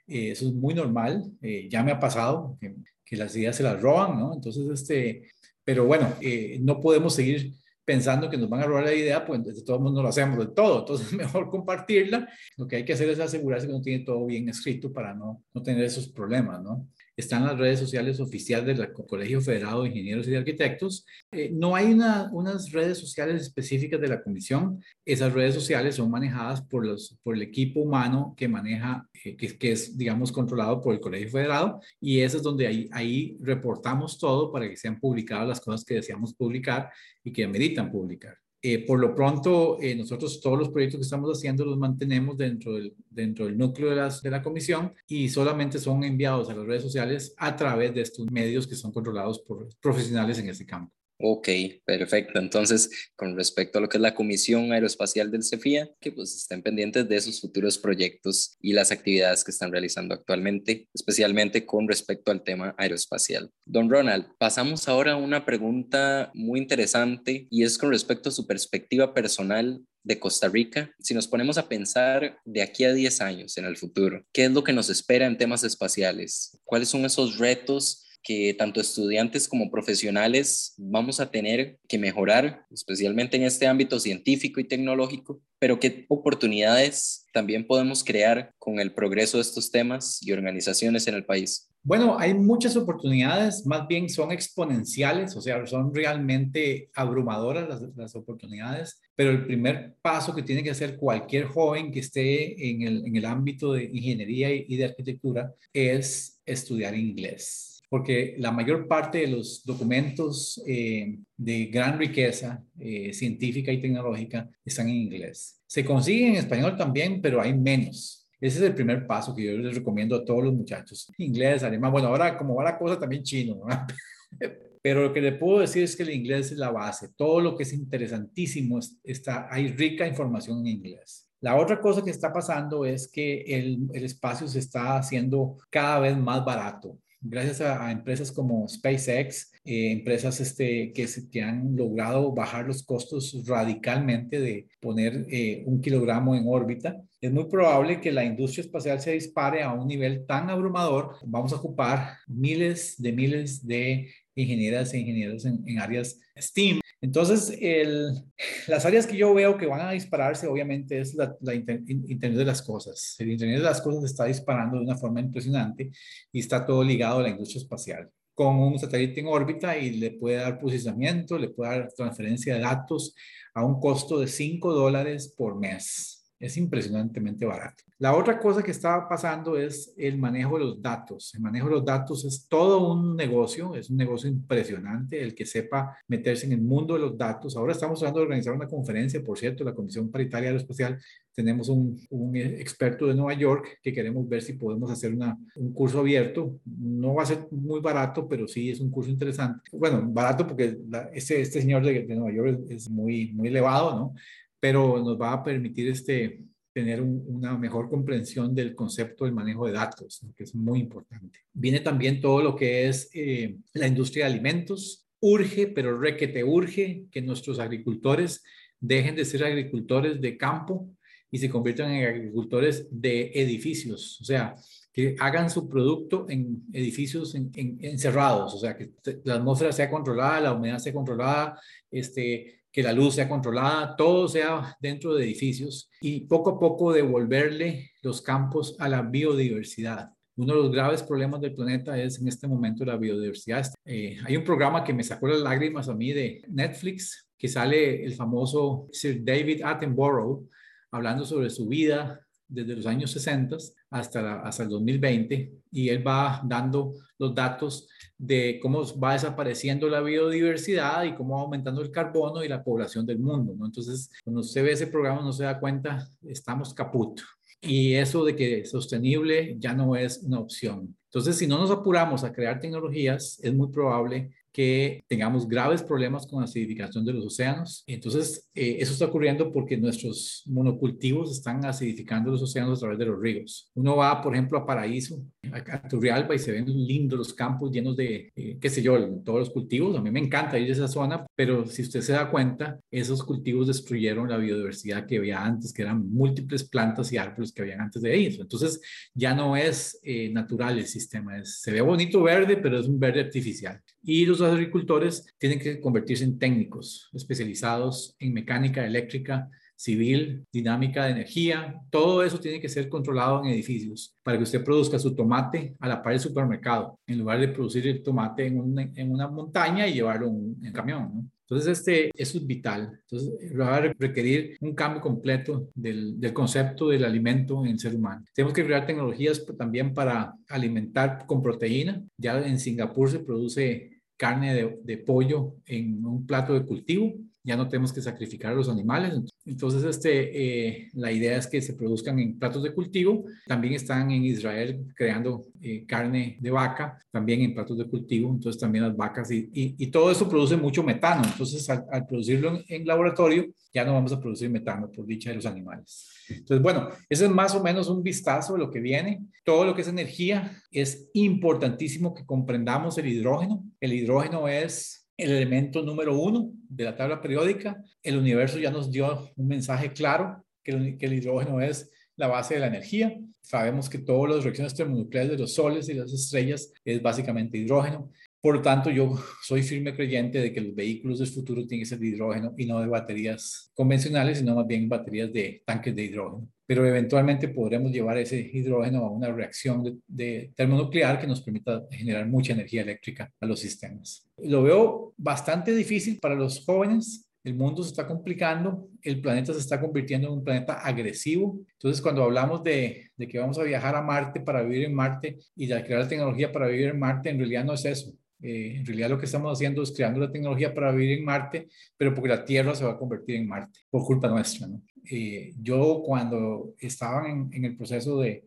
Eh, 0.06 0.30
eso 0.30 0.46
es 0.46 0.54
muy 0.54 0.74
normal. 0.74 1.24
ya 1.68 1.82
me 1.82 1.90
ha 1.90 1.98
pasado 1.98 2.56
que, 2.60 2.72
que, 3.04 3.16
las 3.16 3.34
ideas 3.34 3.56
se 3.56 3.64
las 3.64 3.82
roban, 3.82 4.16
¿no? 4.16 4.32
Entonces, 4.32 4.68
este, 4.68 5.28
pero 5.64 5.86
bueno, 5.86 6.14
no 6.60 6.80
podemos 6.80 7.16
seguir 7.16 7.52
pensando 7.84 8.30
que 8.30 8.36
nos 8.36 8.48
van 8.48 8.60
a 8.60 8.66
robar 8.66 8.84
la 8.84 8.94
idea, 8.94 9.24
pues 9.24 9.44
de 9.44 9.62
todo 9.62 9.80
mundo 9.80 10.02
lo 10.02 10.08
hacemos 10.08 10.38
de 10.38 10.52
todo. 10.54 10.80
Entonces, 10.80 11.12
mejor 11.12 11.50
compartirla. 11.50 12.28
Lo 12.56 12.66
que 12.66 12.76
hay 12.76 12.84
que 12.84 12.92
hacer 12.92 13.08
es 13.08 13.20
asegurarse 13.20 13.66
que 13.66 13.72
uno 13.72 13.82
tiene 13.82 14.04
todo 14.04 14.24
bien 14.26 14.48
escrito 14.48 14.92
para 14.92 15.14
no, 15.14 15.42
no 15.52 15.62
tener 15.62 15.84
esos 15.84 16.08
problemas, 16.08 16.62
¿no? 16.62 16.88
Están 17.22 17.46
las 17.46 17.58
redes 17.58 17.78
sociales 17.78 18.20
oficiales 18.20 18.78
del 18.78 18.92
Colegio 18.92 19.40
Federado 19.40 19.82
de 19.82 19.88
Ingenieros 19.88 20.28
y 20.28 20.34
Arquitectos. 20.34 21.06
Eh, 21.30 21.50
no 21.52 21.74
hay 21.74 21.92
una, 21.92 22.30
unas 22.32 22.70
redes 22.70 22.98
sociales 22.98 23.40
específicas 23.42 24.00
de 24.00 24.08
la 24.08 24.22
comisión. 24.22 24.82
Esas 25.04 25.32
redes 25.32 25.54
sociales 25.54 25.96
son 25.96 26.10
manejadas 26.10 26.62
por, 26.62 26.86
los, 26.86 27.18
por 27.22 27.34
el 27.34 27.42
equipo 27.42 27.80
humano 27.80 28.34
que 28.36 28.48
maneja, 28.48 29.08
eh, 29.24 29.36
que, 29.36 29.56
que, 29.58 29.72
es, 29.72 29.96
digamos, 29.96 30.32
controlado 30.32 30.80
por 30.80 30.94
el 30.94 31.00
Colegio 31.00 31.30
Federado. 31.30 31.80
Y 32.00 32.20
eso 32.20 32.36
es 32.36 32.42
donde 32.42 32.66
ahí, 32.66 32.88
ahí 32.92 33.36
reportamos 33.40 34.18
todo 34.18 34.52
para 34.52 34.68
que 34.68 34.76
sean 34.76 35.00
publicadas 35.00 35.48
las 35.48 35.60
cosas 35.60 35.84
que 35.84 35.94
deseamos 35.94 36.34
publicar 36.34 36.90
y 37.24 37.32
que 37.32 37.44
ameritan 37.44 37.90
publicar. 37.90 38.36
Eh, 38.64 38.86
por 38.86 39.00
lo 39.00 39.12
pronto, 39.12 39.76
eh, 39.80 39.96
nosotros 39.96 40.40
todos 40.40 40.56
los 40.56 40.68
proyectos 40.68 41.00
que 41.00 41.04
estamos 41.04 41.36
haciendo 41.36 41.64
los 41.64 41.76
mantenemos 41.76 42.36
dentro 42.36 42.74
del, 42.74 42.94
dentro 43.10 43.46
del 43.46 43.58
núcleo 43.58 43.90
de, 43.90 43.96
las, 43.96 44.22
de 44.22 44.30
la 44.30 44.40
comisión 44.40 44.94
y 45.08 45.28
solamente 45.28 45.80
son 45.80 46.04
enviados 46.04 46.48
a 46.48 46.54
las 46.54 46.64
redes 46.64 46.82
sociales 46.84 47.34
a 47.38 47.56
través 47.56 47.92
de 47.92 48.02
estos 48.02 48.30
medios 48.30 48.68
que 48.68 48.76
son 48.76 48.92
controlados 48.92 49.40
por 49.40 49.66
profesionales 49.80 50.38
en 50.38 50.48
este 50.48 50.64
campo. 50.64 50.92
Ok, 51.24 51.48
perfecto. 51.84 52.40
Entonces, 52.40 52.90
con 53.14 53.36
respecto 53.36 53.78
a 53.78 53.80
lo 53.80 53.88
que 53.88 53.96
es 53.96 54.02
la 54.02 54.16
Comisión 54.16 54.72
Aeroespacial 54.72 55.30
del 55.30 55.44
CEFIA, 55.44 55.88
que 56.00 56.10
pues 56.10 56.34
estén 56.34 56.62
pendientes 56.62 57.08
de 57.08 57.14
esos 57.14 57.40
futuros 57.40 57.78
proyectos 57.78 58.56
y 58.60 58.72
las 58.72 58.90
actividades 58.90 59.44
que 59.44 59.52
están 59.52 59.70
realizando 59.70 60.16
actualmente, 60.16 60.88
especialmente 60.92 61.64
con 61.64 61.86
respecto 61.86 62.32
al 62.32 62.42
tema 62.42 62.74
aeroespacial. 62.76 63.52
Don 63.64 63.88
Ronald, 63.88 64.26
pasamos 64.36 64.88
ahora 64.88 65.12
a 65.12 65.16
una 65.16 65.46
pregunta 65.46 66.32
muy 66.34 66.58
interesante 66.58 67.46
y 67.50 67.62
es 67.62 67.78
con 67.78 67.92
respecto 67.92 68.30
a 68.30 68.32
su 68.32 68.48
perspectiva 68.48 69.14
personal 69.14 69.80
de 70.02 70.18
Costa 70.18 70.48
Rica, 70.48 70.92
si 70.98 71.14
nos 71.14 71.28
ponemos 71.28 71.56
a 71.56 71.68
pensar 71.68 72.40
de 72.44 72.62
aquí 72.62 72.82
a 72.82 72.92
10 72.92 73.20
años 73.20 73.56
en 73.56 73.64
el 73.66 73.76
futuro, 73.76 74.24
¿qué 74.32 74.46
es 74.46 74.50
lo 74.50 74.64
que 74.64 74.72
nos 74.72 74.90
espera 74.90 75.26
en 75.26 75.38
temas 75.38 75.62
espaciales? 75.62 76.58
¿Cuáles 76.64 76.88
son 76.88 77.04
esos 77.04 77.38
retos 77.38 78.08
que 78.22 78.54
tanto 78.54 78.80
estudiantes 78.80 79.48
como 79.48 79.70
profesionales 79.70 80.74
vamos 80.76 81.20
a 81.20 81.30
tener 81.30 81.78
que 81.88 81.98
mejorar, 81.98 82.66
especialmente 82.70 83.36
en 83.36 83.42
este 83.42 83.66
ámbito 83.66 83.98
científico 83.98 84.60
y 84.60 84.64
tecnológico, 84.64 85.40
pero 85.58 85.78
qué 85.78 86.06
oportunidades 86.08 87.26
también 87.32 87.66
podemos 87.66 88.04
crear 88.04 88.52
con 88.58 88.78
el 88.78 88.92
progreso 88.92 89.38
de 89.38 89.42
estos 89.42 89.70
temas 89.70 90.20
y 90.22 90.32
organizaciones 90.32 91.06
en 91.08 91.14
el 91.14 91.24
país. 91.24 91.68
Bueno, 91.84 92.16
hay 92.16 92.32
muchas 92.32 92.76
oportunidades, 92.76 93.66
más 93.66 93.88
bien 93.88 94.08
son 94.08 94.30
exponenciales, 94.30 95.34
o 95.34 95.40
sea, 95.40 95.66
son 95.66 95.92
realmente 95.92 96.90
abrumadoras 96.94 97.82
las, 97.96 98.14
oportunidades, 98.14 99.00
pero 99.16 99.30
el 99.30 99.44
primer 99.46 99.96
paso 100.00 100.32
que 100.32 100.44
tiene 100.44 100.62
que 100.62 100.70
hacer 100.70 100.96
cualquier 100.96 101.46
joven 101.46 101.90
que 101.90 101.98
esté 101.98 102.70
en 102.70 102.82
el, 102.82 103.06
en 103.06 103.16
el 103.16 103.24
ámbito 103.24 103.72
de 103.72 103.84
ingeniería 103.84 104.52
y 104.52 104.76
de 104.76 104.84
arquitectura 104.84 105.52
es 105.72 106.40
estudiar 106.46 106.94
inglés 106.94 107.71
porque 107.92 108.36
la 108.38 108.50
mayor 108.50 108.88
parte 108.88 109.18
de 109.18 109.26
los 109.26 109.62
documentos 109.66 110.58
eh, 110.66 111.18
de 111.36 111.66
gran 111.66 111.98
riqueza 111.98 112.64
eh, 112.80 113.12
científica 113.12 113.70
y 113.70 113.82
tecnológica 113.82 114.48
están 114.64 114.88
en 114.88 114.94
inglés. 114.94 115.60
Se 115.66 115.84
consiguen 115.84 116.30
en 116.30 116.36
español 116.36 116.74
también, 116.74 117.20
pero 117.20 117.38
hay 117.38 117.52
menos. 117.52 118.26
Ese 118.40 118.60
es 118.60 118.64
el 118.64 118.74
primer 118.74 119.06
paso 119.06 119.34
que 119.34 119.44
yo 119.44 119.58
les 119.58 119.74
recomiendo 119.74 120.16
a 120.16 120.24
todos 120.24 120.42
los 120.42 120.54
muchachos. 120.54 121.12
Inglés, 121.18 121.64
alemán, 121.64 121.92
bueno, 121.92 122.08
ahora 122.08 122.38
como 122.38 122.54
va 122.54 122.64
la 122.64 122.78
cosa 122.78 122.98
también 122.98 123.24
chino, 123.24 123.60
Pero 124.82 125.02
lo 125.02 125.12
que 125.12 125.20
le 125.20 125.32
puedo 125.32 125.60
decir 125.60 125.82
es 125.82 125.94
que 125.94 126.04
el 126.04 126.14
inglés 126.14 126.50
es 126.50 126.56
la 126.56 126.70
base. 126.70 127.10
Todo 127.14 127.40
lo 127.42 127.54
que 127.54 127.64
es 127.64 127.74
interesantísimo 127.74 128.80
está, 129.04 129.48
hay 129.50 129.68
rica 129.68 130.06
información 130.06 130.60
en 130.60 130.68
inglés. 130.68 131.28
La 131.42 131.56
otra 131.56 131.78
cosa 131.78 132.02
que 132.02 132.10
está 132.10 132.32
pasando 132.32 132.86
es 132.86 133.06
que 133.06 133.42
el, 133.42 133.80
el 133.92 134.04
espacio 134.04 134.48
se 134.48 134.60
está 134.60 134.96
haciendo 134.96 135.58
cada 135.68 135.98
vez 135.98 136.16
más 136.16 136.42
barato 136.42 136.96
gracias 137.22 137.60
a, 137.60 137.90
empresas 137.90 138.32
como 138.32 138.68
SpaceX, 138.68 139.52
eh, 139.64 139.92
empresas 139.92 140.40
este, 140.40 140.92
que, 140.92 141.06
que, 141.30 141.42
han 141.42 141.76
logrado 141.76 142.32
bajar 142.32 142.66
los 142.66 142.82
costos 142.82 143.44
radicalmente 143.46 144.40
de 144.40 144.68
poner 144.80 145.26
eh, 145.30 145.62
un 145.66 145.80
kilogramo 145.80 146.34
en 146.34 146.44
órbita, 146.46 147.00
es 147.20 147.32
muy 147.32 147.44
probable 147.44 148.00
que 148.00 148.10
la 148.10 148.24
industria 148.24 148.62
espacial 148.62 149.00
se 149.00 149.12
dispare 149.12 149.62
a 149.62 149.72
un 149.72 149.86
nivel 149.86 150.26
tan 150.26 150.50
abrumador. 150.50 151.14
Vamos 151.24 151.52
a 151.52 151.56
ocupar 151.56 152.16
miles 152.26 153.00
de 153.00 153.12
miles 153.12 153.64
de 153.64 154.10
ingenieras 154.34 154.92
e 154.92 154.98
ingenieros 154.98 155.44
en, 155.44 155.62
en 155.64 155.78
áreas 155.78 156.18
STEAM 156.36 156.81
entonces, 157.02 157.58
las 158.68 158.86
áreas 158.86 159.06
que 159.06 159.16
yo 159.16 159.34
veo 159.34 159.58
que 159.58 159.66
van 159.66 159.80
a 159.80 159.90
dispararse, 159.90 160.46
obviamente, 160.46 161.00
es 161.00 161.14
la, 161.14 161.36
Internet 161.52 162.38
de 162.38 162.44
las 162.44 162.62
Cosas. 162.62 163.16
El 163.18 163.32
Internet 163.32 163.58
de 163.58 163.64
las 163.64 163.82
Cosas 163.82 164.04
está 164.04 164.24
disparando 164.24 164.78
de 164.78 164.84
una 164.84 164.96
forma 164.96 165.20
impresionante 165.20 165.90
y 166.30 166.38
está 166.38 166.64
todo 166.64 166.84
ligado 166.84 167.18
a 167.18 167.22
la 167.22 167.30
industria 167.30 167.60
espacial. 167.60 168.08
Con 168.34 168.56
un 168.56 168.78
satélite 168.78 169.20
en 169.20 169.26
órbita 169.26 169.76
y 169.76 169.90
le 169.98 170.12
puede 170.12 170.36
dar 170.36 170.60
posicionamiento, 170.60 171.36
le 171.36 171.48
puede 171.48 171.72
dar 171.72 171.92
transferencia 171.92 172.54
de 172.54 172.60
datos 172.60 173.14
a 173.52 173.64
un 173.64 173.80
costo 173.80 174.20
de 174.20 174.28
5 174.28 174.72
dólares 174.72 175.34
por 175.36 175.58
mes. 175.58 176.21
Es 176.42 176.56
impresionantemente 176.56 177.46
barato. 177.46 177.84
La 177.98 178.16
otra 178.16 178.40
cosa 178.40 178.64
que 178.64 178.72
está 178.72 179.08
pasando 179.08 179.56
es 179.56 179.94
el 179.96 180.18
manejo 180.18 180.58
de 180.58 180.64
los 180.64 180.82
datos. 180.82 181.32
El 181.36 181.40
manejo 181.40 181.68
de 181.68 181.74
los 181.74 181.84
datos 181.84 182.24
es 182.24 182.48
todo 182.48 182.92
un 182.92 183.14
negocio, 183.14 183.76
es 183.76 183.90
un 183.90 183.96
negocio 183.96 184.28
impresionante 184.28 185.22
el 185.22 185.36
que 185.36 185.46
sepa 185.46 185.96
meterse 186.08 186.46
en 186.46 186.52
el 186.54 186.60
mundo 186.60 186.94
de 186.94 187.00
los 187.00 187.16
datos. 187.16 187.56
Ahora 187.56 187.70
estamos 187.70 188.00
tratando 188.00 188.18
de 188.18 188.24
organizar 188.24 188.54
una 188.54 188.66
conferencia, 188.66 189.22
por 189.22 189.38
cierto, 189.38 189.62
la 189.62 189.72
Comisión 189.72 190.10
Paritaria 190.10 190.48
Aeroespacial. 190.48 191.00
Tenemos 191.32 191.68
un, 191.68 191.96
experto 192.34 193.06
de 193.06 193.14
Nueva 193.14 193.34
York 193.34 193.78
que 193.80 193.92
queremos 193.92 194.28
ver 194.28 194.42
si 194.42 194.54
podemos 194.54 194.90
hacer 194.90 195.14
una, 195.14 195.38
un 195.54 195.72
curso 195.72 196.00
abierto. 196.00 196.58
No 196.64 197.14
va 197.14 197.22
a 197.22 197.26
ser 197.26 197.46
muy 197.52 197.78
barato, 197.78 198.26
pero 198.26 198.48
sí 198.48 198.68
es 198.68 198.80
un 198.80 198.90
curso 198.90 199.12
interesante. 199.12 199.70
Bueno, 199.72 200.02
barato 200.08 200.44
porque 200.44 200.76
este, 201.12 201.40
este 201.40 201.60
señor 201.60 201.84
de, 201.84 202.02
de 202.02 202.16
Nueva 202.16 202.34
York 202.34 202.62
es, 202.68 202.82
es 202.82 202.90
muy, 202.90 203.32
muy 203.32 203.46
elevado, 203.46 203.94
¿no? 203.94 204.14
Pero 204.62 205.02
nos 205.02 205.20
va 205.20 205.32
a 205.32 205.42
permitir 205.42 205.88
este, 205.88 206.40
tener 206.72 207.00
una 207.02 207.58
mejor 207.58 207.90
comprensión 207.90 208.54
del 208.54 208.76
concepto 208.76 209.24
del 209.24 209.34
manejo 209.34 209.66
de 209.66 209.72
datos, 209.72 210.24
que 210.36 210.44
es 210.44 210.54
muy 210.54 210.78
importante. 210.78 211.40
Viene 211.52 211.80
también 211.80 212.20
todo 212.20 212.40
lo 212.40 212.54
que 212.54 212.86
es 212.86 213.10
eh, 213.12 213.56
la 213.72 213.88
industria 213.88 214.24
de 214.24 214.34
alimentos. 214.34 215.08
Urge, 215.18 215.66
pero 215.66 215.98
requete 215.98 216.44
urge 216.44 217.06
que 217.10 217.22
nuestros 217.22 217.58
agricultores 217.58 218.44
dejen 218.78 219.16
de 219.16 219.24
ser 219.24 219.42
agricultores 219.42 220.20
de 220.20 220.36
campo 220.36 220.88
y 221.28 221.38
se 221.38 221.50
conviertan 221.50 221.90
en 221.90 222.06
agricultores 222.06 222.86
de 222.88 223.32
edificios, 223.34 224.20
o 224.20 224.24
sea, 224.24 224.54
que 224.92 225.16
hagan 225.18 225.50
su 225.50 225.68
producto 225.68 226.26
en 226.28 226.62
edificios 226.72 227.34
encerrados, 227.34 228.54
o 228.54 228.58
sea, 228.58 228.76
que 228.76 228.92
la 229.24 229.36
atmósfera 229.36 229.72
sea 229.72 229.90
controlada, 229.90 230.40
la 230.40 230.52
humedad 230.52 230.78
sea 230.78 230.92
controlada, 230.92 231.58
este, 231.90 232.61
que 232.72 232.82
la 232.82 232.92
luz 232.92 233.16
sea 233.16 233.28
controlada, 233.28 233.94
todo 233.96 234.26
sea 234.26 234.76
dentro 234.80 235.14
de 235.14 235.24
edificios 235.24 235.90
y 236.00 236.20
poco 236.20 236.50
a 236.50 236.58
poco 236.58 236.92
devolverle 236.92 237.90
los 238.02 238.22
campos 238.22 238.74
a 238.78 238.88
la 238.88 239.02
biodiversidad. 239.02 240.10
Uno 240.36 240.54
de 240.54 240.62
los 240.62 240.72
graves 240.72 241.02
problemas 241.02 241.42
del 241.42 241.54
planeta 241.54 242.00
es 242.00 242.18
en 242.18 242.28
este 242.28 242.48
momento 242.48 242.86
la 242.86 242.96
biodiversidad. 242.96 243.66
Eh, 243.84 244.16
hay 244.24 244.36
un 244.36 244.44
programa 244.44 244.82
que 244.82 244.94
me 244.94 245.04
sacó 245.04 245.28
las 245.28 245.40
lágrimas 245.40 245.90
a 245.90 245.94
mí 245.94 246.12
de 246.12 246.42
Netflix, 246.48 247.28
que 247.36 247.48
sale 247.48 248.02
el 248.02 248.14
famoso 248.14 248.88
Sir 248.92 249.22
David 249.22 249.62
Attenborough 249.62 250.48
hablando 250.90 251.26
sobre 251.26 251.50
su 251.50 251.68
vida 251.68 252.20
desde 252.48 252.76
los 252.76 252.86
años 252.86 253.10
60 253.10 253.58
hasta, 253.92 254.40
hasta 254.40 254.62
el 254.64 254.68
2020 254.70 255.52
y 255.70 255.88
él 255.88 256.06
va 256.06 256.42
dando 256.44 256.94
los 257.18 257.34
datos 257.34 257.88
de 258.18 258.58
cómo 258.60 258.82
va 258.98 259.12
desapareciendo 259.12 259.88
la 259.88 260.00
biodiversidad 260.00 261.04
y 261.04 261.14
cómo 261.14 261.36
va 261.36 261.42
aumentando 261.42 261.82
el 261.82 261.90
carbono 261.90 262.42
y 262.42 262.48
la 262.48 262.64
población 262.64 263.06
del 263.06 263.18
mundo. 263.18 263.54
¿no? 263.56 263.66
Entonces, 263.66 264.10
cuando 264.24 264.40
usted 264.40 264.64
ve 264.64 264.72
ese 264.72 264.86
programa, 264.86 265.22
no 265.22 265.32
se 265.32 265.44
da 265.44 265.60
cuenta, 265.60 266.08
estamos 266.22 266.74
caput. 266.74 267.20
Y 267.60 267.94
eso 267.94 268.24
de 268.24 268.34
que 268.34 268.64
sostenible 268.64 269.56
ya 269.58 269.72
no 269.72 269.94
es 269.94 270.22
una 270.22 270.40
opción. 270.40 270.96
Entonces, 271.04 271.36
si 271.36 271.46
no 271.46 271.58
nos 271.58 271.70
apuramos 271.70 272.24
a 272.24 272.32
crear 272.32 272.58
tecnologías, 272.58 273.38
es 273.42 273.54
muy 273.54 273.68
probable 273.68 274.34
que 274.52 275.04
tengamos 275.08 275.48
graves 275.48 275.82
problemas 275.82 276.26
con 276.26 276.40
la 276.40 276.44
acidificación 276.44 277.04
de 277.04 277.14
los 277.14 277.26
océanos. 277.26 277.84
Entonces, 277.86 278.50
eh, 278.54 278.76
eso 278.80 278.92
está 278.92 279.06
ocurriendo 279.06 279.50
porque 279.50 279.76
nuestros 279.76 280.42
monocultivos 280.46 281.32
están 281.32 281.64
acidificando 281.64 282.30
los 282.30 282.42
océanos 282.42 282.78
a 282.78 282.80
través 282.80 282.98
de 282.98 283.06
los 283.06 283.20
ríos. 283.20 283.70
Uno 283.74 283.96
va, 283.96 284.20
por 284.20 284.34
ejemplo, 284.34 284.58
a 284.58 284.66
Paraíso, 284.66 285.24
a, 285.50 285.88
Turrialba, 285.88 286.34
y 286.34 286.38
se 286.38 286.52
ven 286.52 286.66
lindos 286.66 287.18
los 287.18 287.34
campos 287.34 287.70
llenos 287.70 287.96
de, 287.96 288.30
eh, 288.36 288.58
qué 288.60 288.68
sé 288.68 288.82
yo, 288.82 288.98
todos 289.24 289.38
los 289.38 289.50
cultivos. 289.50 289.96
A 289.96 290.02
mí 290.02 290.10
me 290.10 290.20
encanta 290.20 290.58
ir 290.58 290.68
a 290.68 290.72
esa 290.72 290.88
zona, 290.88 291.26
pero 291.34 291.66
si 291.66 291.82
usted 291.82 292.02
se 292.02 292.12
da 292.12 292.30
cuenta, 292.30 292.78
esos 292.90 293.22
cultivos 293.24 293.68
destruyeron 293.68 294.28
la 294.28 294.36
biodiversidad 294.36 295.06
que 295.06 295.16
había 295.16 295.42
antes, 295.42 295.72
que 295.72 295.82
eran 295.82 296.06
múltiples 296.10 296.64
plantas 296.64 297.12
y 297.12 297.16
árboles 297.16 297.52
que 297.52 297.62
habían 297.62 297.80
antes 297.80 298.02
de 298.02 298.14
ellos. 298.14 298.38
Entonces, 298.38 298.80
ya 299.14 299.34
no 299.34 299.56
es 299.56 299.98
eh, 300.02 300.30
natural 300.30 300.78
el 300.78 300.86
sistema. 300.86 301.42
se 301.44 301.72
ve 301.72 301.80
bonito 301.80 302.22
verde, 302.22 302.56
pero 302.56 302.78
es 302.78 302.86
un 302.86 302.98
verde 302.98 303.20
artificial. 303.20 303.80
Y 304.04 304.26
los 304.26 304.41
agricultores 304.50 305.26
tienen 305.38 305.58
que 305.58 305.80
convertirse 305.80 306.24
en 306.24 306.38
técnicos 306.38 307.10
especializados 307.12 308.14
en 308.18 308.32
mecánica 308.32 308.84
eléctrica, 308.84 309.48
civil, 309.76 310.46
dinámica 310.52 311.04
de 311.04 311.10
energía, 311.10 311.80
todo 311.90 312.22
eso 312.22 312.38
tiene 312.38 312.60
que 312.60 312.68
ser 312.68 312.88
controlado 312.88 313.42
en 313.42 313.50
edificios 313.50 314.16
para 314.22 314.36
que 314.36 314.44
usted 314.44 314.62
produzca 314.62 314.98
su 314.98 315.14
tomate 315.14 315.74
a 315.80 315.88
la 315.88 316.02
par 316.02 316.12
del 316.12 316.20
supermercado, 316.20 317.00
en 317.06 317.18
lugar 317.18 317.40
de 317.40 317.48
producir 317.48 317.86
el 317.88 318.02
tomate 318.02 318.46
en 318.46 318.60
una, 318.60 318.82
en 318.94 319.08
montaña 319.34 319.88
y 319.88 319.94
llevarlo 319.94 320.28
en 320.28 320.34
un 320.34 320.72
camión. 320.72 321.10
¿no? 321.12 321.30
Entonces, 321.52 321.80
este, 321.80 322.10
es 322.14 322.46
vital. 322.46 322.98
Entonces, 323.02 323.30
va 323.58 323.76
a 323.76 323.92
requerir 323.98 324.56
un 324.62 324.74
cambio 324.74 325.02
completo 325.02 325.68
del, 325.74 326.18
del, 326.18 326.32
concepto 326.32 326.88
del 326.88 327.04
alimento 327.04 327.62
en 327.64 327.72
el 327.72 327.78
ser 327.78 327.94
humano. 327.94 328.24
Tenemos 328.34 328.54
que 328.54 328.64
crear 328.64 328.86
tecnologías 328.86 329.44
también 329.58 329.92
para 329.92 330.34
alimentar 330.48 331.26
con 331.26 331.42
proteína. 331.42 332.02
Ya 332.16 332.40
en 332.40 332.58
Singapur 332.58 333.10
se 333.10 333.18
produce 333.18 333.91
carne 334.22 334.78
de, 334.84 334.98
pollo 334.98 335.56
en 335.66 336.06
un 336.06 336.24
plato 336.24 336.54
de 336.54 336.64
cultivo 336.64 337.12
ya 337.44 337.56
no 337.56 337.68
tenemos 337.68 337.92
que 337.92 338.00
sacrificar 338.00 338.52
a 338.52 338.54
los 338.54 338.68
animales. 338.68 339.14
Entonces, 339.44 339.82
este, 339.84 340.76
eh, 340.76 340.90
la 340.94 341.10
idea 341.10 341.36
es 341.36 341.46
que 341.46 341.60
se 341.60 341.74
produzcan 341.74 342.18
en 342.18 342.38
platos 342.38 342.62
de 342.62 342.72
cultivo. 342.72 343.24
También 343.46 343.74
están 343.74 344.10
en 344.10 344.24
Israel 344.24 344.86
creando 344.94 345.42
eh, 345.60 345.84
carne 345.86 346.36
de 346.40 346.50
vaca, 346.50 346.98
también 347.10 347.40
en 347.40 347.54
platos 347.54 347.78
de 347.78 347.86
cultivo. 347.86 348.30
Entonces, 348.30 348.60
también 348.60 348.84
las 348.84 348.96
vacas 348.96 349.30
y, 349.30 349.50
y, 349.52 349.86
todo 349.88 350.10
eso 350.10 350.28
produce 350.28 350.56
mucho 350.56 350.82
metano. 350.82 351.22
Entonces, 351.24 351.68
al, 351.68 352.06
producirlo 352.06 352.60
en, 352.68 352.86
laboratorio, 352.86 353.46
ya 353.74 353.84
no 353.84 353.94
vamos 353.94 354.12
a 354.12 354.20
producir 354.20 354.48
metano 354.48 354.90
por 354.90 355.06
dicha 355.06 355.30
de 355.30 355.36
los 355.36 355.46
animales. 355.46 356.08
Entonces, 356.28 356.62
bueno, 356.62 356.88
ese 357.08 357.24
es 357.24 357.30
más 357.30 357.54
o 357.54 357.62
menos 357.62 357.88
un 357.88 358.02
vistazo 358.02 358.52
de 358.52 358.60
lo 358.60 358.70
que 358.70 358.80
viene. 358.80 359.20
Todo 359.44 359.64
lo 359.64 359.74
que 359.74 359.82
es 359.82 359.88
energía 359.88 360.52
es 360.70 361.10
importantísimo 361.14 362.14
que 362.14 362.24
comprendamos 362.24 362.96
el 362.98 363.08
hidrógeno. 363.08 363.64
El 363.80 363.92
hidrógeno 363.92 364.46
es 364.46 365.01
el 365.22 365.30
elemento 365.30 365.82
número 365.82 366.18
uno 366.18 366.52
de 366.68 366.84
la 366.84 366.96
tabla 366.96 367.20
periódica. 367.20 367.82
El 368.02 368.18
universo 368.18 368.58
ya 368.58 368.70
nos 368.70 368.90
dio 368.90 369.30
un 369.36 369.46
mensaje 369.46 369.92
claro 369.92 370.44
que 370.62 370.72
el, 370.72 371.12
hidrógeno 371.12 371.60
es 371.60 371.90
la 372.16 372.26
base 372.26 372.54
de 372.54 372.60
la 372.60 372.66
energía. 372.66 373.16
Sabemos 373.40 373.88
que 373.88 373.98
todas 373.98 374.34
las 374.34 374.44
reacciones 374.44 374.74
termonucleares 374.74 375.32
de 375.32 375.38
los 375.38 375.54
soles 375.54 375.88
y 375.88 375.94
las 375.94 376.12
estrellas 376.12 376.72
es 376.84 377.00
básicamente 377.00 377.58
hidrógeno. 377.58 378.10
Por 378.40 378.56
lo 378.56 378.62
tanto, 378.62 378.90
yo 378.90 379.16
soy 379.42 379.62
firme 379.62 379.94
creyente 379.94 380.40
de 380.40 380.52
que 380.52 380.60
los 380.60 380.74
vehículos 380.74 381.20
del 381.20 381.28
futuro 381.28 381.66
tienen 381.66 381.84
que 381.84 381.88
ser 381.88 381.98
de 382.00 382.08
hidrógeno 382.08 382.54
y 382.56 382.66
no 382.66 382.80
de 382.80 382.88
baterías 382.88 383.70
convencionales, 383.74 384.38
sino 384.38 384.56
más 384.56 384.66
bien 384.66 384.88
baterías 384.88 385.32
de 385.32 385.62
tanques 385.64 385.94
de 385.94 386.04
hidrógeno 386.04 386.48
pero 386.72 386.86
eventualmente 386.86 387.48
podremos 387.48 387.92
llevar 387.92 388.16
ese 388.16 388.40
hidrógeno 388.40 389.04
a 389.04 389.10
una 389.10 389.30
reacción 389.30 390.00
de, 390.06 390.52
termonuclear 390.56 391.20
que 391.20 391.26
nos 391.26 391.42
permita 391.42 391.84
generar 391.90 392.26
mucha 392.26 392.54
energía 392.54 392.80
eléctrica 392.80 393.30
a 393.38 393.44
los 393.44 393.60
sistemas. 393.60 394.26
Lo 394.38 394.62
veo 394.62 395.12
bastante 395.18 395.74
difícil 395.74 396.18
para 396.18 396.34
los 396.34 396.64
jóvenes. 396.64 397.28
El 397.44 397.56
mundo 397.56 397.82
se 397.82 397.90
está 397.90 398.06
complicando, 398.06 398.88
el 399.02 399.20
planeta 399.20 399.52
se 399.52 399.58
está 399.58 399.78
convirtiendo 399.78 400.28
en 400.28 400.32
un 400.32 400.42
planeta 400.42 400.80
agresivo. 400.80 401.60
Entonces, 401.74 402.00
cuando 402.00 402.22
hablamos 402.22 402.64
de, 402.64 403.10
de 403.18 403.28
que 403.28 403.38
vamos 403.38 403.58
a 403.58 403.64
viajar 403.64 403.94
a 403.94 404.00
Marte 404.00 404.40
para 404.40 404.62
vivir 404.62 404.86
en 404.86 404.94
Marte 404.94 405.36
y 405.54 405.66
de 405.66 405.84
crear 405.84 406.08
tecnología 406.08 406.50
para 406.50 406.68
vivir 406.68 406.88
en 406.88 406.98
Marte, 406.98 407.28
en 407.28 407.36
realidad 407.36 407.66
no 407.66 407.74
es 407.74 407.84
eso. 407.84 408.14
Eh, 408.40 408.76
en 408.76 408.86
realidad 408.86 409.10
lo 409.10 409.18
que 409.18 409.26
estamos 409.26 409.52
haciendo 409.52 409.82
es 409.82 409.92
creando 409.92 410.20
la 410.20 410.32
tecnología 410.32 410.72
para 410.72 410.90
vivir 410.90 411.18
en 411.18 411.24
Marte, 411.26 411.68
pero 411.98 412.14
porque 412.14 412.30
la 412.30 412.46
Tierra 412.46 412.74
se 412.74 412.84
va 412.84 412.92
a 412.92 412.98
convertir 412.98 413.36
en 413.36 413.46
Marte, 413.46 413.80
por 413.90 414.06
culpa 414.06 414.28
nuestra. 414.28 414.66
¿no? 414.68 414.80
Eh, 415.10 415.52
yo 415.60 416.02
cuando 416.04 416.74
estaban 416.78 417.50
en, 417.52 417.64
el 417.64 417.76
proceso 417.76 418.20
de, 418.20 418.44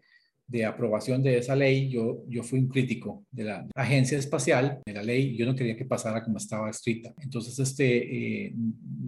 de 0.48 0.64
aprobación 0.64 1.24
de 1.24 1.38
esa 1.38 1.56
ley, 1.56 1.90
yo, 1.90 2.24
yo 2.28 2.44
fui 2.44 2.60
un 2.60 2.68
crítico 2.68 3.26
de 3.32 3.46
la 3.46 3.68
agencia 3.74 4.18
espacial, 4.18 4.80
de 4.86 4.94
la 4.94 5.02
ley, 5.02 5.36
yo 5.36 5.46
no 5.46 5.56
quería 5.56 5.76
que 5.76 5.86
pasara 5.86 6.24
como 6.24 6.38
estaba 6.38 6.70
escrita. 6.70 7.14
Entonces, 7.22 7.58
este, 7.58 8.46
eh, 8.46 8.54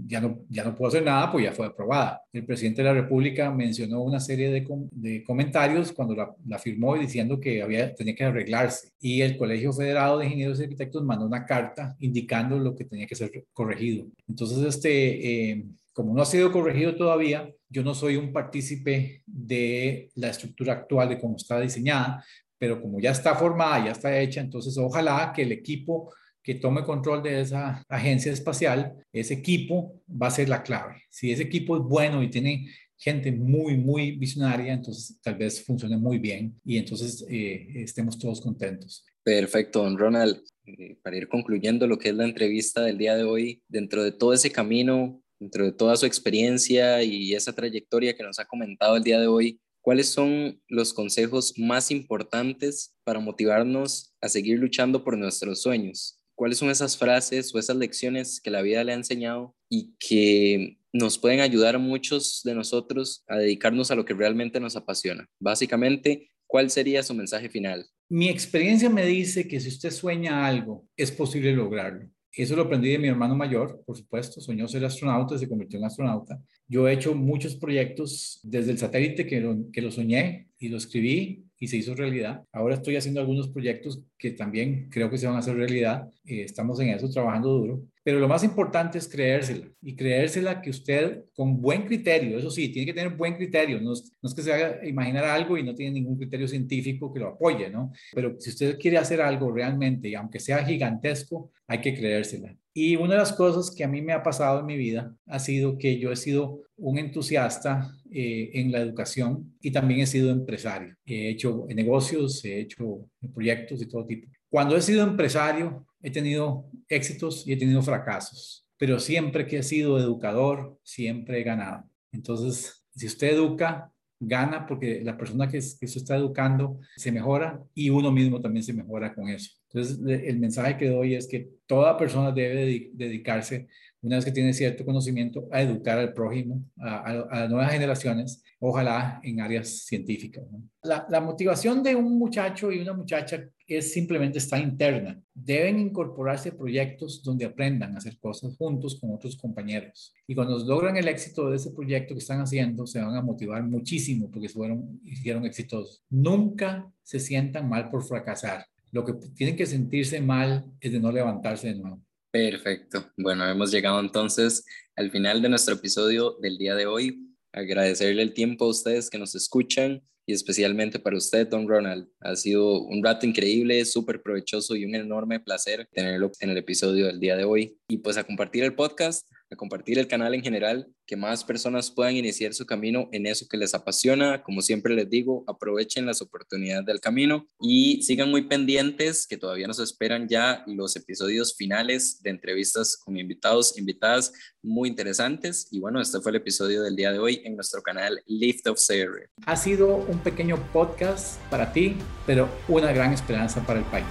ya, 0.07 0.19
no, 0.19 0.39
ya 0.49 0.63
no 0.63 0.75
puedo 0.75 0.89
hacer 0.89 1.03
nada, 1.03 1.31
pues 1.31 1.45
ya 1.45 1.51
fue 1.51 1.67
aprobada. 1.67 2.21
El 2.33 2.45
presidente 2.45 2.81
de 2.81 2.87
la 2.87 2.93
República 2.95 3.51
mencionó 3.51 4.01
una 4.01 4.19
serie 4.19 4.49
de, 4.49 4.65
de 4.91 5.23
comentarios 5.23 5.91
cuando 5.91 6.15
la, 6.15 6.33
la, 6.47 6.57
firmó 6.57 6.97
diciendo 6.97 7.39
que 7.39 7.61
había, 7.61 7.93
tenía 7.93 8.15
que 8.15 8.23
arreglarse. 8.23 8.89
Y 8.99 9.21
el 9.21 9.37
Colegio 9.37 9.71
Federado 9.73 10.17
de 10.17 10.25
Ingenieros 10.25 10.59
y 10.59 10.63
Arquitectos 10.63 11.03
mandó 11.03 11.25
una 11.25 11.45
carta 11.45 11.95
indicando 11.99 12.57
lo 12.57 12.75
que 12.75 12.85
tenía 12.85 13.05
que 13.05 13.15
ser 13.15 13.45
corregido. 13.53 14.07
Entonces, 14.27 14.57
este... 14.59 15.51
Eh, 15.51 15.65
como 15.97 16.13
no 16.13 16.21
ha 16.21 16.25
sido 16.25 16.51
corregido 16.51 16.95
todavía, 16.95 17.51
yo 17.67 17.81
no 17.81 17.95
soy 17.95 18.17
un 18.17 18.31
partícipe 18.31 19.23
de 19.25 20.11
la 20.13 20.29
estructura 20.29 20.73
actual 20.73 21.09
de 21.09 21.17
cómo 21.17 21.37
está 21.37 21.59
diseñada, 21.59 22.23
pero 22.59 22.79
como 22.79 22.99
ya 22.99 23.09
está 23.09 23.33
formada, 23.33 23.83
ya 23.83 23.93
está 23.93 24.19
hecha, 24.19 24.39
entonces 24.39 24.77
ojalá 24.77 25.33
que 25.35 25.41
el 25.41 25.51
equipo 25.51 26.13
que 26.43 26.53
tome 26.53 26.83
control 26.83 27.23
de 27.23 27.41
esa 27.41 27.83
agencia 27.89 28.31
espacial, 28.31 28.93
ese 29.11 29.33
equipo 29.33 29.99
va 30.07 30.27
a 30.27 30.31
ser 30.31 30.49
la 30.49 30.61
clave. 30.61 31.01
Si 31.09 31.31
ese 31.31 31.41
equipo 31.41 31.75
es 31.75 31.81
bueno 31.81 32.21
y 32.21 32.29
tiene 32.29 32.67
gente 32.95 33.31
muy, 33.31 33.75
muy 33.75 34.11
visionaria, 34.11 34.73
entonces 34.73 35.19
tal 35.23 35.33
vez 35.33 35.65
funcione 35.65 35.97
muy 35.97 36.19
bien 36.19 36.61
y 36.63 36.77
entonces 36.77 37.25
eh, 37.27 37.69
estemos 37.73 38.19
todos 38.19 38.39
contentos. 38.39 39.03
Perfecto, 39.23 39.81
don 39.81 39.97
Ronald. 39.97 40.43
Eh, 40.67 40.99
para 41.01 41.17
ir 41.17 41.27
concluyendo 41.27 41.87
lo 41.87 41.97
que 41.97 42.09
es 42.09 42.15
la 42.15 42.25
entrevista 42.25 42.83
del 42.83 42.99
día 42.99 43.15
de 43.15 43.23
hoy, 43.23 43.63
dentro 43.67 44.03
de 44.03 44.11
todo 44.11 44.33
ese 44.33 44.51
camino 44.51 45.23
dentro 45.39 45.65
de 45.65 45.71
toda 45.71 45.95
su 45.95 46.05
experiencia 46.05 47.03
y 47.03 47.33
esa 47.33 47.53
trayectoria 47.53 48.15
que 48.15 48.23
nos 48.23 48.39
ha 48.39 48.45
comentado 48.45 48.95
el 48.95 49.03
día 49.03 49.19
de 49.19 49.27
hoy, 49.27 49.59
¿cuáles 49.81 50.09
son 50.09 50.61
los 50.67 50.93
consejos 50.93 51.53
más 51.57 51.91
importantes 51.91 52.95
para 53.03 53.19
motivarnos 53.19 54.13
a 54.21 54.29
seguir 54.29 54.59
luchando 54.59 55.03
por 55.03 55.17
nuestros 55.17 55.61
sueños? 55.61 56.19
¿Cuáles 56.35 56.59
son 56.59 56.69
esas 56.69 56.97
frases 56.97 57.53
o 57.53 57.59
esas 57.59 57.77
lecciones 57.77 58.39
que 58.39 58.51
la 58.51 58.61
vida 58.61 58.83
le 58.83 58.91
ha 58.91 58.95
enseñado 58.95 59.55
y 59.69 59.95
que 59.99 60.77
nos 60.93 61.17
pueden 61.17 61.39
ayudar 61.39 61.75
a 61.75 61.79
muchos 61.79 62.41
de 62.43 62.53
nosotros 62.53 63.23
a 63.27 63.37
dedicarnos 63.37 63.89
a 63.89 63.95
lo 63.95 64.05
que 64.05 64.13
realmente 64.13 64.59
nos 64.59 64.75
apasiona? 64.75 65.27
Básicamente, 65.39 66.29
¿cuál 66.45 66.69
sería 66.69 67.01
su 67.01 67.13
mensaje 67.15 67.49
final? 67.49 67.87
Mi 68.09 68.29
experiencia 68.29 68.89
me 68.89 69.05
dice 69.05 69.47
que 69.47 69.59
si 69.59 69.69
usted 69.69 69.91
sueña 69.91 70.45
algo, 70.45 70.87
es 70.95 71.11
posible 71.11 71.53
lograrlo. 71.53 72.09
Eso 72.37 72.55
lo 72.55 72.63
aprendí 72.63 72.89
de 72.91 72.99
mi 72.99 73.07
hermano 73.07 73.35
mayor, 73.35 73.81
por 73.83 73.97
supuesto, 73.97 74.39
soñó 74.39 74.67
ser 74.67 74.85
astronauta, 74.85 75.37
se 75.39 75.49
convirtió 75.49 75.79
en 75.79 75.85
astronauta. 75.85 76.39
Yo 76.67 76.87
he 76.87 76.93
hecho 76.93 77.15
muchos 77.15 77.55
proyectos 77.55 78.39
desde 78.43 78.71
el 78.71 78.77
satélite 78.77 79.25
que 79.25 79.41
lo, 79.41 79.57
que 79.73 79.81
lo 79.81 79.89
soñé 79.89 80.47
y 80.59 80.69
lo 80.69 80.77
escribí 80.77 81.45
y 81.59 81.67
se 81.67 81.77
hizo 81.77 81.95
realidad. 81.95 82.43
Ahora 82.51 82.75
estoy 82.75 82.95
haciendo 82.95 83.19
algunos 83.19 83.49
proyectos 83.49 84.03
que 84.17 84.31
también 84.31 84.87
creo 84.89 85.09
que 85.09 85.17
se 85.17 85.25
van 85.25 85.35
a 85.35 85.39
hacer 85.39 85.55
realidad. 85.55 86.07
Eh, 86.25 86.43
estamos 86.43 86.79
en 86.79 86.89
eso 86.89 87.09
trabajando 87.09 87.49
duro. 87.49 87.81
Pero 88.07 88.21
lo 88.21 88.29
más 88.29 88.41
importante 88.45 88.97
es 88.97 89.09
creérsela 89.09 89.67
y 89.81 89.93
creérsela 89.93 90.61
que 90.61 90.69
usted 90.69 91.25
con 91.33 91.59
buen 91.59 91.85
criterio, 91.85 92.37
eso 92.37 92.49
sí, 92.49 92.69
tiene 92.69 92.85
que 92.85 92.93
tener 92.93 93.17
buen 93.17 93.35
criterio, 93.35 93.81
no 93.81 93.91
es, 93.91 94.15
que 94.33 94.41
se 94.41 94.53
haga 94.53 94.87
imaginar 94.87 95.25
algo 95.25 95.57
y 95.57 95.63
no 95.63 95.75
tiene 95.75 95.91
ningún 95.99 96.17
criterio 96.17 96.47
científico 96.47 97.11
que 97.11 97.19
lo 97.19 97.27
apoye, 97.27 97.69
¿no? 97.69 97.91
Pero 98.13 98.39
si 98.39 98.51
usted 98.51 98.79
quiere 98.79 98.97
hacer 98.97 99.19
algo 99.19 99.51
realmente, 99.51 100.07
y 100.07 100.15
aunque 100.15 100.39
sea 100.39 100.63
gigantesco, 100.63 101.51
hay 101.67 101.81
que 101.81 101.93
creérsela. 101.93 102.55
Y 102.73 102.95
una 102.95 103.15
de 103.15 103.19
las 103.19 103.33
cosas 103.33 103.75
que 103.75 103.83
a 103.83 103.89
mí 103.89 104.01
me 104.01 104.13
ha 104.13 104.23
pasado 104.23 104.61
en 104.61 104.67
mi 104.67 104.77
vida 104.77 105.13
ha 105.25 105.39
sido 105.39 105.77
que 105.77 105.99
yo 105.99 106.09
he 106.09 106.15
sido 106.15 106.61
un 106.77 106.99
entusiasta 106.99 107.91
eh, 108.09 108.51
en 108.53 108.71
la 108.71 108.79
educación 108.79 109.57
y 109.59 109.71
también 109.71 109.99
he 109.99 110.07
sido 110.07 110.31
empresario. 110.31 110.95
He 111.05 111.31
hecho 111.31 111.67
negocios, 111.75 112.45
he 112.45 112.61
hecho 112.61 113.09
proyectos 113.33 113.81
de 113.81 113.87
todo 113.87 114.05
tipo. 114.05 114.31
Cuando 114.49 114.77
he 114.77 114.81
sido 114.81 115.03
empresario, 115.03 115.85
he 116.01 116.11
tenido 116.11 116.69
éxitos 116.89 117.47
y 117.47 117.53
he 117.53 117.57
tenido 117.57 117.81
fracasos, 117.81 118.67
pero 118.77 118.99
siempre 118.99 119.47
que 119.47 119.57
he 119.57 119.63
sido 119.63 119.99
educador, 119.99 120.79
siempre 120.83 121.39
he 121.39 121.43
ganado. 121.43 121.89
Entonces, 122.11 122.85
si 122.95 123.07
usted 123.07 123.33
educa, 123.33 123.91
gana 124.19 124.65
porque 124.65 125.01
la 125.03 125.17
persona 125.17 125.47
que, 125.47 125.61
se 125.61 125.85
está 125.85 126.15
educando 126.15 126.79
se 126.95 127.11
mejora 127.11 127.63
y 127.73 127.89
uno 127.89 128.11
mismo 128.11 128.41
también 128.41 128.63
se 128.63 128.73
mejora 128.73 129.13
con 129.13 129.29
eso. 129.29 129.51
Entonces, 129.69 129.99
el 130.25 130.39
mensaje 130.39 130.77
que 130.77 130.89
doy 130.89 131.15
es 131.15 131.27
que 131.27 131.49
toda 131.65 131.97
persona 131.97 132.31
debe 132.31 132.89
dedicarse 132.93 133.67
una 134.01 134.17
vez 134.17 134.25
que 134.25 134.31
tiene 134.31 134.53
cierto 134.53 134.85
conocimiento, 134.85 135.47
a 135.51 135.61
educar 135.61 135.97
al 135.97 136.13
prójimo, 136.13 136.63
a, 136.77 137.13
las 137.13 137.49
nuevas 137.49 137.71
generaciones, 137.71 138.43
ojalá 138.59 139.19
en 139.23 139.41
áreas 139.41 139.85
científicas. 139.85 140.43
La, 140.83 141.05
la, 141.09 141.19
motivación 141.19 141.83
de 141.83 141.95
un 141.95 142.17
muchacho 142.17 142.71
y 142.71 142.79
una 142.79 142.93
muchacha 142.93 143.49
es 143.67 143.91
simplemente 143.91 144.37
está 144.37 144.57
interna. 144.59 145.21
Deben 145.33 145.79
incorporarse 145.79 146.53
proyectos 146.53 147.21
donde 147.21 147.45
aprendan 147.45 147.93
a 147.93 147.97
hacer 147.97 148.17
cosas 148.17 148.55
juntos 148.55 148.97
con 148.99 149.13
otros 149.13 149.35
compañeros. 149.35 150.13
Y 150.25 150.35
cuando 150.35 150.57
logran 150.59 150.95
el 150.95 151.07
éxito 151.07 151.49
de 151.49 151.57
ese 151.57 151.71
proyecto 151.71 152.13
que 152.13 152.19
están 152.19 152.39
haciendo, 152.39 152.87
se 152.87 153.01
van 153.01 153.15
a 153.15 153.21
motivar 153.21 153.63
muchísimo 153.63 154.31
porque 154.31 154.47
fueron, 154.47 155.01
hicieron 155.03 155.45
exitosos. 155.45 156.03
Nunca 156.09 156.89
se 157.03 157.19
sientan 157.19 157.67
mal 157.67 157.89
por 157.89 158.03
fracasar. 158.03 158.65
Lo 158.91 159.03
que 159.03 159.13
tienen 159.35 159.57
que 159.57 159.65
sentirse 159.65 160.21
mal 160.21 160.65
es 160.79 160.93
de 160.93 160.99
no 160.99 161.11
levantarse 161.11 161.67
de 161.67 161.75
nuevo. 161.75 162.01
Perfecto. 162.37 163.11
Bueno, 163.17 163.49
hemos 163.49 163.71
llegado 163.71 163.99
entonces 163.99 164.63
al 164.95 165.09
final 165.09 165.41
de 165.41 165.49
nuestro 165.49 165.73
episodio 165.73 166.37
del 166.39 166.59
día 166.59 166.75
de 166.75 166.85
hoy. 166.85 167.33
Agradecerle 167.51 168.21
el 168.21 168.35
tiempo 168.35 168.65
a 168.65 168.69
ustedes 168.69 169.09
que 169.09 169.17
nos 169.17 169.33
escuchan 169.33 170.03
y 170.27 170.33
especialmente 170.33 170.99
para 170.99 171.17
usted, 171.17 171.47
don 171.47 171.67
Ronald. 171.67 172.07
Ha 172.19 172.35
sido 172.35 172.83
un 172.83 173.03
rato 173.03 173.25
increíble, 173.25 173.83
súper 173.85 174.21
provechoso 174.21 174.75
y 174.75 174.85
un 174.85 174.93
enorme 174.93 175.39
placer 175.39 175.89
tenerlo 175.91 176.31
en 176.39 176.51
el 176.51 176.57
episodio 176.57 177.07
del 177.07 177.19
día 177.19 177.35
de 177.35 177.43
hoy. 177.43 177.75
Y 177.87 177.97
pues 177.97 178.17
a 178.17 178.23
compartir 178.23 178.63
el 178.63 178.75
podcast, 178.75 179.27
a 179.49 179.55
compartir 179.55 179.99
el 179.99 180.07
canal 180.07 180.33
en 180.33 180.41
general, 180.41 180.87
que 181.05 181.15
más 181.15 181.43
personas 181.43 181.89
puedan 181.91 182.15
iniciar 182.15 182.53
su 182.53 182.65
camino 182.65 183.09
en 183.11 183.25
eso 183.25 183.47
que 183.49 183.57
les 183.57 183.73
apasiona. 183.73 184.43
Como 184.43 184.61
siempre 184.61 184.93
les 184.93 185.09
digo, 185.09 185.43
aprovechen 185.47 186.05
las 186.05 186.21
oportunidades 186.21 186.85
del 186.85 186.99
camino 186.99 187.45
y 187.61 188.01
sigan 188.03 188.29
muy 188.29 188.43
pendientes 188.43 189.25
que 189.25 189.37
todavía 189.37 189.67
nos 189.67 189.79
esperan 189.79 190.27
ya 190.27 190.63
los 190.67 190.95
episodios 190.95 191.55
finales 191.55 192.21
de 192.21 192.29
entrevistas 192.29 192.97
con 192.97 193.17
invitados, 193.17 193.77
invitadas 193.77 194.33
muy 194.61 194.89
interesantes. 194.89 195.67
Y 195.71 195.79
bueno, 195.79 196.01
este 196.01 196.19
fue 196.19 196.31
el 196.31 196.37
episodio 196.37 196.81
del 196.83 196.95
día 196.95 197.11
de 197.11 197.19
hoy 197.19 197.41
en 197.45 197.55
nuestro 197.55 197.81
canal 197.81 198.21
Lift 198.27 198.67
of 198.67 198.79
CR. 198.85 199.29
Ha 199.45 199.55
sido 199.55 199.95
un 199.95 200.19
pequeño 200.19 200.57
podcast 200.73 201.39
para 201.49 201.71
ti, 201.71 201.95
pero 202.25 202.49
una 202.67 202.91
gran 202.91 203.13
esperanza 203.13 203.65
para 203.65 203.79
el 203.79 203.85
país. 203.85 204.05